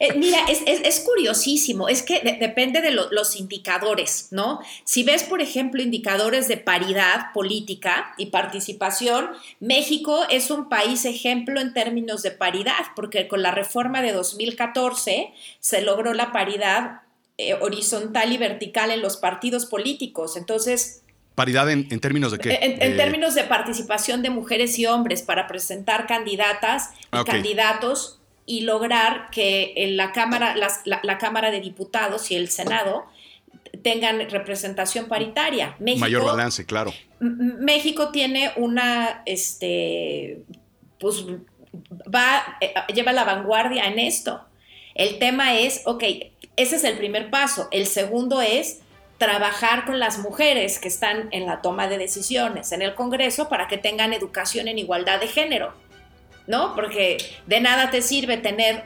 eh, 0.00 0.14
mira, 0.16 0.38
es, 0.48 1.00
curiosísimo, 1.00 1.88
es 1.88 2.02
que 2.02 2.20
depende 2.40 2.80
de 2.80 2.90
los 2.90 3.36
indicadores, 3.36 4.28
¿no? 4.30 4.60
Si 4.84 5.02
ves, 5.02 5.22
por 5.22 5.40
ejemplo, 5.40 5.82
indicadores 5.82 6.48
de 6.48 6.56
paridad 6.56 7.32
política 7.34 8.14
y 8.16 8.26
participación, 8.26 9.30
México 9.60 10.24
es 10.30 10.50
un 10.50 10.68
país 10.68 11.04
ejemplo 11.04 11.60
en 11.60 11.74
términos 11.74 12.22
de 12.22 12.30
paridad, 12.30 12.86
porque 12.96 13.28
con 13.28 13.42
la 13.42 13.50
reforma 13.50 14.02
de 14.02 14.12
2014 14.12 15.32
se 15.60 15.82
logró 15.82 16.14
la 16.14 16.32
paridad 16.32 17.02
eh, 17.38 17.54
horizontal 17.54 18.32
y 18.32 18.38
vertical 18.38 18.90
en 18.90 19.02
los 19.02 19.16
partidos 19.16 19.66
políticos. 19.66 20.36
Entonces, 20.36 21.02
Paridad 21.34 21.70
en, 21.70 21.88
términos 22.00 22.32
de 22.32 22.38
qué? 22.38 22.58
En, 22.60 22.96
términos 22.98 23.34
de 23.34 23.44
participación 23.44 24.20
de 24.20 24.28
mujeres 24.28 24.78
y 24.78 24.84
hombres 24.84 25.22
para 25.22 25.46
presentar 25.46 26.06
candidatas 26.06 26.90
y 27.10 27.24
candidatos 27.24 28.20
y 28.46 28.62
lograr 28.62 29.30
que 29.30 29.72
en 29.76 29.96
la 29.96 30.12
Cámara, 30.12 30.54
la, 30.56 31.18
Cámara 31.18 31.50
de 31.50 31.60
Diputados 31.60 32.30
y 32.30 32.36
el 32.36 32.48
Senado 32.48 33.06
tengan 33.82 34.28
representación 34.30 35.06
paritaria. 35.06 35.76
Mayor 35.78 36.24
balance, 36.24 36.66
claro. 36.66 36.92
México 37.20 38.10
tiene 38.10 38.52
una, 38.56 39.22
este, 39.26 40.42
pues 40.98 41.24
va, 42.14 42.58
eh, 42.60 42.74
lleva 42.94 43.12
la 43.12 43.24
vanguardia 43.24 43.84
en 43.84 43.98
esto. 43.98 44.44
El 44.94 45.18
tema 45.18 45.58
es, 45.58 45.82
ok, 45.86 46.04
ese 46.56 46.76
es 46.76 46.84
el 46.84 46.98
primer 46.98 47.30
paso. 47.30 47.68
El 47.70 47.86
segundo 47.86 48.40
es 48.40 48.80
trabajar 49.18 49.84
con 49.84 50.00
las 50.00 50.18
mujeres 50.18 50.80
que 50.80 50.88
están 50.88 51.28
en 51.30 51.46
la 51.46 51.62
toma 51.62 51.86
de 51.86 51.96
decisiones 51.96 52.72
en 52.72 52.82
el 52.82 52.96
Congreso 52.96 53.48
para 53.48 53.68
que 53.68 53.78
tengan 53.78 54.12
educación 54.12 54.66
en 54.66 54.78
igualdad 54.78 55.20
de 55.20 55.28
género, 55.28 55.74
¿no? 56.46 56.74
Porque 56.74 57.18
de 57.46 57.60
nada 57.60 57.90
te 57.90 58.02
sirve 58.02 58.36
tener 58.36 58.84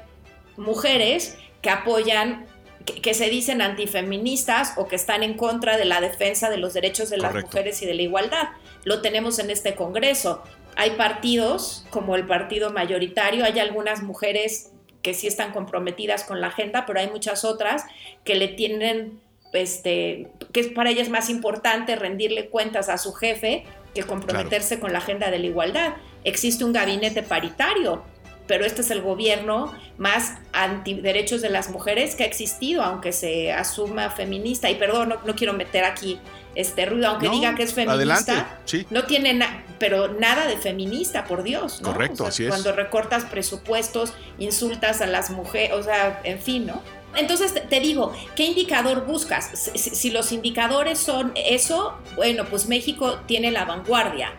mujeres 0.56 1.36
que 1.62 1.70
apoyan, 1.70 2.46
que, 2.84 3.14
se 3.14 3.28
dicen 3.28 3.62
antifeministas 3.62 4.74
o 4.76 4.86
que 4.86 4.96
están 4.96 5.22
en 5.22 5.34
contra 5.34 5.76
de 5.76 5.84
la 5.84 6.00
defensa 6.00 6.50
de 6.50 6.58
los 6.58 6.74
derechos 6.74 7.10
de 7.10 7.18
las 7.18 7.34
mujeres 7.34 7.82
y 7.82 7.86
de 7.86 7.94
la 7.94 8.02
igualdad. 8.02 8.48
Lo 8.84 9.02
tenemos 9.02 9.38
en 9.38 9.50
este 9.50 9.74
Congreso. 9.74 10.42
Hay 10.76 10.90
partidos, 10.90 11.86
como 11.90 12.16
el 12.16 12.26
partido 12.26 12.70
mayoritario, 12.70 13.44
hay 13.44 13.58
algunas 13.58 14.02
mujeres 14.02 14.72
que 15.02 15.14
sí 15.14 15.26
están 15.26 15.52
comprometidas 15.52 16.24
con 16.24 16.40
la 16.40 16.48
agenda, 16.48 16.84
pero 16.86 17.00
hay 17.00 17.08
muchas 17.08 17.44
otras 17.44 17.84
que 18.24 18.34
le 18.34 18.48
tienen 18.48 19.20
este, 19.52 20.28
que 20.52 20.60
es 20.60 20.68
para 20.68 20.90
ella 20.90 21.02
es 21.02 21.08
más 21.08 21.30
importante 21.30 21.96
rendirle 21.96 22.48
cuentas 22.48 22.88
a 22.88 22.98
su 22.98 23.12
jefe 23.12 23.64
que 23.96 24.04
comprometerse 24.04 24.78
con 24.78 24.92
la 24.92 24.98
agenda 24.98 25.30
de 25.30 25.38
la 25.38 25.46
igualdad. 25.46 25.94
Existe 26.22 26.64
un 26.64 26.72
gabinete 26.72 27.22
paritario, 27.22 28.04
pero 28.46 28.64
este 28.64 28.82
es 28.82 28.90
el 28.90 29.00
gobierno 29.00 29.74
más 29.98 30.34
antiderechos 30.52 31.40
de 31.40 31.50
las 31.50 31.70
mujeres 31.70 32.14
que 32.14 32.24
ha 32.24 32.26
existido, 32.26 32.82
aunque 32.82 33.12
se 33.12 33.52
asuma 33.52 34.10
feminista. 34.10 34.70
Y 34.70 34.76
perdón, 34.76 35.14
no, 35.24 35.34
quiero 35.34 35.52
meter 35.52 35.84
aquí 35.84 36.18
este 36.54 36.86
ruido, 36.86 37.08
aunque 37.08 37.28
diga 37.28 37.54
que 37.54 37.62
es 37.62 37.74
feminista. 37.74 38.60
No 38.90 39.04
tiene 39.04 39.34
nada, 39.34 39.64
pero 39.78 40.08
nada 40.08 40.46
de 40.46 40.56
feminista, 40.56 41.24
por 41.24 41.42
Dios. 41.42 41.80
Correcto, 41.82 42.26
así 42.26 42.44
es. 42.44 42.48
Cuando 42.50 42.72
recortas 42.72 43.24
presupuestos, 43.24 44.14
insultas 44.38 45.00
a 45.00 45.06
las 45.06 45.30
mujeres, 45.30 45.72
o 45.72 45.82
sea, 45.82 46.20
en 46.24 46.38
fin, 46.38 46.66
¿no? 46.66 46.82
Entonces 47.16 47.54
te 47.68 47.80
digo, 47.80 48.12
¿qué 48.34 48.44
indicador 48.44 49.06
buscas? 49.06 49.70
Si, 49.74 50.10
los 50.10 50.32
indicadores 50.32 50.98
son 50.98 51.32
eso, 51.34 51.96
bueno, 52.14 52.44
pues 52.48 52.66
México 52.68 53.20
tiene 53.26 53.50
la 53.50 53.64
vanguardia. 53.64 54.32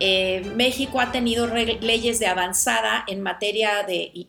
Eh, 0.00 0.42
México 0.56 1.00
ha 1.00 1.12
tenido 1.12 1.46
leyes 1.46 2.18
de 2.18 2.26
avanzada 2.26 3.04
en 3.06 3.22
materia 3.22 3.84
de, 3.84 4.28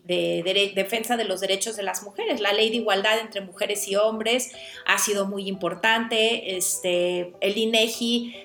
defensa 0.75 1.17
de 1.17 1.25
los 1.25 1.41
derechos 1.41 1.75
de 1.75 1.83
las 1.83 2.03
mujeres. 2.03 2.39
La 2.39 2.53
ley 2.53 2.69
de 2.69 2.77
igualdad 2.77 3.19
entre 3.19 3.41
mujeres 3.41 3.87
y 3.87 3.95
hombres 3.95 4.51
ha 4.85 4.97
sido 4.99 5.25
muy 5.25 5.47
importante. 5.47 6.55
Este, 6.55 7.33
el 7.41 7.57
INEGI 7.57 8.35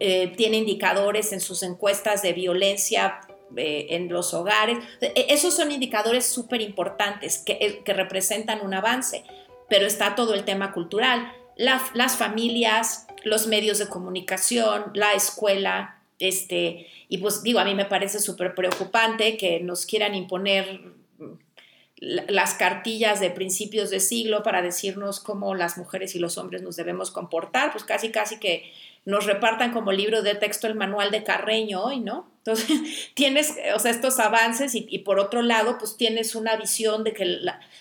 eh, 0.00 0.32
tiene 0.36 0.56
indicadores 0.56 1.32
en 1.32 1.40
sus 1.40 1.62
encuestas 1.62 2.22
de 2.22 2.32
violencia 2.32 3.20
eh, 3.56 3.86
en 3.90 4.08
los 4.08 4.34
hogares. 4.34 4.78
E, 5.00 5.26
esos 5.28 5.54
son 5.54 5.70
indicadores 5.70 6.26
súper 6.26 6.60
importantes 6.60 7.42
eh, 7.46 7.82
que, 7.84 7.92
representan 7.92 8.60
un 8.64 8.74
avance, 8.74 9.24
pero 9.68 9.86
está 9.86 10.14
todo 10.14 10.34
el 10.34 10.44
tema 10.44 10.72
cultural, 10.72 11.32
las 11.56 12.16
familias, 12.16 13.06
los 13.24 13.46
medios 13.46 13.78
de 13.78 13.88
comunicación, 13.88 14.84
la 14.94 15.12
escuela, 15.12 16.00
este, 16.18 16.86
y 17.08 17.18
pues 17.18 17.42
digo, 17.42 17.58
a 17.58 17.64
mí 17.64 17.74
me 17.74 17.86
parece 17.86 18.20
súper 18.20 18.54
preocupante 18.54 19.36
que 19.36 19.60
nos 19.60 19.86
quieran 19.86 20.14
imponer 20.14 20.80
las 22.00 22.54
cartillas 22.54 23.20
de 23.20 23.30
principios 23.30 23.90
de 23.90 24.00
siglo 24.00 24.42
para 24.42 24.62
decirnos 24.62 25.20
cómo 25.20 25.54
las 25.54 25.76
mujeres 25.76 26.14
y 26.14 26.18
los 26.18 26.38
hombres 26.38 26.62
nos 26.62 26.76
debemos 26.76 27.10
comportar, 27.10 27.72
pues 27.72 27.84
casi 27.84 28.10
casi 28.10 28.38
que 28.38 28.72
nos 29.04 29.26
repartan 29.26 29.72
como 29.72 29.92
libro 29.92 30.22
de 30.22 30.34
texto 30.34 30.66
el 30.66 30.74
manual 30.74 31.10
de 31.10 31.24
Carreño 31.24 31.82
hoy, 31.82 32.00
¿no? 32.00 32.30
Entonces, 32.38 33.10
tienes, 33.14 33.54
o 33.74 33.78
sea, 33.78 33.90
estos 33.90 34.18
avances 34.18 34.74
y, 34.74 34.98
por 35.00 35.18
otro 35.18 35.42
lado, 35.42 35.78
pues 35.78 35.96
tienes 35.96 36.34
una 36.34 36.56
visión 36.56 37.04
de 37.04 37.12
que 37.12 37.24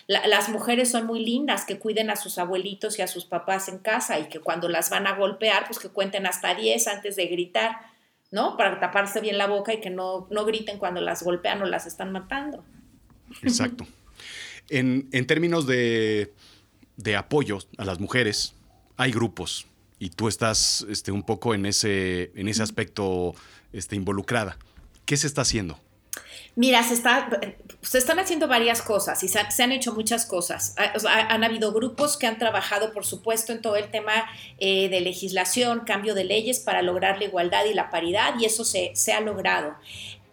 las 0.08 0.50
mujeres 0.50 0.92
son 0.92 1.06
muy 1.06 1.24
lindas, 1.24 1.66
que 1.66 1.80
cuiden 1.80 2.10
a 2.10 2.16
sus 2.16 2.38
abuelitos 2.38 3.00
y 3.00 3.02
a 3.02 3.08
sus 3.08 3.26
papás 3.26 3.68
en 3.68 3.80
casa 3.80 4.20
y 4.20 4.26
que 4.26 4.40
cuando 4.40 4.70
las 4.70 4.90
van 4.90 5.08
a 5.08 5.16
golpear, 5.16 5.66
pues 5.66 5.80
que 5.80 5.90
cuenten 5.90 6.26
hasta 6.26 6.56
10 6.56 6.88
antes 6.88 7.16
de 7.16 7.28
gritar, 7.28 7.78
¿no? 8.32 8.58
Para 8.58 8.80
taparse 8.80 9.22
bien 9.22 9.38
la 9.38 9.48
boca 9.48 9.74
y 9.74 9.82
que 9.82 9.90
no, 9.90 10.28
no 10.30 10.46
griten 10.46 10.78
cuando 10.78 11.02
las 11.02 11.24
golpean 11.24 11.62
o 11.62 11.66
las 11.66 11.86
están 11.86 12.12
matando. 12.12 12.64
Exacto. 13.44 13.86
En, 14.70 15.10
términos 15.28 15.66
de, 15.66 16.32
apoyo 17.18 17.60
a 17.78 17.86
las 17.86 18.00
mujeres, 18.00 18.54
hay 18.98 19.12
grupos 19.12 19.66
y 20.00 20.10
tú 20.10 20.28
estás 20.28 20.86
este, 20.90 21.12
un 21.12 21.24
poco 21.24 21.54
en 21.54 21.66
ese, 21.66 22.32
en 22.36 22.48
ese 22.48 22.64
aspecto 22.64 23.34
este, 23.74 23.96
involucrada. 23.96 24.58
¿Qué 25.06 25.18
se 25.18 25.28
está 25.28 25.42
haciendo? 25.42 25.80
Mira, 26.56 26.84
se, 26.84 26.94
está, 26.94 27.30
se 27.82 27.98
están 27.98 28.20
haciendo 28.20 28.48
varias 28.48 28.82
cosas 28.82 29.24
y 29.24 29.28
se, 29.28 29.40
han 29.40 29.72
hecho 29.72 29.94
muchas 29.94 30.26
cosas. 30.26 30.76
han 31.08 31.44
habido 31.44 31.72
grupos 31.72 32.18
que 32.18 32.28
han 32.28 32.38
trabajado, 32.38 32.92
por 32.92 33.06
supuesto, 33.06 33.54
en 33.54 33.62
todo 33.62 33.76
el 33.76 33.90
tema 33.92 34.26
eh, 34.58 34.90
de 34.90 35.00
legislación, 35.00 35.82
cambio 35.86 36.16
de 36.16 36.26
leyes 36.26 36.60
para 36.60 36.82
lograr 36.82 37.18
la 37.18 37.26
igualdad 37.26 37.66
y 37.66 37.74
la 37.74 37.90
paridad 37.90 38.34
y 38.40 38.46
eso 38.46 38.66
se, 38.66 38.94
ha 39.14 39.22
logrado. 39.22 39.76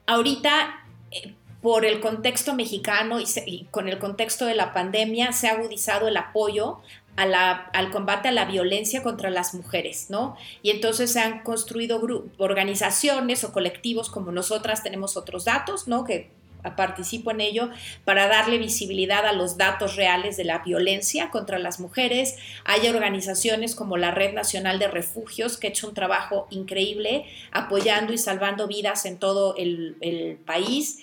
Ahorita, 0.07 0.84
eh, 1.11 1.34
por 1.66 1.84
el 1.84 1.98
contexto 1.98 2.54
mexicano 2.54 3.18
y, 3.18 3.64
con 3.72 3.88
el 3.88 3.98
contexto 3.98 4.46
de 4.46 4.54
la 4.54 4.72
pandemia 4.72 5.32
se 5.32 5.48
ha 5.48 5.54
agudizado 5.54 6.06
el 6.06 6.16
apoyo 6.16 6.78
al 7.16 7.90
combate 7.90 8.28
a 8.28 8.30
la 8.30 8.44
violencia 8.44 9.02
contra 9.02 9.30
las 9.30 9.52
mujeres, 9.52 10.06
¿no? 10.08 10.36
Y 10.62 10.70
entonces 10.70 11.12
se 11.12 11.18
han 11.18 11.42
construido 11.42 12.00
organizaciones 12.38 13.42
o 13.42 13.52
colectivos 13.52 14.10
como 14.10 14.30
nosotras 14.30 14.84
tenemos 14.84 15.16
otros 15.16 15.44
datos, 15.44 15.88
¿no? 15.88 16.04
Que 16.04 16.30
participo 16.76 17.32
en 17.32 17.40
ello 17.40 17.70
para 18.04 18.28
darle 18.28 18.58
visibilidad 18.58 19.26
a 19.26 19.32
los 19.32 19.56
datos 19.56 19.96
reales 19.96 20.36
de 20.36 20.44
la 20.44 20.60
violencia 20.60 21.30
contra 21.30 21.58
las 21.58 21.80
mujeres. 21.80 22.36
Hay 22.64 22.86
organizaciones 22.86 23.74
como 23.74 23.96
la 23.96 24.12
Red 24.12 24.34
Nacional 24.34 24.78
de 24.78 24.86
Refugios 24.86 25.56
que 25.56 25.66
ha 25.66 25.70
hecho 25.70 25.88
un 25.88 25.94
trabajo 25.94 26.46
increíble 26.50 27.24
apoyando 27.50 28.12
y 28.12 28.18
salvando 28.18 28.68
vidas 28.68 29.04
en 29.04 29.18
todo 29.18 29.56
el, 29.56 29.96
el 30.00 30.36
país. 30.36 31.00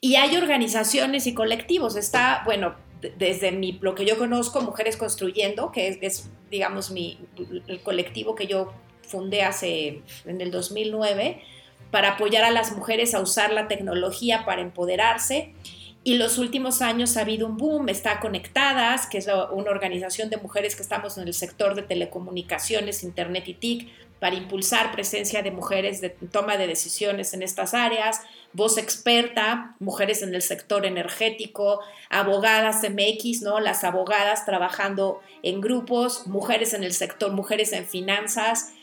Y 0.00 0.16
hay 0.16 0.36
organizaciones 0.36 1.26
y 1.26 1.34
colectivos. 1.34 1.96
Está, 1.96 2.42
bueno, 2.44 2.74
desde 3.18 3.52
mi, 3.52 3.78
lo 3.80 3.94
que 3.94 4.04
yo 4.04 4.18
conozco, 4.18 4.60
Mujeres 4.62 4.96
Construyendo, 4.96 5.72
que 5.72 5.98
es, 6.00 6.30
digamos, 6.50 6.90
mi, 6.90 7.18
el 7.66 7.80
colectivo 7.82 8.34
que 8.34 8.46
yo 8.46 8.72
fundé 9.02 9.42
hace, 9.42 10.02
en 10.24 10.40
el 10.40 10.50
2009, 10.50 11.42
para 11.90 12.12
apoyar 12.12 12.44
a 12.44 12.50
las 12.50 12.72
mujeres 12.72 13.14
a 13.14 13.20
usar 13.20 13.52
la 13.52 13.68
tecnología 13.68 14.44
para 14.44 14.62
empoderarse. 14.62 15.54
Y 16.02 16.14
los 16.14 16.38
últimos 16.38 16.80
años 16.80 17.18
ha 17.18 17.22
habido 17.22 17.46
un 17.46 17.58
boom, 17.58 17.90
está 17.90 18.20
Conectadas, 18.20 19.06
que 19.06 19.18
es 19.18 19.28
una 19.52 19.70
organización 19.70 20.30
de 20.30 20.38
mujeres 20.38 20.76
que 20.76 20.82
estamos 20.82 21.18
en 21.18 21.28
el 21.28 21.34
sector 21.34 21.74
de 21.74 21.82
telecomunicaciones, 21.82 23.02
Internet 23.02 23.48
y 23.48 23.54
TIC, 23.54 23.88
para 24.20 24.36
impulsar 24.36 24.92
presencia 24.92 25.42
de 25.42 25.50
mujeres 25.50 26.00
de 26.00 26.10
toma 26.10 26.58
de 26.58 26.66
decisiones 26.66 27.32
en 27.32 27.42
estas 27.42 27.72
áreas, 27.74 28.20
voz 28.52 28.76
experta, 28.76 29.74
mujeres 29.80 30.22
en 30.22 30.34
el 30.34 30.42
sector 30.42 30.84
energético, 30.84 31.80
abogadas 32.10 32.82
MX, 32.88 33.42
¿no? 33.42 33.58
Las 33.60 33.82
abogadas 33.82 34.44
trabajando 34.44 35.20
en 35.42 35.60
grupos, 35.60 36.26
mujeres 36.26 36.74
en 36.74 36.84
el 36.84 36.92
sector, 36.92 37.32
mujeres 37.32 37.72
en 37.72 37.86
finanzas, 37.86 38.74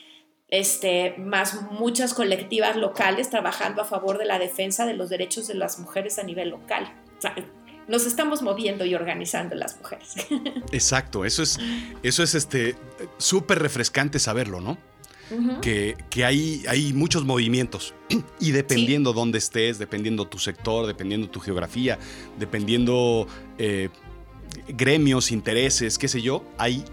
este, 0.49 1.15
más 1.17 1.61
muchas 1.71 2.13
colectivas 2.13 2.75
locales 2.75 3.29
trabajando 3.29 3.81
a 3.81 3.85
favor 3.85 4.17
de 4.17 4.25
la 4.25 4.39
defensa 4.39 4.85
de 4.85 4.93
los 4.93 5.09
derechos 5.09 5.47
de 5.47 5.53
las 5.53 5.77
mujeres 5.77 6.17
a 6.19 6.23
nivel 6.23 6.49
local. 6.49 6.91
nos 7.87 8.05
estamos 8.05 8.41
moviendo 8.41 8.85
y 8.85 8.95
organizando 8.95 9.55
las 9.55 9.77
mujeres. 9.77 10.15
Exacto, 10.71 11.25
eso 11.25 11.43
es, 11.43 11.59
eso 12.01 12.23
es 12.23 12.33
este 12.33 12.75
súper 13.17 13.59
refrescante 13.59 14.19
saberlo, 14.19 14.61
¿no? 14.61 14.77
Que, 15.61 15.95
hay, 16.23 16.63
hay 16.67 16.93
muchos 16.93 17.25
movimientos. 17.25 17.93
Y 18.39 18.51
dependiendo 18.51 19.13
dónde 19.13 19.39
estés, 19.39 19.79
dependiendo 19.79 20.25
tu 20.25 20.37
sector, 20.37 20.85
dependiendo 20.85 21.29
tu 21.29 21.39
geografía, 21.39 21.97
dependiendo 22.37 23.27
eh, 23.57 23.89
gremios, 24.67 25.31
intereses, 25.31 25.97
qué 25.97 26.07
sé 26.07 26.21
yo, 26.21 26.43
hay 26.57 26.83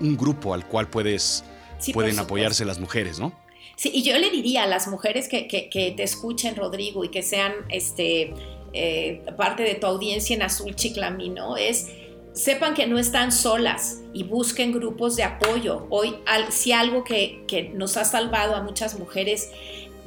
un 0.00 0.16
grupo 0.16 0.54
al 0.54 0.66
cual 0.66 0.88
puedes, 0.88 1.44
pueden 1.92 2.18
apoyarse 2.18 2.64
las 2.64 2.80
mujeres, 2.80 3.18
¿no? 3.18 3.32
Sí, 3.76 3.90
y 3.92 4.02
yo 4.02 4.16
le 4.18 4.30
diría 4.30 4.64
a 4.64 4.66
las 4.66 4.86
mujeres 4.88 5.28
que, 5.28 5.46
te 5.96 6.02
escuchen, 6.02 6.56
Rodrigo, 6.56 7.04
y 7.04 7.08
que 7.08 7.22
sean 7.22 7.52
este, 7.70 8.32
eh, 8.72 9.22
parte 9.36 9.62
de 9.62 9.74
tu 9.74 9.86
audiencia 9.86 10.34
en 10.36 10.42
Azul 10.42 10.74
Chiclamino, 10.74 11.56
es 11.56 11.88
sepan 12.34 12.74
que 12.74 12.86
no 12.86 12.98
están 12.98 13.32
solas 13.32 14.02
y 14.12 14.24
busquen 14.24 14.72
grupos 14.72 15.16
de 15.16 15.22
apoyo. 15.22 15.86
Hoy, 15.88 16.16
si 16.50 16.72
algo 16.72 17.04
que, 17.04 17.44
que, 17.46 17.70
nos 17.70 17.96
ha 17.96 18.04
salvado 18.04 18.54
a 18.56 18.62
muchas 18.62 18.98
mujeres 18.98 19.50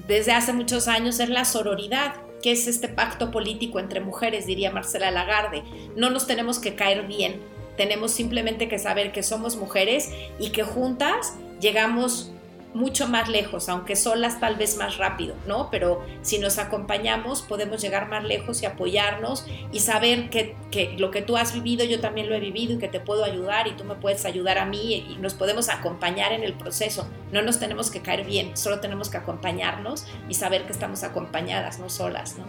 desde 0.07 0.33
hace 0.33 0.53
muchos 0.53 0.87
años 0.87 1.19
es 1.19 1.29
la 1.29 1.45
sororidad, 1.45 2.15
que 2.41 2.51
es 2.51 2.67
este 2.67 2.89
pacto 2.89 3.31
político 3.31 3.79
entre 3.79 4.01
mujeres, 4.01 4.45
diría 4.45 4.71
Marcela 4.71 5.09
Lagarde. 5.09 5.63
No 5.95 6.09
nos 6.09 6.27
tenemos 6.27 6.59
que 6.59 6.75
caer 6.75 7.07
bien, 7.07 7.39
tenemos 7.77 8.11
simplemente 8.11 8.67
que 8.67 8.77
saber 8.77 9.11
que 9.11 9.23
somos 9.23 9.55
mujeres 9.55 10.11
y 10.37 10.49
que 10.49 10.63
juntas 10.63 11.35
llegamos 11.59 12.31
mucho 12.77 13.07
más 13.07 13.27
lejos, 13.27 13.67
aunque 13.69 13.95
solas 13.95 14.39
tal 14.39 14.55
vez 14.55 14.77
más 14.77 14.97
rápido, 14.97 15.35
¿no? 15.47 15.69
Pero 15.71 16.05
si 16.21 16.37
nos 16.37 16.59
acompañamos 16.59 17.41
podemos 17.41 17.81
llegar 17.81 18.07
más 18.07 18.23
lejos 18.23 18.61
y 18.61 18.65
apoyarnos 18.65 19.45
y 19.71 19.79
saber 19.79 20.29
que, 20.29 20.55
lo 20.97 21.09
que 21.11 21.21
tú 21.23 21.37
has 21.37 21.53
vivido 21.53 21.83
yo 21.83 21.99
también 21.99 22.29
lo 22.29 22.35
he 22.35 22.39
vivido 22.39 22.73
y 22.73 22.77
que 22.77 22.87
te 22.87 22.99
puedo 22.99 23.23
ayudar 23.25 23.67
y 23.67 23.73
tú 23.73 23.83
me 23.83 23.95
puedes 23.95 24.25
ayudar 24.25 24.59
a 24.59 24.65
mí 24.65 24.93
y 25.09 25.17
nos 25.19 25.33
podemos 25.33 25.69
acompañar 25.69 26.31
en 26.33 26.43
el 26.43 26.53
proceso. 26.53 27.07
No 27.31 27.41
nos 27.41 27.59
tenemos 27.59 27.89
que 27.89 28.01
caer 28.01 28.25
bien, 28.25 28.55
solo 28.55 28.79
tenemos 28.79 29.09
que 29.09 29.17
acompañarnos 29.17 30.05
y 30.29 30.35
saber 30.35 30.65
que 30.65 30.71
estamos 30.71 31.03
acompañadas, 31.03 31.79
no 31.79 31.89
solas, 31.89 32.37
¿no? 32.37 32.45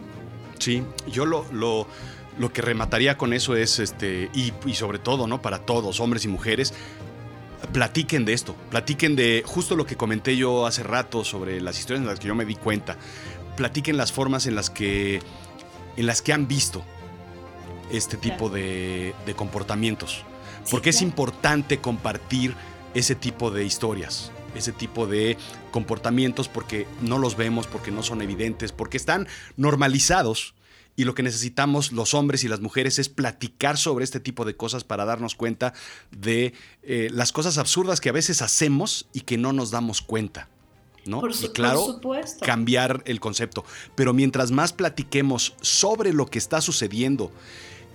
Sí, 0.58 0.82
yo 1.06 1.24
lo, 1.24 1.46
lo, 1.52 1.86
lo 2.38 2.52
que 2.52 2.62
remataría 2.62 3.16
con 3.16 3.32
eso 3.32 3.56
es, 3.56 3.78
este, 3.78 4.30
y, 4.34 4.52
y 4.66 4.74
sobre 4.74 4.98
todo, 4.98 5.26
¿no? 5.26 5.40
Para 5.40 5.60
todos, 5.60 6.00
hombres 6.00 6.24
y 6.24 6.28
mujeres, 6.28 6.74
platiquen 7.72 8.24
de 8.24 8.32
esto, 8.32 8.54
platiquen 8.70 9.16
de 9.16 9.42
justo 9.44 9.76
lo 9.76 9.86
que 9.86 9.96
comenté 9.96 10.36
yo 10.36 10.66
hace 10.66 10.82
rato 10.82 11.24
sobre 11.24 11.60
las 11.60 11.78
historias 11.78 12.02
en 12.02 12.08
las 12.08 12.20
que 12.20 12.28
yo 12.28 12.34
me 12.34 12.44
di 12.44 12.54
cuenta, 12.54 12.96
platiquen 13.56 13.96
las 13.96 14.12
formas 14.12 14.46
en 14.46 14.54
las 14.54 14.70
que, 14.70 15.20
en 15.96 16.06
las 16.06 16.22
que 16.22 16.32
han 16.32 16.48
visto 16.48 16.84
este 17.90 18.16
tipo 18.16 18.48
de, 18.48 19.14
comportamientos, 19.36 20.24
porque 20.70 20.90
es 20.90 21.02
importante 21.02 21.78
compartir 21.78 22.54
ese 22.94 23.14
tipo 23.14 23.50
de 23.50 23.64
historias 23.64 24.32
ese 24.54 24.72
tipo 24.72 25.06
de 25.06 25.36
comportamientos 25.70 26.48
porque 26.48 26.88
no 27.02 27.18
los 27.18 27.36
vemos, 27.36 27.66
porque 27.66 27.90
no 27.90 28.02
son 28.02 28.22
evidentes, 28.22 28.72
porque 28.72 28.96
están 28.96 29.28
normalizados 29.56 30.54
y 30.98 31.04
lo 31.04 31.14
que 31.14 31.22
necesitamos 31.22 31.92
los 31.92 32.12
hombres 32.12 32.42
y 32.42 32.48
las 32.48 32.58
mujeres 32.58 32.98
es 32.98 33.08
platicar 33.08 33.78
sobre 33.78 34.02
este 34.02 34.18
tipo 34.18 34.44
de 34.44 34.56
cosas 34.56 34.82
para 34.82 35.04
darnos 35.04 35.36
cuenta 35.36 35.72
de 36.10 36.54
eh, 36.82 37.08
las 37.12 37.30
cosas 37.30 37.56
absurdas 37.56 38.00
que 38.00 38.08
a 38.08 38.12
veces 38.12 38.42
hacemos 38.42 39.06
y 39.12 39.20
que 39.20 39.38
no 39.38 39.52
nos 39.52 39.70
damos 39.70 40.02
cuenta. 40.02 40.48
¿no? 41.06 41.22
y 41.40 41.48
claro, 41.50 42.00
cambiar 42.42 43.04
el 43.06 43.20
concepto. 43.20 43.64
Pero 43.94 44.12
mientras 44.12 44.50
más 44.50 44.72
platiquemos 44.72 45.54
sobre 45.60 46.12
lo 46.12 46.26
que 46.26 46.38
está 46.38 46.60
sucediendo 46.60 47.30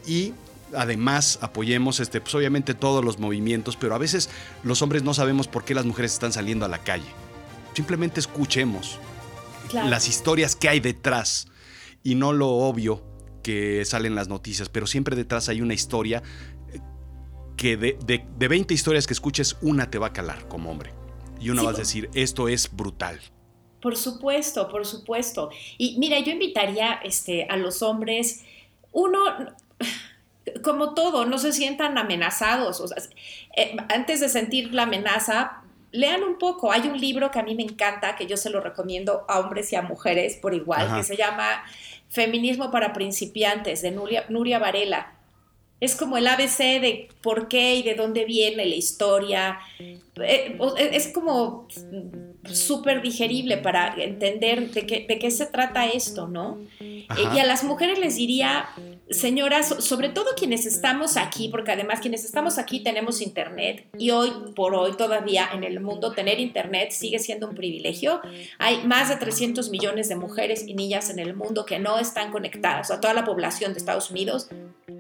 y 0.08 0.32
además 0.74 1.40
apoyemos 1.42 2.00
este, 2.00 2.22
pues 2.22 2.34
obviamente 2.36 2.74
todos 2.74 3.04
los 3.04 3.20
movimientos, 3.20 3.76
pero 3.76 3.96
a 3.96 3.98
veces 3.98 4.30
los 4.64 4.82
hombres 4.82 5.04
no 5.04 5.14
sabemos 5.14 5.50
por 5.50 5.66
qué 5.66 5.76
las 5.76 5.86
mujeres 5.86 6.14
están 6.14 6.32
saliendo 6.32 6.66
a 6.66 6.70
la 6.70 6.80
calle. 6.80 7.12
Simplemente 7.76 8.22
escuchemos 8.22 8.98
las 9.74 10.08
historias 10.08 10.56
que 10.56 10.70
hay 10.70 10.80
detrás 10.80 11.48
y 12.04 12.16
no 12.16 12.34
lo 12.34 12.50
obvio 12.50 13.02
que 13.42 13.84
salen 13.86 14.16
las 14.16 14.28
noticias, 14.28 14.70
pero 14.70 14.88
siempre 14.88 15.16
detrás 15.16 15.50
hay 15.50 15.62
una 15.62 15.74
historia 15.74 16.22
eh, 16.72 16.80
que 17.58 17.78
de, 17.78 17.98
de, 18.06 18.48
20 18.48 18.74
historias 18.74 19.08
que 19.08 19.14
escuches, 19.14 19.58
una 19.62 19.90
te 19.90 19.98
va 19.98 20.08
a 20.08 20.14
calar 20.14 20.48
como 20.48 20.72
hombre. 20.72 20.92
Y 21.40 21.50
una 21.50 21.62
vas 21.64 21.76
a 21.76 21.80
decir, 21.80 22.10
esto 22.14 22.48
es 22.48 22.74
brutal. 22.74 23.20
Por 23.82 23.98
supuesto, 23.98 24.70
por 24.70 24.86
supuesto. 24.86 25.50
Y 25.78 25.98
mira, 26.00 26.20
yo 26.20 26.32
invitaría 26.32 26.94
este, 27.04 27.46
a 27.50 27.58
los 27.58 27.82
hombres, 27.82 28.44
uno, 28.94 29.20
como 30.64 30.94
todo, 30.94 31.26
no 31.26 31.38
se 31.38 31.52
sientan 31.52 31.98
amenazados. 31.98 32.80
O 32.80 32.88
sea, 32.88 32.98
eh, 33.58 33.76
antes 33.90 34.22
de 34.22 34.30
sentir 34.30 34.74
la 34.74 34.84
amenaza, 34.84 35.63
lean 35.94 36.24
un 36.24 36.38
poco. 36.38 36.72
Hay 36.72 36.88
un 36.88 37.00
libro 37.00 37.32
que 37.32 37.40
a 37.40 37.44
mí 37.44 37.56
me 37.56 37.64
encanta, 37.64 38.16
que 38.18 38.26
yo 38.26 38.36
se 38.36 38.50
lo 38.50 38.60
recomiendo 38.60 39.24
a 39.30 39.40
hombres 39.40 39.72
y 39.72 39.78
a 39.78 39.82
mujeres 39.82 40.36
por 40.36 40.54
igual, 40.54 40.94
que 40.98 41.04
se 41.04 41.16
llama 41.16 41.64
Feminismo 42.10 42.72
para 42.72 42.92
principiantes 42.92 43.82
de 43.82 43.92
Nuria, 43.92 44.26
Nuria 44.28 44.60
Varela. 44.60 45.14
es 45.80 45.96
como 45.96 46.18
el 46.18 46.28
ABC 46.28 46.82
de 46.82 47.10
por 47.22 47.48
qué 47.48 47.76
y 47.76 47.84
de 47.84 47.94
dónde 47.94 48.26
viene 48.26 48.66
la 48.66 48.76
historia. 48.76 49.60
Eh, 49.80 50.58
es 50.92 51.08
como 51.10 51.68
súper 52.52 53.02
digerible 53.02 53.58
para 53.58 53.94
entender 53.96 54.72
de 54.72 54.86
qué, 54.88 55.06
de 55.08 55.20
qué 55.20 55.30
se 55.30 55.46
trata 55.46 55.88
esto, 55.88 56.28
¿no? 56.28 56.58
Y 56.80 57.40
a 57.40 57.46
las 57.46 57.64
mujeres 57.64 58.00
les 58.00 58.16
diría, 58.16 58.68
señoras, 59.10 59.76
sobre 59.80 60.10
todo 60.10 60.28
quienes 60.36 60.66
estamos 60.66 61.18
aquí, 61.18 61.50
porque 61.50 61.72
además 61.72 62.00
quienes 62.00 62.24
estamos 62.24 62.58
aquí 62.58 62.82
tenemos 62.82 63.22
internet 63.22 63.86
y 63.98 64.12
hoy 64.12 64.32
por 64.56 64.76
hoy 64.76 64.94
todavía 64.94 65.50
en 65.54 65.64
el 65.64 65.80
mundo 65.80 66.14
tener 66.14 66.40
internet 66.40 66.92
sigue 66.92 67.20
siendo 67.20 67.50
un 67.50 67.56
privilegio. 67.56 68.22
Hay 68.60 68.86
más 68.86 69.10
de 69.10 69.18
300 69.18 69.70
millones 69.70 70.10
de 70.10 70.16
mujeres 70.16 70.66
y 70.68 70.74
niñas 70.74 71.10
en 71.10 71.20
el 71.20 71.36
mundo 71.36 71.66
que 71.66 71.80
no 71.80 72.00
están 72.00 72.32
conectadas, 72.32 72.92
o 72.92 73.00
toda 73.00 73.14
la 73.14 73.26
población 73.26 73.74
de 73.74 73.80
Estados 73.80 74.10
Unidos 74.10 74.50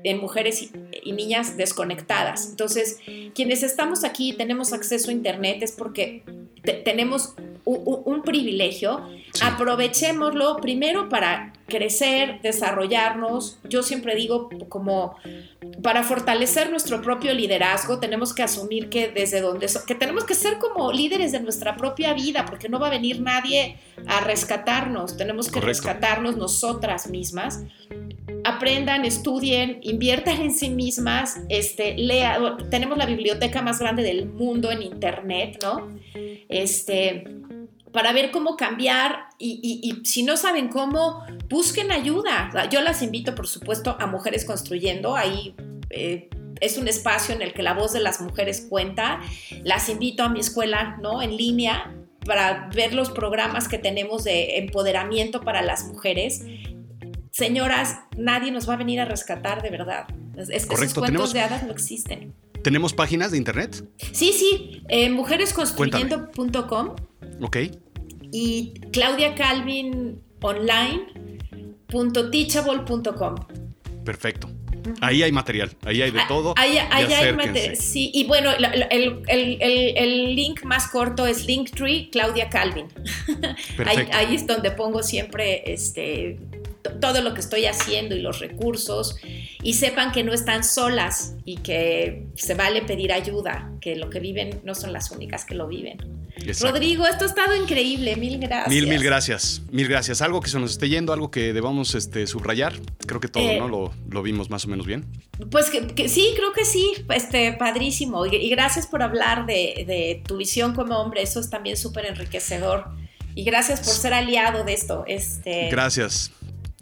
en 0.03 0.19
mujeres 0.19 0.61
y, 0.61 1.11
niñas 1.13 1.57
desconectadas. 1.57 2.49
Entonces, 2.49 2.99
quienes 3.35 3.63
estamos 3.63 4.03
aquí 4.03 4.33
tenemos 4.33 4.73
acceso 4.73 5.09
a 5.09 5.13
internet 5.13 5.61
es 5.61 5.71
porque 5.71 6.23
tenemos 6.83 7.35
un, 7.65 8.21
privilegio, 8.23 9.07
aprovechémoslo 9.41 10.57
primero 10.57 11.09
para 11.09 11.52
crecer, 11.73 12.39
desarrollarnos. 12.43 13.57
Yo 13.67 13.81
siempre 13.81 14.15
digo 14.15 14.47
como 14.69 15.15
para 15.81 16.03
fortalecer 16.03 16.69
nuestro 16.69 17.01
propio 17.01 17.33
liderazgo 17.33 17.99
tenemos 17.99 18.33
que 18.35 18.43
asumir 18.43 18.89
que 18.89 19.07
desde 19.07 19.41
donde 19.41 19.67
que 19.87 19.95
tenemos 19.95 20.23
que 20.23 20.35
ser 20.35 20.59
como 20.59 20.91
líderes 20.91 21.31
de 21.31 21.39
nuestra 21.39 21.75
propia 21.75 22.13
vida 22.13 22.45
porque 22.45 22.69
no 22.69 22.79
va 22.79 22.87
a 22.87 22.89
venir 22.91 23.21
nadie 23.21 23.77
a 24.05 24.21
rescatarnos, 24.21 25.17
tenemos 25.17 25.49
que 25.49 25.61
rescatarnos 25.61 26.37
nosotras 26.37 27.09
mismas. 27.09 27.63
Aprendan, 28.43 29.05
estudien, 29.05 29.79
inviertan 29.81 30.41
en 30.41 30.53
sí 30.53 30.69
mismas, 30.69 31.39
este, 31.49 31.97
lea, 31.97 32.37
tenemos 32.69 32.97
la 32.97 33.05
biblioteca 33.05 33.61
más 33.61 33.79
grande 33.79 34.03
del 34.03 34.27
mundo 34.27 34.69
en 34.69 34.83
internet, 34.83 35.59
¿no? 35.63 35.87
Este, 36.49 37.23
para 37.93 38.11
ver 38.11 38.31
cómo 38.31 38.57
cambiar 38.57 39.27
y, 39.37 40.01
si 40.03 40.23
no 40.23 40.35
saben 40.35 40.67
cómo, 40.67 41.23
busquen 41.47 41.91
ayuda. 41.91 42.51
Yo 42.69 42.81
las 42.81 43.01
invito, 43.01 43.35
por 43.35 43.47
supuesto, 43.47 43.95
a 43.99 44.07
Mujeres 44.07 44.45
Construyendo. 44.45 45.15
Ahí 45.15 45.55
eh, 45.91 46.27
es 46.59 46.77
un 46.77 46.87
espacio 46.87 47.35
en 47.35 47.41
el 47.41 47.53
que 47.53 47.61
la 47.61 47.73
voz 47.73 47.93
de 47.93 47.99
las 47.99 48.19
mujeres 48.19 48.65
cuenta. 48.67 49.21
Las 49.63 49.89
invito 49.89 50.23
a 50.23 50.29
mi 50.29 50.39
escuela, 50.39 50.97
¿no? 51.01 51.21
En 51.21 51.37
línea 51.37 51.93
para 52.25 52.69
ver 52.73 52.93
los 52.93 53.11
programas 53.11 53.67
que 53.67 53.77
tenemos 53.77 54.23
de 54.23 54.57
empoderamiento 54.57 55.41
para 55.41 55.61
las 55.61 55.85
mujeres. 55.85 56.41
Señoras, 57.31 57.99
nadie 58.17 58.51
nos 58.51 58.67
va 58.67 58.73
a 58.73 58.77
venir 58.77 59.01
a 59.01 59.05
rescatar 59.05 59.61
de 59.61 59.69
verdad. 59.69 60.07
Es, 60.35 60.65
Correcto. 60.65 60.85
Esos 60.85 60.97
cuentos 60.97 61.33
de 61.33 61.41
hadas 61.41 61.63
no 61.63 61.71
existen. 61.71 62.33
¿Tenemos 62.63 62.93
páginas 62.93 63.31
de 63.31 63.37
internet? 63.37 63.85
Sí, 64.13 64.31
sí. 64.31 64.81
Eh, 64.87 65.09
mujeresconstruyendo.com. 65.09 66.95
Ok. 67.41 67.57
Y 68.33 68.73
Claudia 68.91 69.35
Calvin 69.35 70.21
online.teachable.com. 70.41 73.35
Perfecto. 74.03 74.49
Ahí 74.99 75.23
hay 75.23 75.31
material, 75.31 75.71
ahí 75.85 76.01
hay 76.01 76.11
de 76.11 76.19
ah, 76.19 76.25
todo. 76.27 76.53
Ahí, 76.57 76.77
hay 76.77 77.31
material, 77.31 77.77
sí. 77.77 78.11
Y 78.13 78.25
bueno, 78.25 78.51
el, 78.89 80.35
link 80.35 80.63
más 80.63 80.87
corto 80.87 81.25
es 81.25 81.45
Linktree 81.45 82.09
Claudia 82.09 82.49
Calvin. 82.49 82.87
ahí, 83.85 84.09
ahí, 84.11 84.35
es 84.35 84.45
donde 84.45 84.71
pongo 84.71 85.03
siempre 85.03 85.71
este, 85.71 86.37
todo 86.99 87.21
lo 87.21 87.33
que 87.33 87.39
estoy 87.39 87.65
haciendo 87.65 88.15
y 88.15 88.21
los 88.21 88.39
recursos 88.39 89.17
y 89.61 89.73
sepan 89.73 90.11
que 90.11 90.23
no 90.23 90.33
están 90.33 90.63
solas 90.63 91.35
y 91.45 91.57
que 91.57 92.25
se 92.35 92.53
vale 92.53 92.81
pedir 92.81 93.13
ayuda, 93.13 93.71
que 93.79 93.95
lo 93.95 94.09
que 94.09 94.19
viven 94.19 94.61
no 94.63 94.75
son 94.75 94.91
las 94.93 95.11
únicas 95.11 95.45
que 95.45 95.55
lo 95.55 95.67
viven. 95.67 95.97
Rodrigo, 96.61 97.05
esto 97.07 97.25
ha 97.25 97.27
estado 97.27 97.55
increíble, 97.55 98.15
mil 98.15 98.39
gracias. 98.39 98.69
Mil, 98.69 98.87
mil 98.87 99.03
gracias, 99.03 99.61
mil 99.71 99.87
gracias. 99.87 100.21
Algo 100.21 100.41
que 100.41 100.49
se 100.49 100.59
nos 100.59 100.71
esté 100.71 100.89
yendo, 100.89 101.13
algo 101.13 101.31
que 101.31 101.53
debamos 101.53 101.95
este, 101.95 102.27
subrayar, 102.27 102.73
creo 103.05 103.21
que 103.21 103.27
todo, 103.27 103.43
eh, 103.43 103.59
¿no? 103.59 103.67
Lo, 103.67 103.93
lo, 104.09 104.23
vimos 104.23 104.49
más 104.49 104.65
o 104.65 104.67
menos 104.67 104.85
bien. 104.85 105.05
Pues 105.51 105.69
que, 105.69 106.09
sí, 106.09 106.33
creo 106.35 106.51
que 106.51 106.65
sí, 106.65 106.91
este, 107.09 107.53
padrísimo. 107.53 108.25
Y, 108.25 108.49
gracias 108.49 108.87
por 108.87 109.03
hablar 109.03 109.45
de, 109.45 109.85
de 109.87 110.23
tu 110.27 110.37
visión 110.37 110.73
como 110.73 110.97
hombre, 110.97 111.21
eso 111.21 111.39
es 111.39 111.49
también 111.49 111.77
súper 111.77 112.07
enriquecedor. 112.07 112.87
Y 113.35 113.43
gracias 113.43 113.81
por 113.81 113.93
ser 113.93 114.13
aliado 114.13 114.63
de 114.63 114.73
esto. 114.73 115.05
Este... 115.07 115.69
Gracias. 115.69 116.31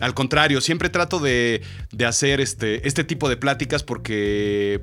Al 0.02 0.14
contrario, 0.14 0.60
siempre 0.62 0.90
trato 0.90 1.20
de, 1.20 1.62
hacer 2.06 2.42
este, 2.42 2.88
este 2.88 3.04
tipo 3.04 3.30
de 3.30 3.38
pláticas 3.38 3.84
porque 3.84 4.82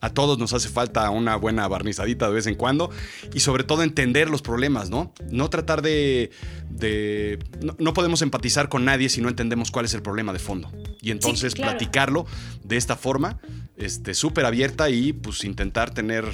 a 0.00 0.10
todos 0.10 0.36
nos 0.36 0.52
hace 0.52 0.68
falta 0.68 1.08
una 1.10 1.36
buena 1.36 1.66
barnizadita 1.68 2.26
de 2.26 2.34
vez 2.34 2.46
en 2.48 2.56
cuando 2.56 2.90
y 3.32 3.40
sobre 3.40 3.62
todo 3.62 3.82
entender 3.82 4.28
los 4.30 4.42
problemas, 4.42 4.90
¿no? 4.90 5.14
No 5.30 5.48
tratar 5.48 5.80
de... 5.80 6.30
no, 7.78 7.94
podemos 7.94 8.20
empatizar 8.22 8.68
con 8.68 8.84
nadie 8.84 9.08
si 9.08 9.20
no 9.20 9.28
entendemos 9.28 9.70
cuál 9.70 9.84
es 9.84 9.94
el 9.94 10.02
problema 10.02 10.32
de 10.32 10.40
fondo. 10.40 10.72
Y 11.00 11.12
entonces 11.12 11.54
platicarlo 11.54 12.26
de 12.64 12.76
esta 12.76 12.96
forma, 12.96 13.38
este, 13.76 14.14
súper 14.14 14.44
abierta 14.44 14.90
y 14.90 15.12
pues 15.12 15.44
intentar 15.44 15.94
tener 15.94 16.24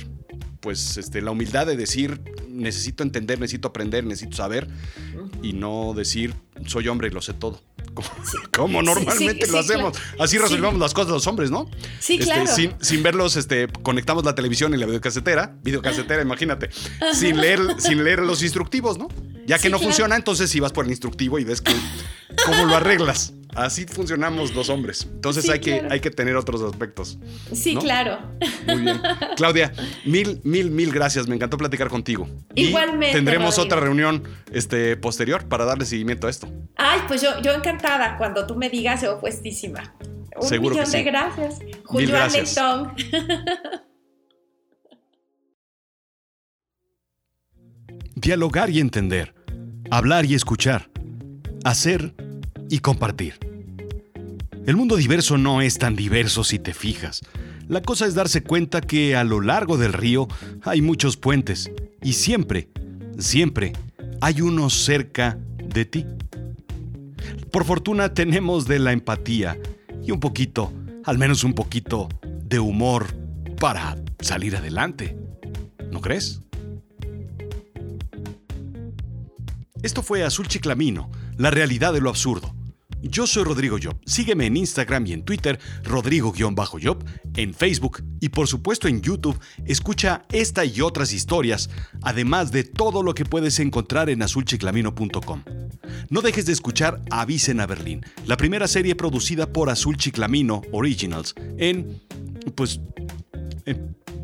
pues 0.61 0.97
este, 0.97 1.21
la 1.23 1.31
humildad 1.31 1.67
de 1.67 1.77
decir, 1.77 2.21
necesito 2.49 3.03
entender, 3.03 3.39
necesito 3.39 3.69
aprender, 3.69 4.05
necesito 4.05 4.37
saber 4.37 4.69
y 5.43 5.53
no 5.53 5.95
decir, 5.95 6.35
soy 6.67 6.89
hombre 6.89 7.09
y 7.09 7.11
lo 7.11 7.21
sé 7.21 7.35
todo. 7.35 7.63
Como, 8.53 8.83
normalmente 8.83 9.47
lo 9.47 9.59
hacemos. 9.59 9.97
Así 10.19 10.39
resolvemos 10.39 10.79
las 10.79 10.95
cosas 10.95 11.13
los 11.13 11.27
hombres, 11.27 11.51
¿no? 11.51 11.71
Sí, 12.01 12.15
este, 12.15 12.27
claro. 12.27 12.51
Sin, 12.81 13.03
verlos, 13.03 13.37
este, 13.37 13.69
conectamos 13.83 14.25
la 14.25 14.35
televisión 14.35 14.75
y 14.75 14.77
la 14.77 14.87
videocasetera, 14.87 15.57
videocasetera, 15.63 16.23
imagínate, 16.23 16.71
sin 17.15 17.41
leer, 17.41 17.61
sin 17.79 18.05
leer 18.05 18.21
los 18.21 18.43
instructivos, 18.43 18.99
¿no? 18.99 19.09
Ya 19.47 19.59
que 19.59 19.71
no 19.71 19.79
funciona, 19.79 20.17
entonces 20.17 20.51
si 20.51 20.61
vas 20.61 20.73
por 20.73 20.85
el 20.85 20.91
instructivo 20.91 21.39
y 21.39 21.45
ves 21.45 21.61
que, 21.61 21.75
cómo 22.45 22.67
lo 22.67 22.77
arreglas. 22.77 23.33
Así 23.59 23.87
funcionamos 23.87 24.55
los 24.55 24.69
hombres. 24.69 25.09
Entonces 25.13 25.49
hay, 25.51 25.59
que, 25.59 25.85
hay 25.91 25.99
que 25.99 26.13
tener 26.13 26.37
otros 26.37 26.63
aspectos. 26.63 27.19
Sí, 27.53 27.75
claro. 27.75 28.21
Muy 28.69 28.83
bien. 28.83 29.03
Claudia, 29.37 29.73
mil, 30.05 30.41
mil, 30.45 30.71
mil 30.71 30.93
gracias. 30.93 31.27
Me 31.27 31.35
encantó 31.35 31.59
platicar 31.59 31.89
contigo. 31.89 32.29
Igualmente. 32.55 33.17
tendremos 33.17 33.59
otra 33.59 33.81
reunión 33.81 34.23
este, 34.53 34.97
posterior 34.97 35.49
para 35.49 35.65
darle 35.65 35.87
seguimiento 35.87 36.29
a 36.29 36.31
esto. 36.31 36.49
Ay, 36.77 37.01
pues 37.09 37.21
yo, 37.21 37.43
yo 37.43 37.51
encantada. 37.53 38.17
Cuando 38.17 38.47
tú 38.47 38.55
me 38.55 38.71
digas, 38.71 39.03
yo 39.03 39.19
puestísima. 39.19 39.93
Un 40.37 40.49
Seguro 40.49 40.77
millón 40.77 40.93
de 40.93 41.03
gracias. 41.03 41.59
Julio 41.85 42.11
gracias. 42.11 42.57
Dialogar 48.15 48.71
y 48.71 48.79
entender. 48.79 49.35
Hablar 49.91 50.27
y 50.27 50.35
escuchar. 50.35 50.89
Hacer 51.65 52.15
y 52.71 52.79
compartir. 52.79 53.48
El 54.69 54.77
mundo 54.77 54.97
diverso 54.97 55.39
no 55.39 55.63
es 55.63 55.79
tan 55.79 55.97
diverso 55.97 56.45
si 56.45 56.59
te 56.59 56.75
fijas. 56.75 57.23
La 57.69 57.81
cosa 57.81 58.05
es 58.05 58.15
darse 58.15 58.43
cuenta 58.43 58.83
que 58.83 59.17
a 59.17 59.25
lo 59.25 59.41
largo 59.41 59.79
del 59.79 59.95
río 59.95 60.29
hay 60.63 60.83
muchos 60.83 61.17
puentes 61.17 61.71
y 62.03 62.13
siempre, 62.13 62.69
siempre 63.17 63.73
hay 64.21 64.43
uno 64.43 64.69
cerca 64.69 65.39
de 65.65 65.87
ti. 65.87 66.05
Por 67.51 67.65
fortuna 67.65 68.13
tenemos 68.13 68.69
de 68.69 68.79
la 68.79 68.93
empatía 68.93 69.59
y 70.05 70.11
un 70.11 70.21
poquito, 70.21 70.71
al 71.07 71.17
menos 71.17 71.45
un 71.45 71.55
poquito, 71.55 72.11
de 72.45 72.59
humor 72.59 73.07
para 73.59 73.97
salir 74.21 74.55
adelante. 74.55 75.17
¿No 75.91 76.03
crees? 76.03 76.43
Esto 79.83 80.03
fue 80.03 80.25
Azul 80.25 80.47
Chiclamino, 80.47 81.11
la 81.39 81.51
realidad 81.51 81.95
de 81.95 82.03
lo 82.03 82.11
absurdo. 82.11 82.58
Yo 83.03 83.27
soy 83.27 83.45
Rodrigo 83.45 83.79
Job. 83.83 83.97
Sígueme 84.07 84.47
en 84.47 84.57
Instagram 84.57 85.07
y 85.07 85.13
en 85.13 85.25
Twitter, 85.25 85.59
Rodrigo-Job, 85.85 87.05
en 87.37 87.55
Facebook 87.55 88.03
y 88.21 88.29
por 88.31 88.49
supuesto 88.49 88.89
en 88.89 89.01
YouTube. 89.01 89.39
Escucha 89.67 90.25
esta 90.31 90.65
y 90.65 90.81
otras 90.81 91.13
historias, 91.13 91.71
además 92.03 92.51
de 92.51 92.65
todo 92.65 93.03
lo 93.03 93.15
que 93.15 93.25
puedes 93.25 93.59
encontrar 93.61 94.11
en 94.11 94.23
azulchiclamino.com. 94.23 95.45
No 96.11 96.21
dejes 96.21 96.47
de 96.47 96.53
escuchar 96.53 97.03
Avisen 97.11 97.61
a 97.61 97.67
Berlín, 97.67 98.05
la 98.27 98.37
primera 98.37 98.67
serie 98.67 98.95
producida 98.95 99.53
por 99.53 99.71
Azul 99.71 99.97
Chiclamino 99.97 100.63
Originals 100.73 101.35
en 101.59 102.03
pues 102.55 102.81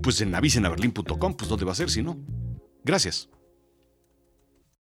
pues 0.03 0.21
en 0.21 0.35
avisenaberlin.com, 0.35 1.35
pues 1.35 1.49
dónde 1.49 1.65
va 1.65 1.73
a 1.73 1.75
ser 1.75 1.91
si 1.91 2.03
no. 2.03 2.19
Gracias. 2.85 3.29